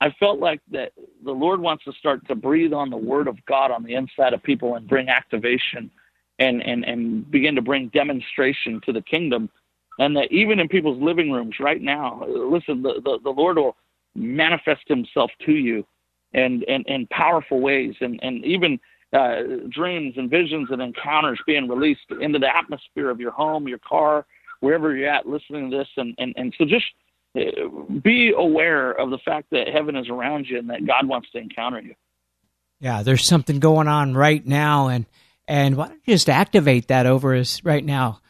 I 0.00 0.10
felt 0.20 0.40
like 0.40 0.60
that 0.72 0.92
the 1.24 1.32
Lord 1.32 1.60
wants 1.60 1.84
to 1.84 1.92
start 1.92 2.26
to 2.28 2.34
breathe 2.34 2.72
on 2.72 2.90
the 2.90 2.96
Word 2.96 3.28
of 3.28 3.36
God 3.46 3.70
on 3.70 3.82
the 3.82 3.94
inside 3.94 4.34
of 4.34 4.42
people 4.42 4.74
and 4.74 4.86
bring 4.86 5.08
activation 5.08 5.90
and, 6.38 6.62
and, 6.62 6.84
and 6.84 7.30
begin 7.30 7.54
to 7.54 7.62
bring 7.62 7.88
demonstration 7.88 8.80
to 8.84 8.92
the 8.92 9.00
kingdom. 9.00 9.48
And 9.98 10.14
that 10.16 10.30
even 10.30 10.60
in 10.60 10.68
people's 10.68 11.02
living 11.02 11.32
rooms 11.32 11.54
right 11.58 11.80
now, 11.80 12.22
listen, 12.28 12.82
the, 12.82 13.00
the, 13.02 13.18
the 13.24 13.30
Lord 13.30 13.56
will 13.56 13.76
manifest 14.14 14.82
Himself 14.86 15.30
to 15.46 15.52
you 15.52 15.86
and 16.34 16.62
in 16.64 16.84
and, 16.86 17.08
powerful 17.08 17.60
ways 17.60 17.94
and, 18.00 18.20
and 18.22 18.44
even 18.44 18.78
uh, 19.14 19.42
dreams 19.70 20.14
and 20.18 20.28
visions 20.28 20.68
and 20.70 20.82
encounters 20.82 21.40
being 21.46 21.68
released 21.68 22.10
into 22.20 22.38
the 22.38 22.54
atmosphere 22.54 23.08
of 23.08 23.20
your 23.20 23.30
home, 23.30 23.66
your 23.66 23.78
car, 23.78 24.26
wherever 24.60 24.94
you're 24.94 25.08
at 25.08 25.26
listening 25.26 25.70
to 25.70 25.78
this. 25.78 25.88
And, 25.96 26.14
and, 26.18 26.34
and 26.36 26.54
so 26.58 26.66
just 26.66 26.84
Uh, 27.36 27.82
be 28.02 28.32
aware 28.36 28.92
of 28.92 29.10
the 29.10 29.18
fact 29.18 29.50
that 29.50 29.68
heaven 29.68 29.96
is 29.96 30.08
around 30.08 30.46
you 30.48 30.58
and 30.58 30.70
that 30.70 30.86
God 30.86 31.06
wants 31.06 31.30
to 31.32 31.38
encounter 31.38 31.80
you. 31.80 31.94
Yeah, 32.80 33.02
there's 33.02 33.24
something 33.24 33.58
going 33.58 33.88
on 33.88 34.14
right 34.14 34.44
now, 34.44 34.88
and 34.88 35.06
and 35.48 35.76
why 35.76 35.88
don't 35.88 36.00
you 36.04 36.14
just 36.14 36.28
activate 36.28 36.88
that 36.88 37.06
over 37.06 37.34
us 37.34 37.62
right 37.64 37.84
now? 37.84 38.20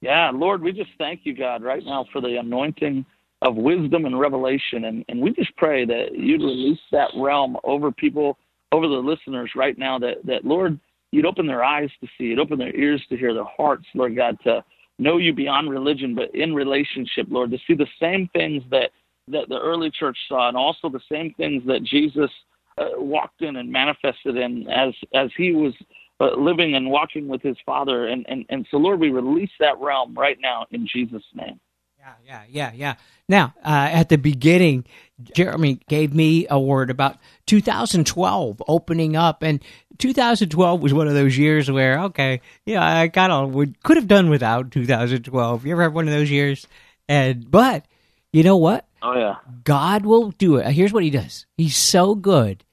Yeah, 0.00 0.30
Lord, 0.34 0.62
we 0.62 0.72
just 0.72 0.90
thank 0.98 1.20
you, 1.24 1.34
God, 1.34 1.62
right 1.62 1.82
now 1.84 2.04
for 2.12 2.20
the 2.20 2.36
anointing 2.36 3.06
of 3.40 3.56
wisdom 3.56 4.04
and 4.04 4.18
revelation, 4.18 4.84
and 4.84 5.04
and 5.08 5.20
we 5.20 5.32
just 5.32 5.54
pray 5.56 5.84
that 5.84 6.14
you'd 6.14 6.42
release 6.42 6.80
that 6.92 7.10
realm 7.16 7.56
over 7.64 7.90
people, 7.90 8.38
over 8.72 8.86
the 8.86 8.94
listeners 8.94 9.52
right 9.56 9.76
now. 9.78 9.98
That 9.98 10.24
that 10.24 10.44
Lord, 10.44 10.78
you'd 11.10 11.26
open 11.26 11.46
their 11.46 11.64
eyes 11.64 11.90
to 12.00 12.06
see, 12.18 12.24
you'd 12.24 12.38
open 12.38 12.58
their 12.58 12.74
ears 12.74 13.02
to 13.08 13.16
hear, 13.16 13.32
their 13.34 13.44
hearts, 13.44 13.86
Lord 13.94 14.16
God, 14.16 14.38
to 14.44 14.64
know 14.98 15.16
you 15.16 15.32
beyond 15.32 15.70
religion, 15.70 16.14
but 16.14 16.34
in 16.34 16.54
relationship, 16.54 17.26
Lord, 17.28 17.50
to 17.50 17.58
see 17.66 17.74
the 17.74 17.86
same 18.00 18.28
things 18.32 18.62
that, 18.70 18.90
that 19.28 19.48
the 19.48 19.58
early 19.58 19.90
church 19.90 20.16
saw 20.28 20.48
and 20.48 20.56
also 20.56 20.88
the 20.88 21.00
same 21.10 21.34
things 21.34 21.62
that 21.66 21.82
Jesus 21.82 22.30
uh, 22.78 22.90
walked 22.96 23.42
in 23.42 23.56
and 23.56 23.70
manifested 23.70 24.36
in 24.36 24.68
as, 24.68 24.94
as 25.14 25.30
he 25.36 25.52
was 25.52 25.74
uh, 26.20 26.36
living 26.36 26.74
and 26.74 26.90
walking 26.90 27.28
with 27.28 27.42
his 27.42 27.56
Father. 27.66 28.06
And, 28.06 28.24
and, 28.28 28.44
and 28.48 28.66
so, 28.70 28.76
Lord, 28.76 29.00
we 29.00 29.10
release 29.10 29.50
that 29.60 29.78
realm 29.80 30.14
right 30.14 30.38
now 30.40 30.66
in 30.70 30.86
Jesus' 30.86 31.24
name. 31.34 31.60
Yeah, 31.98 32.12
yeah, 32.26 32.42
yeah, 32.50 32.72
yeah. 32.74 32.94
Now, 33.28 33.54
uh, 33.64 33.88
at 33.90 34.10
the 34.10 34.18
beginning, 34.18 34.84
Jeremy 35.22 35.80
gave 35.88 36.14
me 36.14 36.46
a 36.50 36.58
word 36.58 36.90
about 36.90 37.18
2012 37.46 38.62
opening 38.66 39.16
up, 39.16 39.42
and 39.42 39.62
2012 39.98 40.80
was 40.80 40.92
one 40.92 41.08
of 41.08 41.14
those 41.14 41.38
years 41.38 41.70
where, 41.70 42.00
okay, 42.04 42.40
yeah, 42.66 43.00
I 43.00 43.08
kind 43.08 43.32
of 43.32 43.54
would 43.54 43.82
could 43.82 43.96
have 43.96 44.08
done 44.08 44.28
without 44.28 44.70
2012. 44.70 45.66
You 45.66 45.72
ever 45.72 45.82
have 45.82 45.94
one 45.94 46.08
of 46.08 46.14
those 46.14 46.30
years? 46.30 46.66
And 47.08 47.50
but 47.50 47.86
you 48.32 48.42
know 48.42 48.56
what? 48.56 48.86
Oh 49.02 49.16
yeah, 49.16 49.36
God 49.62 50.04
will 50.04 50.30
do 50.32 50.56
it. 50.56 50.66
Here's 50.72 50.92
what 50.92 51.04
He 51.04 51.10
does. 51.10 51.46
He's 51.56 51.76
so 51.76 52.14
good 52.14 52.64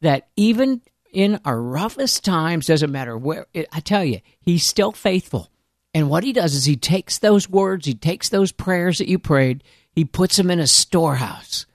that 0.00 0.28
even 0.36 0.80
in 1.12 1.40
our 1.44 1.60
roughest 1.60 2.24
times, 2.24 2.66
doesn't 2.66 2.92
matter 2.92 3.16
where. 3.18 3.46
I 3.72 3.80
tell 3.80 4.04
you, 4.04 4.20
He's 4.40 4.64
still 4.64 4.92
faithful. 4.92 5.50
And 5.92 6.08
what 6.08 6.24
he 6.24 6.32
does 6.32 6.54
is 6.54 6.64
he 6.64 6.76
takes 6.76 7.18
those 7.18 7.48
words, 7.48 7.86
he 7.86 7.94
takes 7.94 8.28
those 8.28 8.52
prayers 8.52 8.98
that 8.98 9.08
you 9.08 9.18
prayed, 9.18 9.64
he 9.92 10.04
puts 10.04 10.36
them 10.36 10.50
in 10.50 10.60
a 10.60 10.66
storehouse. 10.66 11.66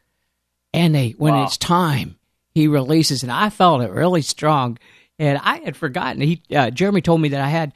And 0.75 0.93
they, 0.95 1.11
when 1.11 1.33
wow. 1.33 1.43
it's 1.43 1.57
time, 1.57 2.17
he 2.53 2.67
releases. 2.67 3.23
And 3.23 3.31
I 3.31 3.49
felt 3.49 3.81
it 3.81 3.91
really 3.91 4.21
strong. 4.21 4.77
And 5.17 5.39
I 5.41 5.57
had 5.57 5.77
forgotten. 5.77 6.21
He, 6.21 6.41
uh, 6.53 6.69
Jeremy 6.71 7.01
told 7.01 7.21
me 7.21 7.29
that 7.29 7.41
I 7.41 7.49
had 7.49 7.73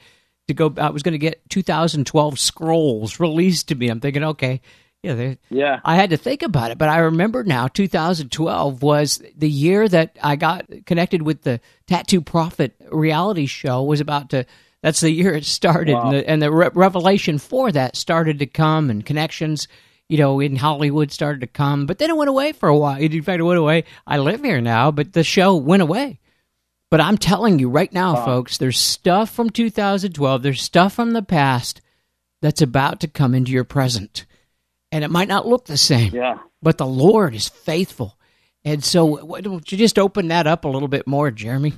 to 0.47 0.53
go, 0.53 0.73
I 0.77 0.89
was 0.89 1.03
going 1.03 1.13
to 1.13 1.19
get 1.19 1.47
2012 1.49 2.39
scrolls 2.39 3.19
released 3.19 3.69
to 3.69 3.75
me. 3.75 3.89
I'm 3.89 3.99
thinking, 3.99 4.23
okay, 4.23 4.61
yeah, 5.01 5.35
yeah. 5.49 5.79
I 5.85 5.95
had 5.95 6.09
to 6.09 6.17
think 6.17 6.43
about 6.43 6.71
it, 6.71 6.77
but 6.77 6.89
I 6.89 6.97
remember 6.99 7.45
now 7.45 7.69
2012 7.69 8.83
was 8.83 9.23
the 9.37 9.49
year 9.49 9.87
that 9.87 10.17
I 10.21 10.35
got 10.35 10.65
connected 10.85 11.21
with 11.21 11.43
the 11.43 11.61
Tattoo 11.87 12.19
Prophet 12.19 12.75
reality 12.91 13.45
show 13.45 13.83
was 13.83 14.01
about 14.01 14.31
to 14.31 14.45
that's 14.81 15.01
the 15.01 15.11
year 15.11 15.33
it 15.33 15.45
started, 15.45 15.93
wow. 15.93 16.03
and 16.03 16.13
the, 16.13 16.29
and 16.29 16.41
the 16.41 16.51
re- 16.51 16.69
revelation 16.73 17.37
for 17.37 17.71
that 17.71 17.95
started 17.95 18.39
to 18.39 18.45
come, 18.45 18.89
and 18.89 19.05
connections, 19.05 19.67
you 20.09 20.17
know, 20.17 20.39
in 20.39 20.55
Hollywood 20.55 21.11
started 21.11 21.41
to 21.41 21.47
come. 21.47 21.85
But 21.85 21.99
then 21.99 22.09
it 22.09 22.17
went 22.17 22.29
away 22.29 22.51
for 22.51 22.67
a 22.67 22.75
while. 22.75 22.99
In 22.99 23.21
fact, 23.21 23.39
it 23.39 23.43
went 23.43 23.59
away. 23.59 23.85
I 24.05 24.17
live 24.17 24.43
here 24.43 24.59
now, 24.59 24.91
but 24.91 25.13
the 25.13 25.23
show 25.23 25.55
went 25.55 25.83
away. 25.83 26.19
But 26.89 26.99
I'm 26.99 27.19
telling 27.19 27.59
you 27.59 27.69
right 27.69 27.93
now, 27.93 28.15
wow. 28.15 28.25
folks, 28.25 28.57
there's 28.57 28.79
stuff 28.79 29.29
from 29.29 29.51
2012. 29.51 30.41
There's 30.41 30.61
stuff 30.61 30.93
from 30.93 31.11
the 31.11 31.21
past 31.21 31.81
that's 32.41 32.63
about 32.63 33.01
to 33.01 33.07
come 33.07 33.35
into 33.35 33.51
your 33.51 33.63
present, 33.63 34.25
and 34.91 35.03
it 35.03 35.11
might 35.11 35.27
not 35.27 35.47
look 35.47 35.65
the 35.65 35.77
same. 35.77 36.15
Yeah. 36.15 36.39
But 36.63 36.79
the 36.79 36.87
Lord 36.87 37.35
is 37.35 37.47
faithful, 37.47 38.17
and 38.65 38.83
so 38.83 39.23
why 39.23 39.41
don't 39.41 39.71
you 39.71 39.77
just 39.77 39.99
open 39.99 40.29
that 40.29 40.47
up 40.47 40.65
a 40.65 40.69
little 40.69 40.87
bit 40.87 41.05
more, 41.05 41.29
Jeremy? 41.29 41.73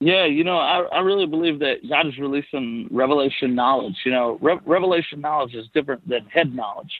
Yeah, 0.00 0.26
you 0.26 0.44
know, 0.44 0.58
I, 0.58 0.82
I 0.92 1.00
really 1.00 1.26
believe 1.26 1.58
that 1.58 1.88
God 1.88 2.06
is 2.06 2.18
releasing 2.18 2.86
revelation 2.90 3.54
knowledge. 3.54 3.96
You 4.04 4.12
know, 4.12 4.38
re- 4.40 4.60
revelation 4.64 5.20
knowledge 5.20 5.54
is 5.54 5.66
different 5.74 6.08
than 6.08 6.24
head 6.26 6.54
knowledge. 6.54 6.92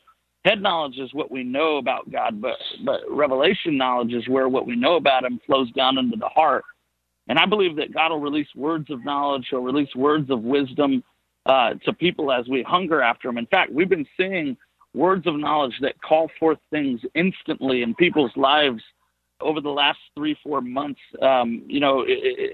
Head 0.44 0.60
knowledge 0.60 0.98
is 0.98 1.12
what 1.14 1.30
we 1.30 1.44
know 1.44 1.76
about 1.76 2.10
God, 2.10 2.40
but 2.40 2.56
but 2.84 3.00
revelation 3.10 3.76
knowledge 3.76 4.12
is 4.12 4.26
where 4.28 4.48
what 4.48 4.66
we 4.66 4.74
know 4.74 4.96
about 4.96 5.24
Him 5.24 5.40
flows 5.46 5.70
down 5.72 5.98
into 5.98 6.16
the 6.16 6.28
heart. 6.28 6.64
And 7.28 7.38
I 7.38 7.46
believe 7.46 7.76
that 7.76 7.92
God 7.92 8.10
will 8.10 8.20
release 8.20 8.48
words 8.56 8.90
of 8.90 9.04
knowledge, 9.04 9.46
He'll 9.50 9.60
release 9.60 9.94
words 9.94 10.30
of 10.30 10.42
wisdom 10.42 11.04
uh, 11.46 11.74
to 11.84 11.92
people 11.92 12.32
as 12.32 12.48
we 12.48 12.62
hunger 12.64 13.00
after 13.00 13.28
Him. 13.28 13.38
In 13.38 13.46
fact, 13.46 13.72
we've 13.72 13.88
been 13.88 14.06
seeing 14.16 14.56
words 14.94 15.26
of 15.26 15.36
knowledge 15.36 15.74
that 15.82 16.00
call 16.02 16.30
forth 16.40 16.58
things 16.70 17.00
instantly 17.14 17.82
in 17.82 17.94
people's 17.94 18.32
lives 18.36 18.82
over 19.40 19.60
the 19.60 19.70
last 19.70 19.98
three, 20.16 20.36
four 20.42 20.60
months. 20.60 21.00
Um, 21.22 21.62
you 21.66 21.80
know, 21.80 22.04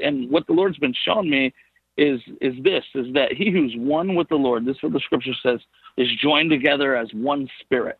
and 0.02 0.30
what 0.30 0.46
the 0.46 0.52
Lord's 0.52 0.78
been 0.78 0.94
showing 1.04 1.30
me 1.30 1.52
is 1.96 2.20
is 2.40 2.54
this: 2.62 2.84
is 2.94 3.12
that 3.14 3.32
he 3.32 3.50
who's 3.50 3.74
one 3.76 4.14
with 4.14 4.28
the 4.28 4.36
Lord, 4.36 4.64
this 4.64 4.76
is 4.76 4.82
what 4.82 4.92
the 4.92 5.00
Scripture 5.00 5.34
says, 5.42 5.60
is 5.96 6.08
joined 6.20 6.50
together 6.50 6.96
as 6.96 7.08
one 7.12 7.48
spirit. 7.60 7.98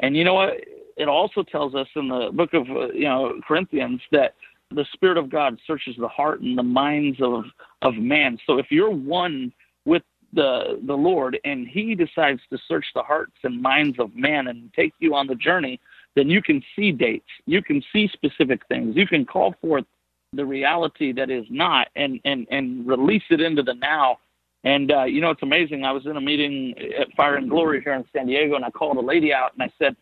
And 0.00 0.16
you 0.16 0.24
know 0.24 0.34
what? 0.34 0.54
It 0.96 1.08
also 1.08 1.42
tells 1.42 1.74
us 1.74 1.88
in 1.94 2.08
the 2.08 2.30
book 2.32 2.54
of 2.54 2.68
uh, 2.70 2.88
you 2.92 3.04
know 3.04 3.40
Corinthians 3.46 4.00
that 4.12 4.34
the 4.70 4.86
Spirit 4.92 5.16
of 5.16 5.30
God 5.30 5.58
searches 5.66 5.94
the 5.98 6.08
heart 6.08 6.40
and 6.40 6.58
the 6.58 6.62
minds 6.62 7.20
of 7.20 7.44
of 7.82 7.94
man. 7.94 8.38
So 8.46 8.58
if 8.58 8.66
you're 8.70 8.90
one 8.90 9.52
with 9.84 10.02
the 10.32 10.80
the 10.86 10.94
Lord 10.94 11.38
and 11.44 11.66
He 11.68 11.94
decides 11.94 12.40
to 12.50 12.58
search 12.66 12.86
the 12.94 13.02
hearts 13.02 13.36
and 13.44 13.60
minds 13.60 13.98
of 13.98 14.14
man 14.14 14.48
and 14.48 14.72
take 14.74 14.92
you 14.98 15.14
on 15.14 15.26
the 15.26 15.34
journey, 15.36 15.80
then 16.16 16.28
you 16.30 16.42
can 16.42 16.62
see 16.74 16.90
dates, 16.90 17.28
you 17.44 17.62
can 17.62 17.82
see 17.92 18.08
specific 18.12 18.66
things, 18.66 18.96
you 18.96 19.06
can 19.06 19.24
call 19.24 19.54
forth 19.60 19.84
the 20.32 20.44
reality 20.44 21.12
that 21.12 21.30
is 21.30 21.44
not 21.48 21.88
and 21.94 22.18
and 22.24 22.46
and 22.50 22.86
release 22.86 23.22
it 23.30 23.40
into 23.40 23.62
the 23.62 23.74
now. 23.74 24.18
And 24.64 24.90
uh, 24.90 25.04
you 25.04 25.20
know, 25.20 25.30
it's 25.30 25.42
amazing. 25.42 25.84
I 25.84 25.92
was 25.92 26.06
in 26.06 26.16
a 26.16 26.20
meeting 26.20 26.74
at 26.98 27.12
Fire 27.16 27.36
and 27.36 27.48
Glory 27.48 27.80
here 27.82 27.92
in 27.92 28.04
San 28.12 28.26
Diego, 28.26 28.56
and 28.56 28.64
I 28.64 28.70
called 28.70 28.96
a 28.96 29.00
lady 29.00 29.32
out 29.32 29.52
and 29.52 29.62
I 29.62 29.72
said, 29.78 29.94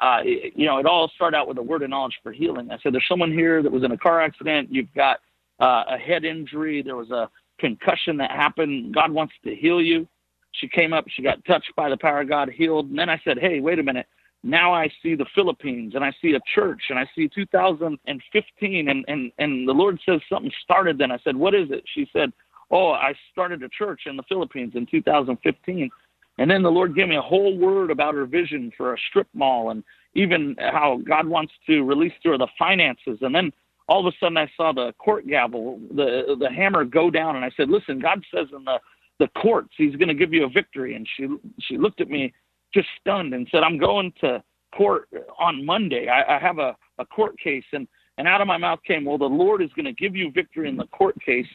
uh, 0.00 0.22
you 0.24 0.66
know, 0.66 0.78
it 0.78 0.86
all 0.86 1.10
started 1.14 1.36
out 1.36 1.48
with 1.48 1.58
a 1.58 1.62
word 1.62 1.82
of 1.82 1.90
knowledge 1.90 2.18
for 2.22 2.32
healing. 2.32 2.70
I 2.70 2.78
said, 2.82 2.94
there's 2.94 3.04
someone 3.08 3.32
here 3.32 3.62
that 3.62 3.72
was 3.72 3.82
in 3.82 3.92
a 3.92 3.98
car 3.98 4.20
accident. 4.20 4.68
You've 4.70 4.92
got 4.94 5.18
uh, 5.58 5.84
a 5.88 5.98
head 5.98 6.24
injury. 6.24 6.82
There 6.82 6.96
was 6.96 7.10
a 7.10 7.28
concussion 7.58 8.16
that 8.18 8.30
happened. 8.30 8.94
God 8.94 9.10
wants 9.10 9.34
to 9.44 9.54
heal 9.54 9.80
you. 9.80 10.06
She 10.52 10.68
came 10.68 10.92
up. 10.92 11.06
She 11.08 11.22
got 11.22 11.44
touched 11.44 11.72
by 11.76 11.88
the 11.88 11.96
power 11.96 12.20
of 12.20 12.28
God, 12.28 12.50
healed. 12.50 12.90
And 12.90 12.98
then 12.98 13.08
I 13.08 13.20
said, 13.24 13.38
hey, 13.38 13.60
wait 13.60 13.78
a 13.78 13.82
minute 13.82 14.06
now 14.46 14.72
I 14.72 14.88
see 15.02 15.16
the 15.16 15.26
Philippines 15.34 15.94
and 15.96 16.04
I 16.04 16.12
see 16.22 16.34
a 16.34 16.40
church 16.54 16.82
and 16.90 16.98
I 16.98 17.04
see 17.16 17.28
2015 17.28 18.88
and, 18.88 19.04
and, 19.08 19.32
and 19.38 19.68
the 19.68 19.72
Lord 19.72 19.98
says 20.06 20.20
something 20.30 20.52
started 20.62 20.98
then. 20.98 21.10
I 21.10 21.18
said, 21.24 21.34
what 21.34 21.52
is 21.52 21.68
it? 21.70 21.82
She 21.92 22.08
said, 22.12 22.32
oh, 22.70 22.92
I 22.92 23.12
started 23.32 23.64
a 23.64 23.68
church 23.68 24.02
in 24.06 24.16
the 24.16 24.22
Philippines 24.28 24.74
in 24.76 24.86
2015. 24.86 25.90
And 26.38 26.50
then 26.50 26.62
the 26.62 26.70
Lord 26.70 26.94
gave 26.94 27.08
me 27.08 27.16
a 27.16 27.22
whole 27.22 27.58
word 27.58 27.90
about 27.90 28.14
her 28.14 28.24
vision 28.24 28.70
for 28.76 28.94
a 28.94 28.98
strip 29.08 29.26
mall 29.34 29.70
and 29.70 29.82
even 30.14 30.54
how 30.60 31.00
God 31.04 31.26
wants 31.26 31.52
to 31.66 31.82
release 31.82 32.12
to 32.22 32.30
her 32.30 32.38
the 32.38 32.46
finances. 32.56 33.18
And 33.22 33.34
then 33.34 33.50
all 33.88 34.06
of 34.06 34.14
a 34.14 34.16
sudden 34.20 34.36
I 34.36 34.48
saw 34.56 34.72
the 34.72 34.92
court 34.98 35.26
gavel, 35.26 35.80
the, 35.90 36.36
the 36.38 36.50
hammer 36.50 36.84
go 36.84 37.10
down. 37.10 37.34
And 37.34 37.44
I 37.44 37.50
said, 37.56 37.68
listen, 37.68 37.98
God 37.98 38.22
says 38.32 38.46
in 38.56 38.64
the, 38.64 38.78
the 39.18 39.28
courts, 39.40 39.70
he's 39.76 39.96
going 39.96 40.08
to 40.08 40.14
give 40.14 40.32
you 40.32 40.44
a 40.44 40.48
victory. 40.48 40.94
And 40.94 41.08
she, 41.16 41.26
she 41.60 41.78
looked 41.78 42.00
at 42.00 42.08
me 42.08 42.32
just 42.76 42.88
stunned 43.00 43.32
and 43.32 43.48
said, 43.50 43.62
I'm 43.62 43.78
going 43.78 44.12
to 44.20 44.42
court 44.76 45.08
on 45.38 45.64
Monday. 45.64 46.08
I, 46.08 46.36
I 46.36 46.38
have 46.38 46.58
a, 46.58 46.76
a 46.98 47.06
court 47.06 47.38
case. 47.38 47.64
And, 47.72 47.88
and 48.18 48.28
out 48.28 48.40
of 48.40 48.46
my 48.46 48.58
mouth 48.58 48.80
came, 48.86 49.04
Well, 49.04 49.18
the 49.18 49.24
Lord 49.24 49.62
is 49.62 49.70
going 49.74 49.86
to 49.86 49.92
give 49.92 50.14
you 50.14 50.30
victory 50.30 50.68
in 50.68 50.76
the 50.76 50.86
court 50.86 51.16
case. 51.24 51.46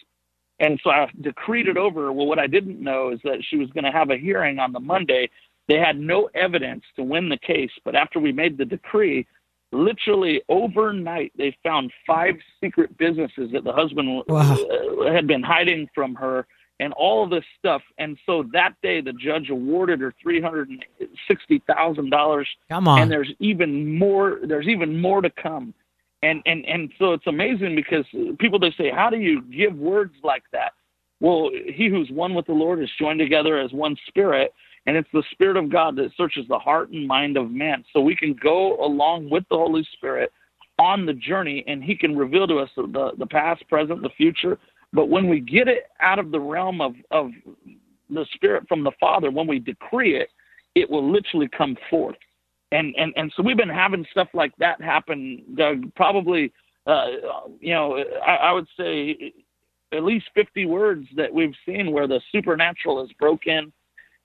And 0.60 0.79
so 0.84 0.89
I 0.89 1.07
decreed 1.21 1.67
it 1.67 1.77
over. 1.77 2.12
Well, 2.12 2.27
what 2.27 2.39
I 2.39 2.47
didn't 2.47 2.79
know 2.79 3.12
is 3.12 3.19
that 3.23 3.43
she 3.49 3.57
was 3.57 3.69
going 3.69 3.84
to 3.84 3.91
have 3.91 4.10
a 4.10 4.17
hearing 4.17 4.60
on 4.60 4.71
the 4.71 4.79
Monday. 4.79 5.29
They 5.67 5.77
had 5.77 5.99
no 5.99 6.29
evidence 6.36 6.84
to 6.95 7.03
win 7.03 7.29
the 7.29 7.38
case. 7.38 7.71
But 7.84 7.95
after 7.95 8.19
we 8.19 8.31
made 8.31 8.57
the 8.57 8.65
decree, 8.65 9.25
literally 9.71 10.41
overnight, 10.49 11.31
they 11.36 11.55
found 11.63 11.91
five 12.05 12.36
secret 12.63 12.95
businesses 12.97 13.51
that 13.53 13.63
the 13.63 13.71
husband 13.71 14.23
wow. 14.27 14.55
Uh, 14.55 15.12
had 15.12 15.27
been 15.27 15.41
hiding 15.41 15.88
from 15.95 16.13
her 16.15 16.45
and 16.81 16.91
all 16.93 17.23
of 17.23 17.29
this 17.29 17.45
stuff. 17.57 17.81
And 17.99 18.17
so 18.25 18.43
that 18.51 18.73
day, 18.81 18.99
the 18.99 19.13
judge 19.13 19.49
awarded 19.49 20.01
her 20.01 20.13
three 20.21 20.41
hundred 20.41 20.69
and 20.69 20.83
sixty 21.29 21.61
thousand 21.67 22.09
dollars. 22.09 22.49
Come 22.69 22.87
on! 22.87 23.01
And 23.01 23.11
there's 23.11 23.31
even 23.39 23.97
more. 23.97 24.39
There's 24.43 24.67
even 24.67 24.99
more 24.99 25.21
to 25.21 25.29
come. 25.29 25.73
And 26.23 26.41
and 26.45 26.65
and 26.65 26.91
so 26.99 27.13
it's 27.13 27.27
amazing 27.27 27.75
because 27.75 28.05
people 28.39 28.59
they 28.59 28.73
say, 28.77 28.91
how 28.93 29.09
do 29.09 29.17
you 29.17 29.41
give 29.43 29.75
words 29.75 30.13
like 30.23 30.43
that? 30.51 30.73
Well, 31.19 31.51
he 31.51 31.87
who's 31.87 32.09
one 32.09 32.33
with 32.33 32.47
the 32.47 32.53
Lord 32.53 32.81
is 32.81 32.89
joined 32.99 33.19
together 33.19 33.59
as 33.59 33.71
one 33.71 33.95
spirit, 34.07 34.51
and 34.87 34.97
it's 34.97 35.09
the 35.13 35.23
Spirit 35.31 35.57
of 35.57 35.71
God 35.71 35.95
that 35.97 36.11
searches 36.17 36.45
the 36.49 36.57
heart 36.57 36.89
and 36.89 37.07
mind 37.07 37.37
of 37.37 37.51
man. 37.51 37.85
So 37.93 38.01
we 38.01 38.15
can 38.15 38.33
go 38.33 38.83
along 38.83 39.29
with 39.29 39.43
the 39.49 39.55
Holy 39.55 39.87
Spirit 39.93 40.31
on 40.79 41.05
the 41.05 41.13
journey, 41.13 41.63
and 41.67 41.83
He 41.83 41.95
can 41.95 42.17
reveal 42.17 42.47
to 42.47 42.57
us 42.57 42.69
the 42.75 43.11
the 43.17 43.27
past, 43.27 43.67
present, 43.69 44.01
the 44.01 44.09
future, 44.17 44.57
but 44.93 45.10
when 45.10 45.27
we 45.27 45.39
get 45.39 45.67
it 45.67 45.86
out 45.99 46.19
of 46.19 46.32
the 46.32 46.39
realm 46.39 46.82
of, 46.82 46.95
of 47.12 47.32
the 48.10 48.25
Spirit 48.34 48.67
from 48.67 48.84
the 48.84 48.91
Father, 48.99 49.32
when 49.32 49.47
we 49.47 49.60
decree 49.60 50.15
it, 50.15 50.30
it 50.75 50.89
will 50.89 51.10
literally 51.10 51.47
come 51.47 51.77
forth. 51.89 52.17
And, 52.71 52.95
and, 52.97 53.13
and 53.15 53.32
so 53.36 53.43
we've 53.43 53.58
been 53.58 53.69
having 53.69 54.06
stuff 54.12 54.30
like 54.34 54.56
that 54.58 54.82
happen, 54.82 55.43
Doug, 55.56 55.93
probably, 55.95 56.54
uh, 56.88 57.08
you 57.60 57.73
know, 57.73 58.04
I, 58.25 58.36
I 58.36 58.51
would 58.54 58.67
say 58.77 59.34
at 59.91 60.04
least 60.04 60.27
50 60.36 60.65
words 60.65 61.08
that 61.15 61.34
we've 61.34 61.56
seen 61.65 61.91
where 61.91 62.08
the 62.08 62.21
supernatural 62.32 63.04
is 63.04 63.12
broken 63.19 63.73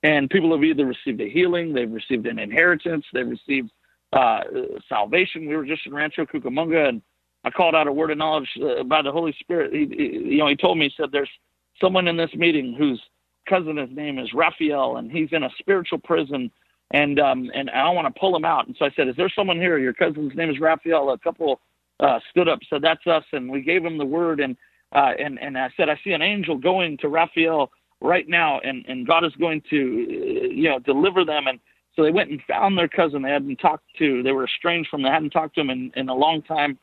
and 0.02 0.30
people 0.30 0.52
have 0.52 0.62
either 0.62 0.86
received 0.86 1.20
a 1.20 1.28
healing, 1.28 1.72
they've 1.72 1.90
received 1.90 2.26
an 2.26 2.38
inheritance, 2.38 3.04
they've 3.12 3.28
received 3.28 3.70
uh, 4.12 4.40
salvation. 4.88 5.48
We 5.48 5.56
were 5.56 5.66
just 5.66 5.86
in 5.86 5.94
Rancho 5.94 6.26
Cucamonga 6.26 6.88
and 6.88 7.02
I 7.46 7.50
called 7.50 7.76
out 7.76 7.86
a 7.86 7.92
word 7.92 8.10
of 8.10 8.18
knowledge 8.18 8.48
uh, 8.60 8.82
by 8.82 9.02
the 9.02 9.12
Holy 9.12 9.34
Spirit. 9.38 9.72
He, 9.72 9.86
he, 9.96 10.32
you 10.32 10.38
know, 10.38 10.48
he 10.48 10.56
told 10.56 10.78
me, 10.78 10.86
he 10.86 10.94
said, 11.00 11.10
there's 11.12 11.30
someone 11.80 12.08
in 12.08 12.16
this 12.16 12.34
meeting 12.34 12.74
whose 12.76 13.00
cousin, 13.48 13.76
his 13.76 13.88
name 13.92 14.18
is 14.18 14.28
Raphael, 14.34 14.96
and 14.96 15.12
he's 15.12 15.28
in 15.30 15.44
a 15.44 15.50
spiritual 15.60 15.98
prison, 15.98 16.50
and 16.90 17.20
um, 17.20 17.48
and 17.54 17.70
I 17.70 17.88
want 17.90 18.12
to 18.12 18.20
pull 18.20 18.34
him 18.34 18.44
out. 18.44 18.66
And 18.66 18.74
so 18.76 18.84
I 18.84 18.90
said, 18.96 19.06
is 19.06 19.14
there 19.16 19.30
someone 19.34 19.58
here? 19.58 19.78
Your 19.78 19.92
cousin's 19.92 20.34
name 20.34 20.50
is 20.50 20.58
Raphael. 20.58 21.10
A 21.10 21.18
couple 21.18 21.60
uh, 22.00 22.18
stood 22.30 22.48
up, 22.48 22.58
said, 22.68 22.82
that's 22.82 23.06
us, 23.06 23.24
and 23.32 23.48
we 23.48 23.62
gave 23.62 23.84
him 23.84 23.96
the 23.96 24.04
word, 24.04 24.40
and 24.40 24.56
uh, 24.92 25.12
and 25.16 25.38
and 25.40 25.56
I 25.56 25.68
said, 25.76 25.88
I 25.88 25.98
see 26.02 26.12
an 26.12 26.22
angel 26.22 26.58
going 26.58 26.98
to 26.98 27.08
Raphael 27.08 27.70
right 28.00 28.28
now, 28.28 28.58
and 28.64 28.84
and 28.88 29.06
God 29.06 29.24
is 29.24 29.32
going 29.38 29.62
to, 29.70 29.76
uh, 29.76 30.48
you 30.48 30.68
know, 30.68 30.80
deliver 30.80 31.24
them. 31.24 31.46
And 31.46 31.60
so 31.94 32.02
they 32.02 32.10
went 32.10 32.30
and 32.30 32.42
found 32.48 32.76
their 32.76 32.88
cousin 32.88 33.22
they 33.22 33.30
hadn't 33.30 33.56
talked 33.56 33.86
to. 33.98 34.24
They 34.24 34.32
were 34.32 34.46
estranged 34.46 34.90
from. 34.90 35.04
They 35.04 35.10
hadn't 35.10 35.30
talked 35.30 35.54
to 35.54 35.60
him 35.60 35.70
in, 35.70 35.92
in 35.94 36.08
a 36.08 36.14
long 36.14 36.42
time 36.42 36.76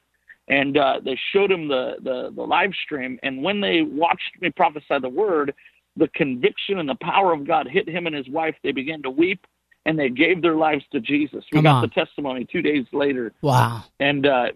and 0.47 0.77
uh, 0.77 0.99
they 1.03 1.17
showed 1.31 1.51
him 1.51 1.67
the, 1.67 1.93
the, 2.03 2.31
the 2.35 2.41
live 2.41 2.71
stream. 2.83 3.19
And 3.23 3.41
when 3.41 3.61
they 3.61 3.81
watched 3.81 4.41
me 4.41 4.49
prophesy 4.49 4.99
the 5.01 5.09
word, 5.09 5.53
the 5.95 6.07
conviction 6.09 6.79
and 6.79 6.89
the 6.89 6.97
power 7.01 7.33
of 7.33 7.47
God 7.47 7.67
hit 7.67 7.87
him 7.87 8.07
and 8.07 8.15
his 8.15 8.27
wife. 8.29 8.55
They 8.63 8.71
began 8.71 9.01
to 9.03 9.09
weep 9.09 9.45
and 9.85 9.97
they 9.97 10.09
gave 10.09 10.41
their 10.41 10.55
lives 10.55 10.83
to 10.91 10.99
Jesus. 10.99 11.43
We 11.51 11.57
Come 11.57 11.63
got 11.63 11.75
on. 11.75 11.81
the 11.81 11.87
testimony 11.89 12.47
two 12.51 12.61
days 12.61 12.85
later. 12.91 13.33
Wow. 13.41 13.83
And 13.99 14.25
uh, 14.25 14.47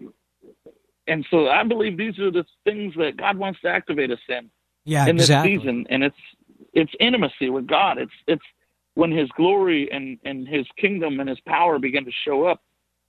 and 1.06 1.24
so 1.30 1.48
I 1.48 1.64
believe 1.64 1.96
these 1.96 2.18
are 2.18 2.30
the 2.30 2.44
things 2.64 2.94
that 2.96 3.16
God 3.16 3.38
wants 3.38 3.60
to 3.62 3.68
activate 3.68 4.10
us 4.10 4.18
in. 4.28 4.50
Yeah, 4.84 5.06
in 5.06 5.16
exactly. 5.16 5.54
this 5.54 5.62
season, 5.62 5.86
and 5.90 6.02
it's 6.02 6.16
it's 6.72 6.92
intimacy 6.98 7.50
with 7.50 7.66
God. 7.66 7.98
It's 7.98 8.12
it's 8.26 8.42
when 8.94 9.10
His 9.10 9.28
glory 9.36 9.90
and 9.90 10.18
and 10.24 10.48
His 10.48 10.66
kingdom 10.78 11.20
and 11.20 11.28
His 11.28 11.40
power 11.40 11.78
begin 11.78 12.04
to 12.04 12.10
show 12.26 12.44
up, 12.44 12.62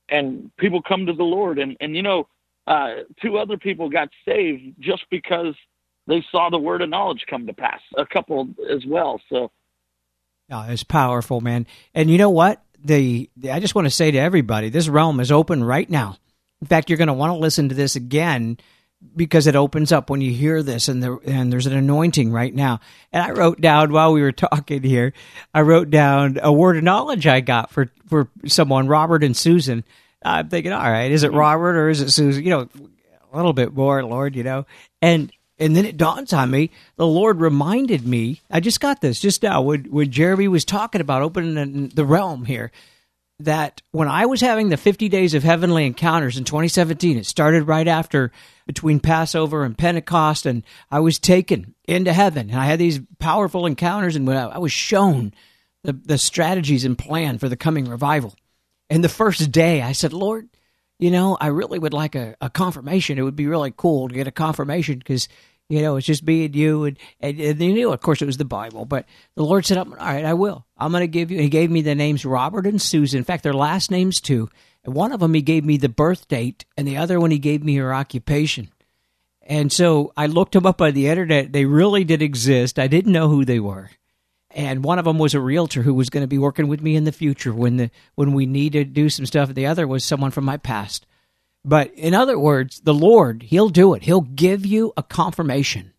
and 0.10 0.52
people 0.58 0.82
come 0.82 1.06
to 1.06 1.14
the 1.14 1.24
Lord. 1.24 1.58
And 1.58 1.78
and 1.80 1.96
you 1.96 2.02
know 2.02 2.28
uh, 2.70 3.04
two 3.22 3.38
other 3.38 3.58
people 3.58 3.90
got 3.90 4.10
saved 4.24 4.76
just 4.80 5.04
because 5.10 5.56
they 6.08 6.24
saw 6.32 6.50
the 6.50 6.60
word 6.60 6.82
of 6.84 6.90
knowledge 6.90 7.26
come 7.28 7.48
to 7.48 7.54
pass. 7.54 7.82
A 7.98 8.06
couple 8.06 8.48
as 8.72 8.86
well. 8.86 9.20
So, 9.28 9.52
oh, 10.52 10.66
it's 10.70 10.84
powerful, 10.84 11.42
man. 11.42 11.66
And 11.96 12.10
you 12.10 12.18
know 12.20 12.30
what? 12.30 12.62
The, 12.84 13.30
the 13.36 13.52
I 13.52 13.60
just 13.60 13.76
want 13.76 13.88
to 13.88 13.92
say 13.92 14.12
to 14.12 14.18
everybody, 14.20 14.70
this 14.70 14.88
realm 14.88 15.20
is 15.20 15.32
open 15.32 15.64
right 15.64 15.90
now. 15.90 16.18
In 16.62 16.68
fact, 16.68 16.90
you're 16.90 16.98
going 16.98 17.08
to 17.08 17.14
want 17.14 17.34
to 17.34 17.40
listen 17.40 17.70
to 17.70 17.76
this 17.76 17.96
again 17.96 18.58
because 19.16 19.48
it 19.48 19.56
opens 19.56 19.92
up 19.92 20.10
when 20.10 20.22
you 20.22 20.32
hear 20.32 20.62
this 20.62 20.90
and 20.90 21.04
and 21.26 21.52
there's 21.52 21.66
an 21.66 21.76
anointing 21.76 22.32
right 22.32 22.54
now. 22.54 22.82
And 23.12 23.24
I 23.24 23.32
wrote 23.32 23.60
down 23.60 23.92
while 23.92 24.14
we 24.14 24.22
were 24.22 24.32
talking 24.32 24.84
here, 24.84 25.14
I 25.54 25.62
wrote 25.62 25.90
down 25.90 26.38
a 26.42 26.54
word 26.54 26.78
of 26.78 26.84
knowledge 26.84 27.26
I 27.26 27.40
got 27.42 27.72
for 27.72 27.90
for 28.08 28.30
someone, 28.46 28.88
Robert 28.88 29.24
and 29.24 29.36
Susan. 29.36 29.84
I'm 30.22 30.50
thinking, 30.50 30.72
all 30.72 30.92
right, 30.92 31.12
is 31.12 31.24
it 31.24 31.30
mm-hmm. 31.30 31.40
Robert 31.40 31.76
or 31.78 31.90
is 31.90 32.02
it 32.02 32.12
Susan? 32.12 32.44
You 32.44 32.50
know, 32.50 32.70
a 33.32 33.36
little 33.36 33.54
bit 33.54 33.74
more, 33.74 34.04
Lord, 34.04 34.36
you 34.36 34.44
know. 34.44 34.66
And 35.02 35.32
and 35.60 35.76
then 35.76 35.86
it 35.86 35.98
dawns 35.98 36.32
on 36.32 36.52
me, 36.52 36.72
the 36.96 37.06
Lord 37.06 37.42
reminded 37.42 38.08
me, 38.08 38.42
I 38.50 38.62
just 38.62 38.80
got 38.80 39.02
this 39.02 39.20
just 39.20 39.44
now 39.44 39.62
when, 39.62 39.84
when 39.86 40.10
Jeremy 40.10 40.48
was 40.48 40.64
talking 40.64 41.02
about 41.02 41.22
opening 41.22 41.90
the 41.90 42.06
realm 42.06 42.46
here. 42.46 42.72
that 43.40 43.82
when 43.92 44.08
I 44.08 44.26
was 44.26 44.42
having 44.42 44.70
the 44.70 44.78
50 44.78 45.08
days 45.10 45.34
of 45.34 45.44
heavenly 45.44 45.86
encounters 45.86 46.38
in 46.38 46.44
2017, 46.44 47.18
it 47.18 47.26
started 47.26 47.68
right 47.68 47.88
after 47.88 48.32
between 48.68 49.00
Passover 49.00 49.64
and 49.64 49.78
Pentecost, 49.78 50.46
and 50.46 50.64
I 50.92 51.00
was 51.00 51.20
taken 51.20 51.74
into 51.86 52.14
heaven, 52.14 52.50
and 52.50 52.60
I 52.60 52.66
had 52.66 52.80
these 52.80 53.00
powerful 53.18 53.66
encounters, 53.66 54.16
and 54.16 54.28
when 54.28 54.38
I, 54.38 54.48
I 54.48 54.58
was 54.58 54.72
shown 54.72 55.34
the, 55.84 55.94
the 55.94 56.18
strategies 56.18 56.86
and 56.86 56.98
plan 56.98 57.38
for 57.38 57.50
the 57.50 57.56
coming 57.56 57.86
revival. 57.86 58.36
And 58.90 59.04
the 59.04 59.10
first 59.10 59.52
day, 59.52 59.82
I 59.82 59.92
said, 59.92 60.14
Lord, 60.14 60.50
you 60.98 61.12
know, 61.12 61.38
I 61.40 61.48
really 61.48 61.80
would 61.80 61.94
like 61.94 62.16
a, 62.16 62.36
a 62.42 62.50
confirmation. 62.50 63.18
It 63.18 63.24
would 63.24 63.36
be 63.36 63.48
really 63.48 63.74
cool 63.76 64.10
to 64.10 64.16
get 64.16 64.28
a 64.28 64.32
confirmation 64.32 64.98
because 64.98 65.30
you 65.70 65.84
know, 65.84 65.98
it's 65.98 66.08
just 66.08 66.26
me 66.26 66.46
and 66.46 66.56
you. 66.56 66.86
And, 66.86 66.98
and, 67.20 67.40
and 67.40 67.62
you 67.62 67.74
knew, 67.74 67.94
of 67.94 68.02
course, 68.02 68.22
it 68.22 68.26
was 68.26 68.38
the 68.38 68.46
Bible. 68.46 68.86
But 68.86 69.06
the 69.36 69.44
Lord 69.44 69.66
said, 69.66 69.78
all 69.78 69.86
right, 69.86 70.26
I 70.26 70.34
will. 70.34 70.66
I'm 70.76 70.92
going 70.92 71.02
to 71.02 71.08
give 71.08 71.30
you. 71.30 71.40
He 71.40 71.50
gave 71.50 71.70
me 71.70 71.82
the 71.82 71.96
names 71.96 72.26
Robert 72.26 72.66
and 72.66 72.82
Susan. 72.82 73.20
In 73.20 73.24
fact, 73.24 73.44
their 73.44 73.54
last 73.54 73.92
names 73.92 74.20
too. 74.20 74.50
And 74.84 74.96
one 74.96 75.12
of 75.12 75.20
them, 75.20 75.34
he 75.34 75.42
gave 75.42 75.64
me 75.64 75.78
the 75.78 75.90
birth 75.90 76.28
date, 76.28 76.66
and 76.76 76.88
the 76.88 76.98
other 76.98 77.20
one, 77.20 77.32
he 77.32 77.38
gave 77.38 77.64
me 77.64 77.76
her 77.76 77.94
occupation. 77.94 78.70
And 79.42 79.72
so 79.72 80.14
I 80.16 80.28
looked 80.28 80.54
them 80.54 80.66
up 80.66 80.82
on 80.82 80.94
the 80.94 81.08
internet. 81.08 81.54
They 81.54 81.66
really 81.66 82.04
did 82.04 82.22
exist. 82.22 82.80
I 82.80 82.88
didn't 82.88 83.12
know 83.12 83.30
who 83.30 83.46
they 83.46 83.60
were. 83.60 83.90
And 84.52 84.84
one 84.84 84.98
of 84.98 85.06
them 85.06 85.20
was 85.20 85.36
a 85.36 85.40
realtor 85.40 85.84
who 85.84 85.94
was 85.94 86.10
going 86.10 86.24
to 86.24 86.28
be 86.28 86.40
working 86.40 86.68
with 86.68 86.82
me 86.82 86.96
in 86.96 87.04
the 87.04 87.12
future 87.12 87.54
when 87.54 87.78
the 87.78 87.92
when 88.16 88.34
we 88.34 88.46
need 88.46 88.74
to 88.74 88.84
do 88.84 89.10
some 89.10 89.26
stuff. 89.26 89.54
The 89.54 89.68
other 89.68 89.88
was 89.88 90.04
someone 90.04 90.32
from 90.32 90.46
my 90.46 90.58
past. 90.58 91.06
But 91.64 91.94
in 91.94 92.14
other 92.14 92.40
words, 92.40 92.80
the 92.80 92.94
Lord, 92.94 93.44
He'll 93.44 93.70
do 93.70 93.94
it. 93.94 94.04
He'll 94.04 94.22
give 94.22 94.66
you 94.66 94.94
a 94.98 95.04
confirmation. 95.04 95.94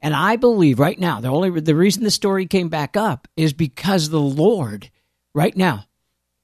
And 0.00 0.14
I 0.14 0.36
believe 0.36 0.78
right 0.78 0.98
now, 0.98 1.20
the 1.20 1.28
only 1.28 1.60
the 1.60 1.74
reason 1.74 2.04
the 2.04 2.10
story 2.10 2.46
came 2.46 2.68
back 2.68 2.96
up 2.96 3.26
is 3.36 3.52
because 3.52 4.08
the 4.08 4.20
Lord 4.20 4.90
right 5.34 5.56
now 5.56 5.86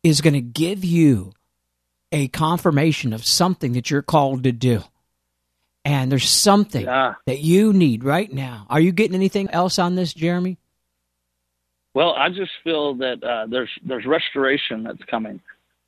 is 0.03 0.21
going 0.21 0.35
to 0.35 0.41
give 0.41 0.85
you 0.85 1.33
a 2.11 2.29
confirmation 2.29 3.13
of 3.13 3.25
something 3.25 3.73
that 3.73 3.91
you're 3.91 4.03
called 4.03 4.45
to 4.45 4.53
do. 4.53 4.83
And 5.85 6.11
there's 6.11 6.29
something 6.29 6.85
yeah. 6.85 7.15
that 7.27 7.41
you 7.41 7.73
need 7.73 8.05
right 8.05 8.33
now. 8.33 8.67
Are 8.71 8.81
you 8.81 8.93
getting 8.93 9.15
anything 9.15 9.51
else 9.51 9.79
on 9.79 9.97
this, 9.97 10.15
Jeremy? 10.15 10.59
Well, 11.95 12.15
I 12.17 12.29
just 12.29 12.51
feel 12.63 12.95
that 12.97 13.23
uh, 13.23 13.47
there's 13.49 13.71
there's 13.85 14.05
restoration 14.05 14.83
that's 14.83 15.03
coming, 15.09 15.41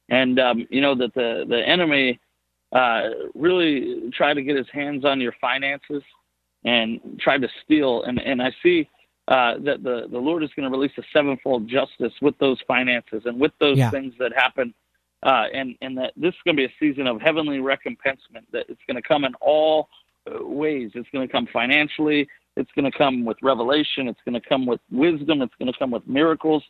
and 0.09 0.38
um, 0.38 0.66
you 0.70 0.80
know 0.80 0.94
that 0.94 1.14
the 1.14 1.44
the 1.48 1.66
enemy 1.66 2.20
uh, 2.72 3.02
really 3.34 4.11
tried 4.12 4.34
to 4.34 4.42
get 4.42 4.57
his 4.57 4.66
hands 4.72 5.04
on 5.04 5.20
your 5.20 5.34
finances 5.40 6.02
and 6.64 7.00
tried 7.20 7.42
to 7.42 7.48
steal. 7.64 8.02
And, 8.02 8.20
and 8.20 8.42
I 8.42 8.50
see 8.62 8.88
uh, 9.28 9.54
that 9.64 9.82
the, 9.82 10.09
the 10.11 10.18
Lord 10.18 10.42
is 10.42 10.50
going 10.57 10.70
to 10.70 10.76
release 10.76 10.92
a 10.98 11.02
sevenfold 11.12 11.68
justice 11.68 12.12
with 12.20 12.36
those 12.38 12.59
finances 12.66 13.22
and 13.24 13.40
with 13.40 13.52
those 13.61 13.78
yeah. 13.78 13.90
things 13.90 14.14
that 14.18 14.32
happen. 14.34 14.74
Uh, 15.22 15.46
and, 15.54 15.74
and 15.80 15.96
that 15.96 16.12
this 16.16 16.34
is 16.34 16.40
going 16.44 16.57
to 16.57 16.61
be 16.61 16.66
a 16.66 16.74
season 16.78 17.07
of 17.07 17.20
heavenly 17.20 17.59
recompensement, 17.59 18.46
that 18.52 18.66
it's 18.68 18.80
going 18.86 19.00
to 19.00 19.02
come 19.02 19.24
in 19.24 19.34
all 19.40 19.88
uh, 20.30 20.44
ways. 20.44 20.90
It's 20.94 21.09
going 21.12 21.26
to 21.26 21.32
come 21.32 21.48
financially, 21.52 22.28
it's 22.57 22.70
going 22.74 22.90
to 22.90 22.96
come 22.96 23.24
with 23.24 23.36
revelation, 23.42 24.09
it's 24.09 24.20
going 24.24 24.40
to 24.40 24.48
come 24.48 24.66
with 24.66 24.80
wisdom, 24.90 25.42
it's 25.42 25.54
going 25.59 25.72
to 25.72 25.78
come 25.78 25.90
with 25.90 26.07
miracles. 26.07 26.62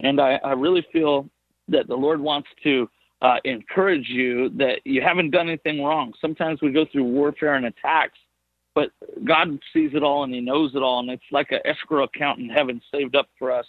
And 0.00 0.20
I, 0.20 0.40
I 0.44 0.52
really 0.52 0.86
feel 0.92 1.28
that 1.68 1.88
the 1.88 1.94
Lord 1.94 2.20
wants 2.20 2.48
to 2.64 2.88
uh, 3.22 3.36
encourage 3.44 4.08
you 4.08 4.48
that 4.50 4.80
you 4.84 5.02
haven't 5.02 5.30
done 5.30 5.48
anything 5.48 5.82
wrong. 5.82 6.12
Sometimes 6.20 6.60
we 6.62 6.72
go 6.72 6.86
through 6.90 7.04
warfare 7.04 7.54
and 7.54 7.66
attacks, 7.66 8.18
but 8.74 8.90
God 9.24 9.58
sees 9.72 9.90
it 9.94 10.02
all 10.02 10.24
and 10.24 10.32
He 10.32 10.40
knows 10.40 10.74
it 10.74 10.82
all, 10.82 11.00
and 11.00 11.10
it's 11.10 11.22
like 11.30 11.52
an 11.52 11.60
escrow 11.64 12.04
account 12.04 12.38
in 12.38 12.48
heaven 12.48 12.80
saved 12.92 13.16
up 13.16 13.28
for 13.38 13.52
us. 13.52 13.66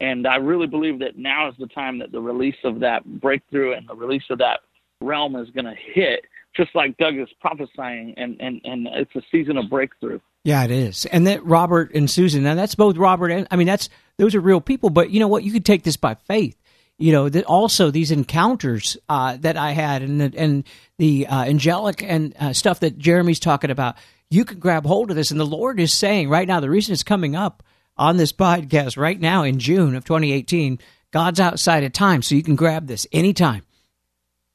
And 0.00 0.26
I 0.26 0.36
really 0.36 0.66
believe 0.66 0.98
that 1.00 1.16
now 1.16 1.48
is 1.48 1.54
the 1.58 1.66
time 1.68 1.98
that 2.00 2.12
the 2.12 2.20
release 2.20 2.56
of 2.64 2.80
that 2.80 3.04
breakthrough 3.20 3.72
and 3.74 3.88
the 3.88 3.94
release 3.94 4.24
of 4.30 4.38
that 4.38 4.60
realm 5.00 5.36
is 5.36 5.48
going 5.50 5.64
to 5.64 5.74
hit, 5.74 6.24
just 6.56 6.74
like 6.74 6.96
Doug 6.98 7.16
is 7.16 7.28
prophesying, 7.40 8.14
and, 8.16 8.36
and, 8.40 8.60
and 8.64 8.88
it's 8.92 9.14
a 9.16 9.22
season 9.30 9.56
of 9.56 9.70
breakthrough. 9.70 10.20
Yeah, 10.44 10.62
it 10.64 10.70
is. 10.70 11.06
And 11.06 11.26
that 11.26 11.44
Robert 11.44 11.94
and 11.94 12.08
Susan, 12.08 12.44
now 12.44 12.54
that's 12.54 12.74
both 12.74 12.96
Robert 12.96 13.30
and, 13.30 13.48
I 13.50 13.56
mean, 13.56 13.66
that's, 13.66 13.88
those 14.18 14.34
are 14.34 14.40
real 14.40 14.60
people, 14.60 14.90
but 14.90 15.10
you 15.10 15.18
know 15.18 15.28
what? 15.28 15.42
You 15.42 15.52
could 15.52 15.64
take 15.64 15.82
this 15.82 15.96
by 15.96 16.14
faith 16.14 16.56
you 16.98 17.12
know 17.12 17.28
that 17.28 17.44
also 17.44 17.90
these 17.90 18.10
encounters 18.10 18.96
uh, 19.08 19.36
that 19.40 19.56
I 19.56 19.72
had 19.72 20.02
and 20.02 20.20
the, 20.20 20.32
and 20.36 20.64
the 20.98 21.26
uh, 21.26 21.44
angelic 21.44 22.02
and 22.02 22.34
uh, 22.38 22.52
stuff 22.52 22.80
that 22.80 22.98
Jeremy's 22.98 23.40
talking 23.40 23.70
about, 23.70 23.96
you 24.30 24.44
can 24.44 24.58
grab 24.58 24.86
hold 24.86 25.10
of 25.10 25.16
this. 25.16 25.30
And 25.30 25.40
the 25.40 25.46
Lord 25.46 25.80
is 25.80 25.92
saying 25.92 26.28
right 26.28 26.46
now, 26.46 26.60
the 26.60 26.70
reason 26.70 26.92
it's 26.92 27.02
coming 27.02 27.34
up 27.34 27.62
on 27.96 28.16
this 28.16 28.32
podcast 28.32 28.96
right 28.96 29.20
now 29.20 29.42
in 29.42 29.58
June 29.58 29.94
of 29.94 30.04
2018, 30.04 30.78
God's 31.10 31.40
outside 31.40 31.84
of 31.84 31.92
time, 31.92 32.22
so 32.22 32.34
you 32.34 32.42
can 32.42 32.56
grab 32.56 32.86
this 32.86 33.06
anytime. 33.12 33.62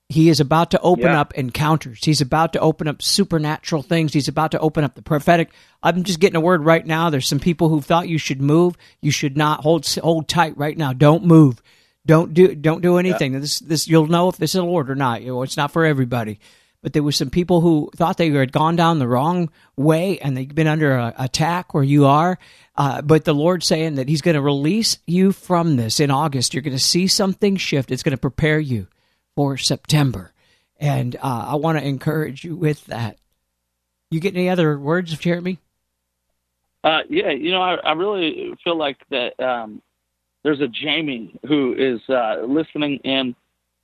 He 0.09 0.29
is 0.29 0.39
about 0.39 0.71
to 0.71 0.81
open 0.81 1.05
yeah. 1.05 1.21
up 1.21 1.35
encounters. 1.35 2.03
He's 2.03 2.19
about 2.19 2.53
to 2.53 2.59
open 2.59 2.87
up 2.87 3.01
supernatural 3.01 3.83
things. 3.83 4.11
He's 4.11 4.27
about 4.27 4.51
to 4.51 4.59
open 4.59 4.83
up 4.83 4.95
the 4.95 5.03
prophetic. 5.03 5.51
I'm 5.83 6.03
just 6.03 6.19
getting 6.19 6.35
a 6.35 6.41
word 6.41 6.65
right 6.65 6.85
now. 6.85 7.11
There's 7.11 7.27
some 7.27 7.39
people 7.39 7.69
who 7.69 7.79
thought 7.79 8.09
you 8.09 8.17
should 8.17 8.41
move. 8.41 8.75
You 9.01 9.11
should 9.11 9.37
not 9.37 9.61
hold 9.61 9.87
hold 10.01 10.27
tight 10.27 10.57
right 10.57 10.75
now. 10.75 10.93
Don't 10.93 11.25
move 11.25 11.61
don't 12.09 12.33
do 12.33 12.55
don't 12.55 12.81
do 12.81 12.97
anything. 12.97 13.33
Yeah. 13.33 13.39
This 13.39 13.59
this 13.59 13.87
you'll 13.87 14.07
know 14.07 14.29
if 14.29 14.37
this 14.37 14.55
is 14.55 14.61
Lord 14.61 14.89
or 14.89 14.95
not. 14.95 15.21
You 15.21 15.27
know, 15.33 15.43
it's 15.43 15.57
not 15.57 15.71
for 15.71 15.85
everybody. 15.85 16.39
But 16.81 16.93
there 16.93 17.03
was 17.03 17.17
some 17.17 17.29
people 17.29 17.61
who 17.61 17.91
thought 17.95 18.17
they 18.17 18.29
had 18.29 18.53
gone 18.53 18.77
down 18.77 18.99
the 18.99 19.07
wrong 19.07 19.51
way 19.75 20.17
and 20.19 20.35
they've 20.35 20.53
been 20.53 20.65
under 20.65 20.93
a, 20.93 21.13
attack 21.19 21.73
where 21.73 21.83
you 21.83 22.05
are. 22.05 22.39
Uh, 22.77 23.01
but 23.01 23.25
the 23.25 23.33
Lord's 23.33 23.67
saying 23.67 23.95
that 23.95 24.07
He's 24.07 24.21
going 24.21 24.35
to 24.35 24.41
release 24.41 24.97
you 25.05 25.33
from 25.33 25.75
this 25.75 25.99
in 25.99 26.09
August. 26.09 26.53
You're 26.53 26.63
going 26.63 26.77
to 26.77 26.83
see 26.83 27.05
something 27.07 27.57
shift. 27.57 27.91
It's 27.91 28.01
going 28.01 28.15
to 28.15 28.17
prepare 28.17 28.59
you 28.59 28.87
for 29.35 29.57
September. 29.57 30.33
And 30.79 31.15
uh, 31.17 31.47
I 31.49 31.55
want 31.55 31.77
to 31.77 31.85
encourage 31.85 32.43
you 32.43 32.55
with 32.55 32.85
that. 32.87 33.17
You 34.11 34.19
get 34.19 34.35
any 34.35 34.49
other 34.49 34.79
words, 34.79 35.17
Jeremy? 35.17 35.59
Uh, 36.83 36.99
yeah, 37.09 37.31
you 37.31 37.51
know, 37.51 37.61
I, 37.61 37.75
I 37.75 37.91
really 37.91 38.53
feel 38.63 38.77
like 38.77 38.97
that 39.09 39.39
um, 39.39 39.81
there's 40.43 40.61
a 40.61 40.67
Jamie 40.67 41.37
who 41.47 41.75
is 41.77 41.99
uh, 42.09 42.37
listening 42.47 42.99
in, 43.03 43.35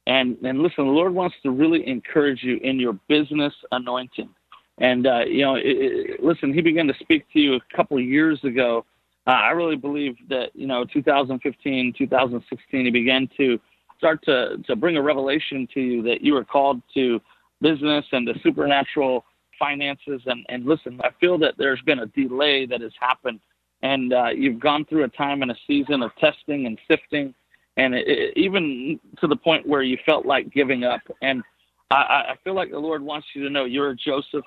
and 0.07 0.37
and 0.43 0.59
listen, 0.59 0.85
the 0.85 0.91
Lord 0.91 1.13
wants 1.13 1.35
to 1.43 1.51
really 1.51 1.85
encourage 1.87 2.41
you 2.43 2.57
in 2.57 2.79
your 2.79 2.93
business 3.07 3.53
anointing. 3.71 4.29
And 4.77 5.05
uh, 5.05 5.25
you 5.27 5.43
know, 5.43 5.55
it, 5.55 5.63
it, 5.65 6.23
listen, 6.23 6.53
He 6.53 6.61
began 6.61 6.87
to 6.87 6.93
speak 6.99 7.25
to 7.33 7.39
you 7.39 7.55
a 7.55 7.75
couple 7.75 7.97
of 7.97 8.03
years 8.03 8.39
ago. 8.43 8.85
Uh, 9.27 9.31
I 9.31 9.51
really 9.51 9.75
believe 9.75 10.15
that 10.29 10.55
you 10.55 10.67
know, 10.67 10.85
2015, 10.85 11.93
2016, 11.97 12.85
He 12.85 12.91
began 12.91 13.29
to 13.37 13.59
start 13.97 14.23
to 14.25 14.57
to 14.65 14.75
bring 14.75 14.97
a 14.97 15.01
revelation 15.01 15.67
to 15.73 15.81
you 15.81 16.01
that 16.03 16.21
you 16.21 16.35
are 16.35 16.45
called 16.45 16.81
to 16.93 17.19
business 17.61 18.05
and 18.11 18.27
the 18.27 18.35
supernatural 18.43 19.25
finances. 19.57 20.21
And 20.25 20.45
and 20.49 20.65
listen, 20.65 20.99
I 21.03 21.09
feel 21.19 21.37
that 21.39 21.55
there's 21.57 21.81
been 21.81 21.99
a 21.99 22.07
delay 22.07 22.65
that 22.65 22.81
has 22.81 22.93
happened 22.99 23.39
and 23.85 24.13
uh, 24.13 24.29
you've 24.35 24.59
gone 24.59 24.85
through 24.85 25.03
a 25.03 25.09
time 25.09 25.43
and 25.43 25.51
a 25.51 25.55
season 25.67 26.01
of 26.01 26.09
testing 26.15 26.65
and 26.65 26.79
sifting, 26.87 27.33
and 27.77 27.93
it, 27.93 28.07
it, 28.07 28.33
even 28.37 28.99
to 29.19 29.27
the 29.27 29.35
point 29.35 29.67
where 29.67 29.83
you 29.83 29.97
felt 30.05 30.25
like 30.25 30.51
giving 30.51 30.83
up. 30.83 31.01
And 31.21 31.43
I, 31.91 31.95
I 31.95 32.35
feel 32.43 32.55
like 32.55 32.71
the 32.71 32.79
Lord 32.79 33.03
wants 33.03 33.27
you 33.35 33.43
to 33.43 33.49
know 33.49 33.65
you're 33.65 33.93
Joseph. 33.93 34.45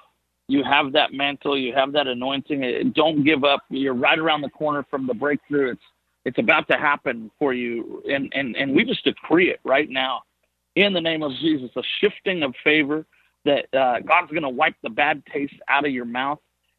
You 0.48 0.64
have 0.64 0.92
that 0.92 1.12
mantle, 1.12 1.58
you 1.58 1.74
have 1.74 1.92
that 1.92 2.06
anointing. 2.06 2.92
Don't 2.96 3.22
give 3.22 3.44
up. 3.44 3.60
You're 3.68 3.94
right 3.94 4.18
around 4.18 4.40
the 4.40 4.48
corner 4.48 4.84
from 4.90 5.06
the 5.06 5.14
breakthrough. 5.14 5.72
It's 5.72 5.82
it's 6.24 6.38
about 6.38 6.68
to 6.68 6.76
happen 6.76 7.30
for 7.38 7.54
you, 7.54 8.02
and 8.10 8.30
and 8.34 8.56
and 8.56 8.74
we 8.74 8.84
just 8.84 9.04
decree 9.04 9.50
it 9.50 9.60
right 9.64 9.88
now, 9.88 10.22
in 10.76 10.92
the 10.92 11.00
name 11.00 11.22
of 11.22 11.32
Jesus, 11.40 11.70
a 11.76 11.82
shifting 12.00 12.42
of 12.42 12.54
favor 12.62 13.06
that 13.44 13.66
uh, 13.74 14.00
God's 14.00 14.30
going 14.30 14.42
to 14.42 14.48
wipe 14.48 14.74
the 14.82 14.90
bad 14.90 15.22
taste 15.32 15.54
out 15.68 15.86
of 15.86 15.92
your 15.92 16.04
mouth 16.04 16.38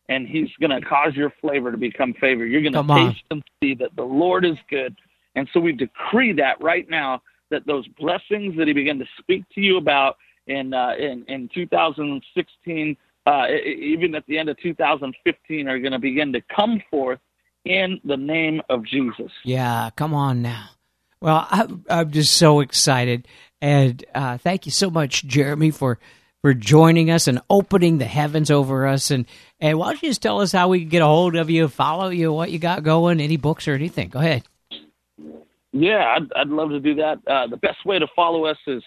and 0.10 0.28
he's 0.28 0.50
going 0.60 0.72
to 0.72 0.86
cause 0.86 1.16
your 1.16 1.32
flavor 1.40 1.72
to 1.72 1.78
become 1.78 2.14
favor. 2.16 2.46
You're 2.46 2.64
going 2.64 2.74
to 2.74 3.12
taste 3.14 3.24
and 3.32 3.44
see 3.62 3.76
that 3.76 3.96
the 3.96 4.04
Lord 4.04 4.44
is 4.44 4.58
good. 4.70 4.96
And 5.36 5.48
so 5.54 5.60
we 5.60 5.72
decree 5.72 6.34
that 6.34 6.62
right 6.62 6.90
now 6.90 7.22
that 7.52 7.66
those 7.66 7.88
blessings 8.00 8.58
that 8.58 8.68
he 8.68 8.74
began 8.74 9.00
to 9.00 9.06
speak 9.20 9.44
to 9.54 9.62
you 9.62 9.78
about 9.78 10.18
in 10.48 10.74
uh, 10.74 10.94
in, 11.00 11.24
in 11.28 11.50
2016, 11.54 12.98
uh, 13.28 13.46
even 13.64 14.16
at 14.16 14.26
the 14.26 14.38
end 14.38 14.50
of 14.50 14.58
2015, 14.58 15.68
are 15.68 15.80
going 15.80 15.92
to 15.92 16.00
begin 16.00 16.34
to 16.34 16.42
come 16.54 16.82
forth 16.90 17.20
in 17.66 18.00
the 18.04 18.18
name 18.18 18.62
of 18.70 18.86
Jesus. 18.86 19.32
Yeah, 19.44 19.90
come 19.96 20.14
on 20.14 20.42
now. 20.42 20.70
Well, 21.22 21.48
I'm, 21.50 21.86
I'm 21.90 22.12
just 22.12 22.36
so 22.36 22.62
excited. 22.62 23.28
And 23.62 24.04
uh, 24.16 24.38
thank 24.38 24.66
you 24.66 24.72
so 24.72 24.90
much, 24.90 25.26
Jeremy, 25.26 25.72
for 25.72 26.00
for 26.42 26.54
joining 26.54 27.12
us 27.12 27.28
and 27.28 27.42
opening 27.50 27.98
the 27.98 28.06
heavens 28.06 28.50
over 28.50 28.88
us. 28.88 29.12
And, 29.12 29.26
and 29.60 29.78
why 29.78 29.88
don't 29.88 30.02
you 30.02 30.10
just 30.10 30.22
tell 30.22 30.40
us 30.40 30.54
how 30.54 30.70
we 30.70 30.80
can 30.80 30.90
get 30.90 31.02
a 31.02 31.06
hold 31.06 31.36
of 31.36 31.50
you, 31.50 31.68
follow 31.68 32.08
you, 32.08 32.32
what 32.32 32.50
you 32.50 32.60
got 32.60 32.82
going, 32.82 33.20
any 33.20 33.36
books 33.36 33.68
or 33.68 33.74
anything? 33.74 34.08
Go 34.08 34.20
ahead. 34.20 34.44
Yeah, 35.74 36.16
I'd, 36.18 36.32
I'd 36.36 36.48
love 36.48 36.70
to 36.70 36.80
do 36.80 36.96
that. 36.96 37.20
Uh, 37.28 37.48
the 37.48 37.58
best 37.58 37.86
way 37.86 38.00
to 38.00 38.08
follow 38.16 38.46
us 38.46 38.58
is 38.68 38.82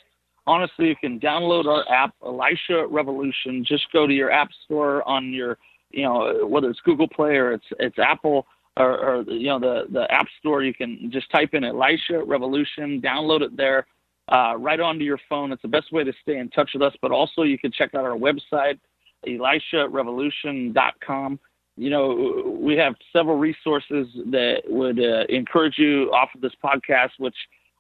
honestly, 0.46 0.88
you 0.88 0.96
can 0.96 1.20
download 1.20 1.66
our 1.66 1.84
app, 1.92 2.14
Elisha 2.24 2.86
Revolution. 2.88 3.64
Just 3.66 3.84
go 3.92 4.06
to 4.06 4.12
your 4.14 4.30
app 4.30 4.48
store 4.64 5.06
on 5.06 5.32
your, 5.32 5.58
you 5.90 6.04
know, 6.04 6.46
whether 6.46 6.70
it's 6.70 6.80
Google 6.80 7.08
Play 7.08 7.36
or 7.36 7.52
it's 7.52 7.66
it's 7.78 7.98
Apple 7.98 8.46
or, 8.76 8.98
or 8.98 9.22
you 9.22 9.48
know 9.48 9.58
the 9.58 9.84
the 9.90 10.10
App 10.10 10.26
Store. 10.38 10.62
You 10.62 10.74
can 10.74 11.10
just 11.12 11.30
type 11.30 11.54
in 11.54 11.64
Elisha 11.64 12.22
Revolution, 12.24 13.00
download 13.00 13.42
it 13.42 13.56
there 13.56 13.86
uh, 14.28 14.54
right 14.56 14.78
onto 14.80 15.04
your 15.04 15.18
phone. 15.28 15.52
It's 15.52 15.60
the 15.62 15.68
best 15.68 15.92
way 15.92 16.02
to 16.04 16.12
stay 16.22 16.38
in 16.38 16.48
touch 16.50 16.70
with 16.74 16.82
us. 16.82 16.94
But 17.02 17.12
also, 17.12 17.42
you 17.42 17.58
can 17.58 17.72
check 17.72 17.94
out 17.94 18.04
our 18.04 18.16
website, 18.16 18.78
elisharevolution.com. 19.26 21.40
You 21.76 21.90
know, 21.90 22.58
we 22.60 22.76
have 22.76 22.94
several 23.12 23.38
resources 23.38 24.06
that 24.30 24.62
would 24.66 25.00
uh, 25.00 25.24
encourage 25.28 25.78
you 25.78 26.12
off 26.12 26.28
of 26.34 26.40
this 26.42 26.52
podcast, 26.62 27.12
which, 27.18 27.34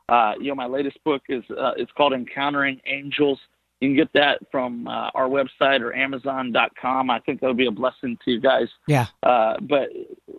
uh, 0.08 0.32
you 0.40 0.48
know, 0.48 0.54
my 0.54 0.64
latest 0.66 0.96
book 1.04 1.22
is 1.28 1.44
uh, 1.50 1.72
it's 1.76 1.92
called 1.92 2.14
Encountering 2.14 2.80
Angels. 2.86 3.38
You 3.82 3.88
can 3.88 3.96
get 3.96 4.12
that 4.12 4.38
from 4.52 4.86
uh, 4.86 5.10
our 5.12 5.28
website 5.28 5.80
or 5.80 5.92
Amazon.com. 5.92 7.10
I 7.10 7.18
think 7.18 7.40
that 7.40 7.48
would 7.48 7.56
be 7.56 7.66
a 7.66 7.72
blessing 7.72 8.16
to 8.24 8.30
you 8.30 8.40
guys. 8.40 8.68
Yeah. 8.86 9.06
Uh, 9.24 9.54
but 9.60 9.88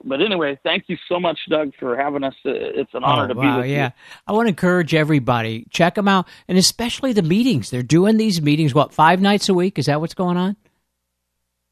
but 0.05 0.21
anyway, 0.21 0.57
thank 0.63 0.85
you 0.87 0.95
so 1.09 1.19
much, 1.19 1.37
Doug, 1.49 1.73
for 1.77 1.97
having 1.97 2.23
us. 2.23 2.35
It's 2.45 2.93
an 2.93 3.03
honor 3.03 3.25
oh, 3.25 3.27
to 3.27 3.33
wow, 3.33 3.41
be 3.41 3.61
with 3.63 3.69
yeah. 3.69 3.71
you. 3.71 3.77
Yeah, 3.79 3.91
I 4.27 4.31
want 4.31 4.45
to 4.45 4.49
encourage 4.49 4.95
everybody 4.95 5.65
check 5.71 5.95
them 5.95 6.07
out, 6.07 6.25
and 6.47 6.57
especially 6.57 7.11
the 7.11 7.21
meetings. 7.21 7.69
They're 7.69 7.83
doing 7.83 8.15
these 8.15 8.41
meetings. 8.41 8.73
What 8.73 8.93
five 8.93 9.19
nights 9.19 9.49
a 9.49 9.53
week? 9.53 9.77
Is 9.77 9.87
that 9.87 9.99
what's 9.99 10.13
going 10.13 10.37
on? 10.37 10.55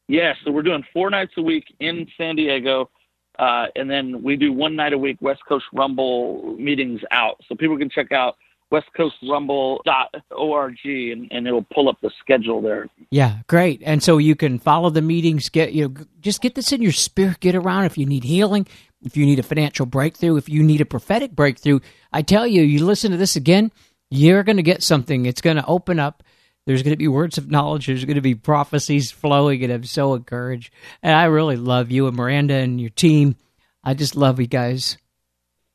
Yeah, 0.08 0.34
so 0.44 0.50
we're 0.50 0.60
doing 0.60 0.84
four 0.92 1.08
nights 1.08 1.32
a 1.38 1.42
week 1.42 1.74
in 1.80 2.06
San 2.18 2.36
Diego. 2.36 2.90
Uh, 3.38 3.68
and 3.76 3.90
then 3.90 4.22
we 4.22 4.36
do 4.36 4.52
one 4.52 4.76
night 4.76 4.92
a 4.92 4.98
week 4.98 5.16
West 5.22 5.40
Coast 5.48 5.64
Rumble 5.72 6.54
meetings 6.58 7.00
out. 7.10 7.40
So 7.48 7.54
people 7.54 7.78
can 7.78 7.88
check 7.88 8.12
out 8.12 8.36
westcoastrumble.org 8.72 10.78
and, 10.84 11.28
and 11.30 11.46
it'll 11.46 11.66
pull 11.72 11.88
up 11.88 12.00
the 12.00 12.10
schedule 12.20 12.62
there. 12.62 12.88
Yeah, 13.10 13.38
great. 13.46 13.82
And 13.84 14.02
so 14.02 14.18
you 14.18 14.34
can 14.34 14.58
follow 14.58 14.90
the 14.90 15.02
meetings, 15.02 15.48
get 15.50 15.72
you 15.72 15.88
know, 15.88 15.94
just 16.20 16.40
get 16.40 16.54
this 16.54 16.72
in 16.72 16.82
your 16.82 16.92
spirit, 16.92 17.40
get 17.40 17.54
around 17.54 17.84
if 17.84 17.98
you 17.98 18.06
need 18.06 18.24
healing, 18.24 18.66
if 19.02 19.16
you 19.16 19.26
need 19.26 19.38
a 19.38 19.44
financial 19.44 19.86
breakthrough, 19.86 20.36
if 20.36 20.48
you 20.48 20.62
need 20.62 20.80
a 20.80 20.86
prophetic 20.86 21.32
breakthrough. 21.32 21.80
I 22.12 22.22
tell 22.22 22.46
you, 22.46 22.62
you 22.62 22.84
listen 22.84 23.10
to 23.10 23.16
this 23.16 23.36
again, 23.36 23.72
you're 24.10 24.42
going 24.42 24.56
to 24.56 24.62
get 24.62 24.82
something. 24.82 25.26
It's 25.26 25.40
going 25.40 25.56
to 25.56 25.66
open 25.66 25.98
up. 25.98 26.22
There's 26.64 26.82
going 26.82 26.92
to 26.92 26.98
be 26.98 27.08
words 27.08 27.38
of 27.38 27.50
knowledge. 27.50 27.86
There's 27.86 28.04
going 28.04 28.14
to 28.14 28.20
be 28.20 28.36
prophecies 28.36 29.10
flowing, 29.10 29.64
and 29.64 29.72
I'm 29.72 29.84
so 29.84 30.14
encouraged. 30.14 30.72
And 31.02 31.14
I 31.14 31.24
really 31.24 31.56
love 31.56 31.90
you 31.90 32.06
and 32.06 32.16
Miranda 32.16 32.54
and 32.54 32.80
your 32.80 32.90
team. 32.90 33.34
I 33.82 33.94
just 33.94 34.14
love 34.14 34.38
you 34.38 34.46
guys. 34.46 34.96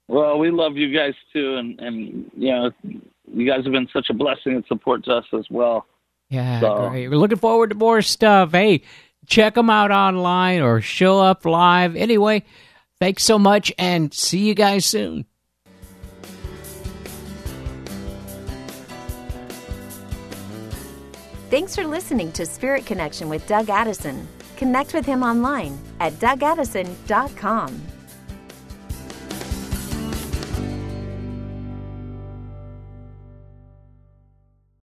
Well, 0.07 0.39
we 0.39 0.51
love 0.51 0.77
you 0.77 0.95
guys 0.95 1.13
too, 1.33 1.55
and 1.55 1.79
and 1.79 2.31
you 2.37 2.51
know, 2.51 2.71
you 3.33 3.47
guys 3.47 3.63
have 3.63 3.73
been 3.73 3.89
such 3.91 4.09
a 4.09 4.13
blessing 4.13 4.53
and 4.53 4.65
support 4.67 5.03
to 5.05 5.15
us 5.15 5.25
as 5.33 5.45
well. 5.49 5.85
Yeah, 6.29 6.59
so. 6.59 6.89
great. 6.89 7.07
We're 7.09 7.17
looking 7.17 7.37
forward 7.37 7.71
to 7.71 7.75
more 7.75 8.01
stuff. 8.01 8.51
Hey, 8.51 8.83
check 9.25 9.55
them 9.55 9.69
out 9.69 9.91
online 9.91 10.61
or 10.61 10.81
show 10.81 11.19
up 11.19 11.45
live. 11.45 11.95
Anyway, 11.95 12.43
thanks 12.99 13.23
so 13.23 13.37
much, 13.37 13.71
and 13.77 14.13
see 14.13 14.47
you 14.47 14.53
guys 14.53 14.85
soon. 14.85 15.25
Thanks 21.49 21.75
for 21.75 21.87
listening 21.87 22.33
to 22.33 22.45
Spirit 22.45 22.85
Connection 22.85 23.29
with 23.29 23.47
Doug 23.47 23.69
Addison. 23.69 24.27
Connect 24.57 24.93
with 24.93 25.05
him 25.05 25.23
online 25.23 25.79
at 26.01 26.13
dougaddison.com. 26.13 27.96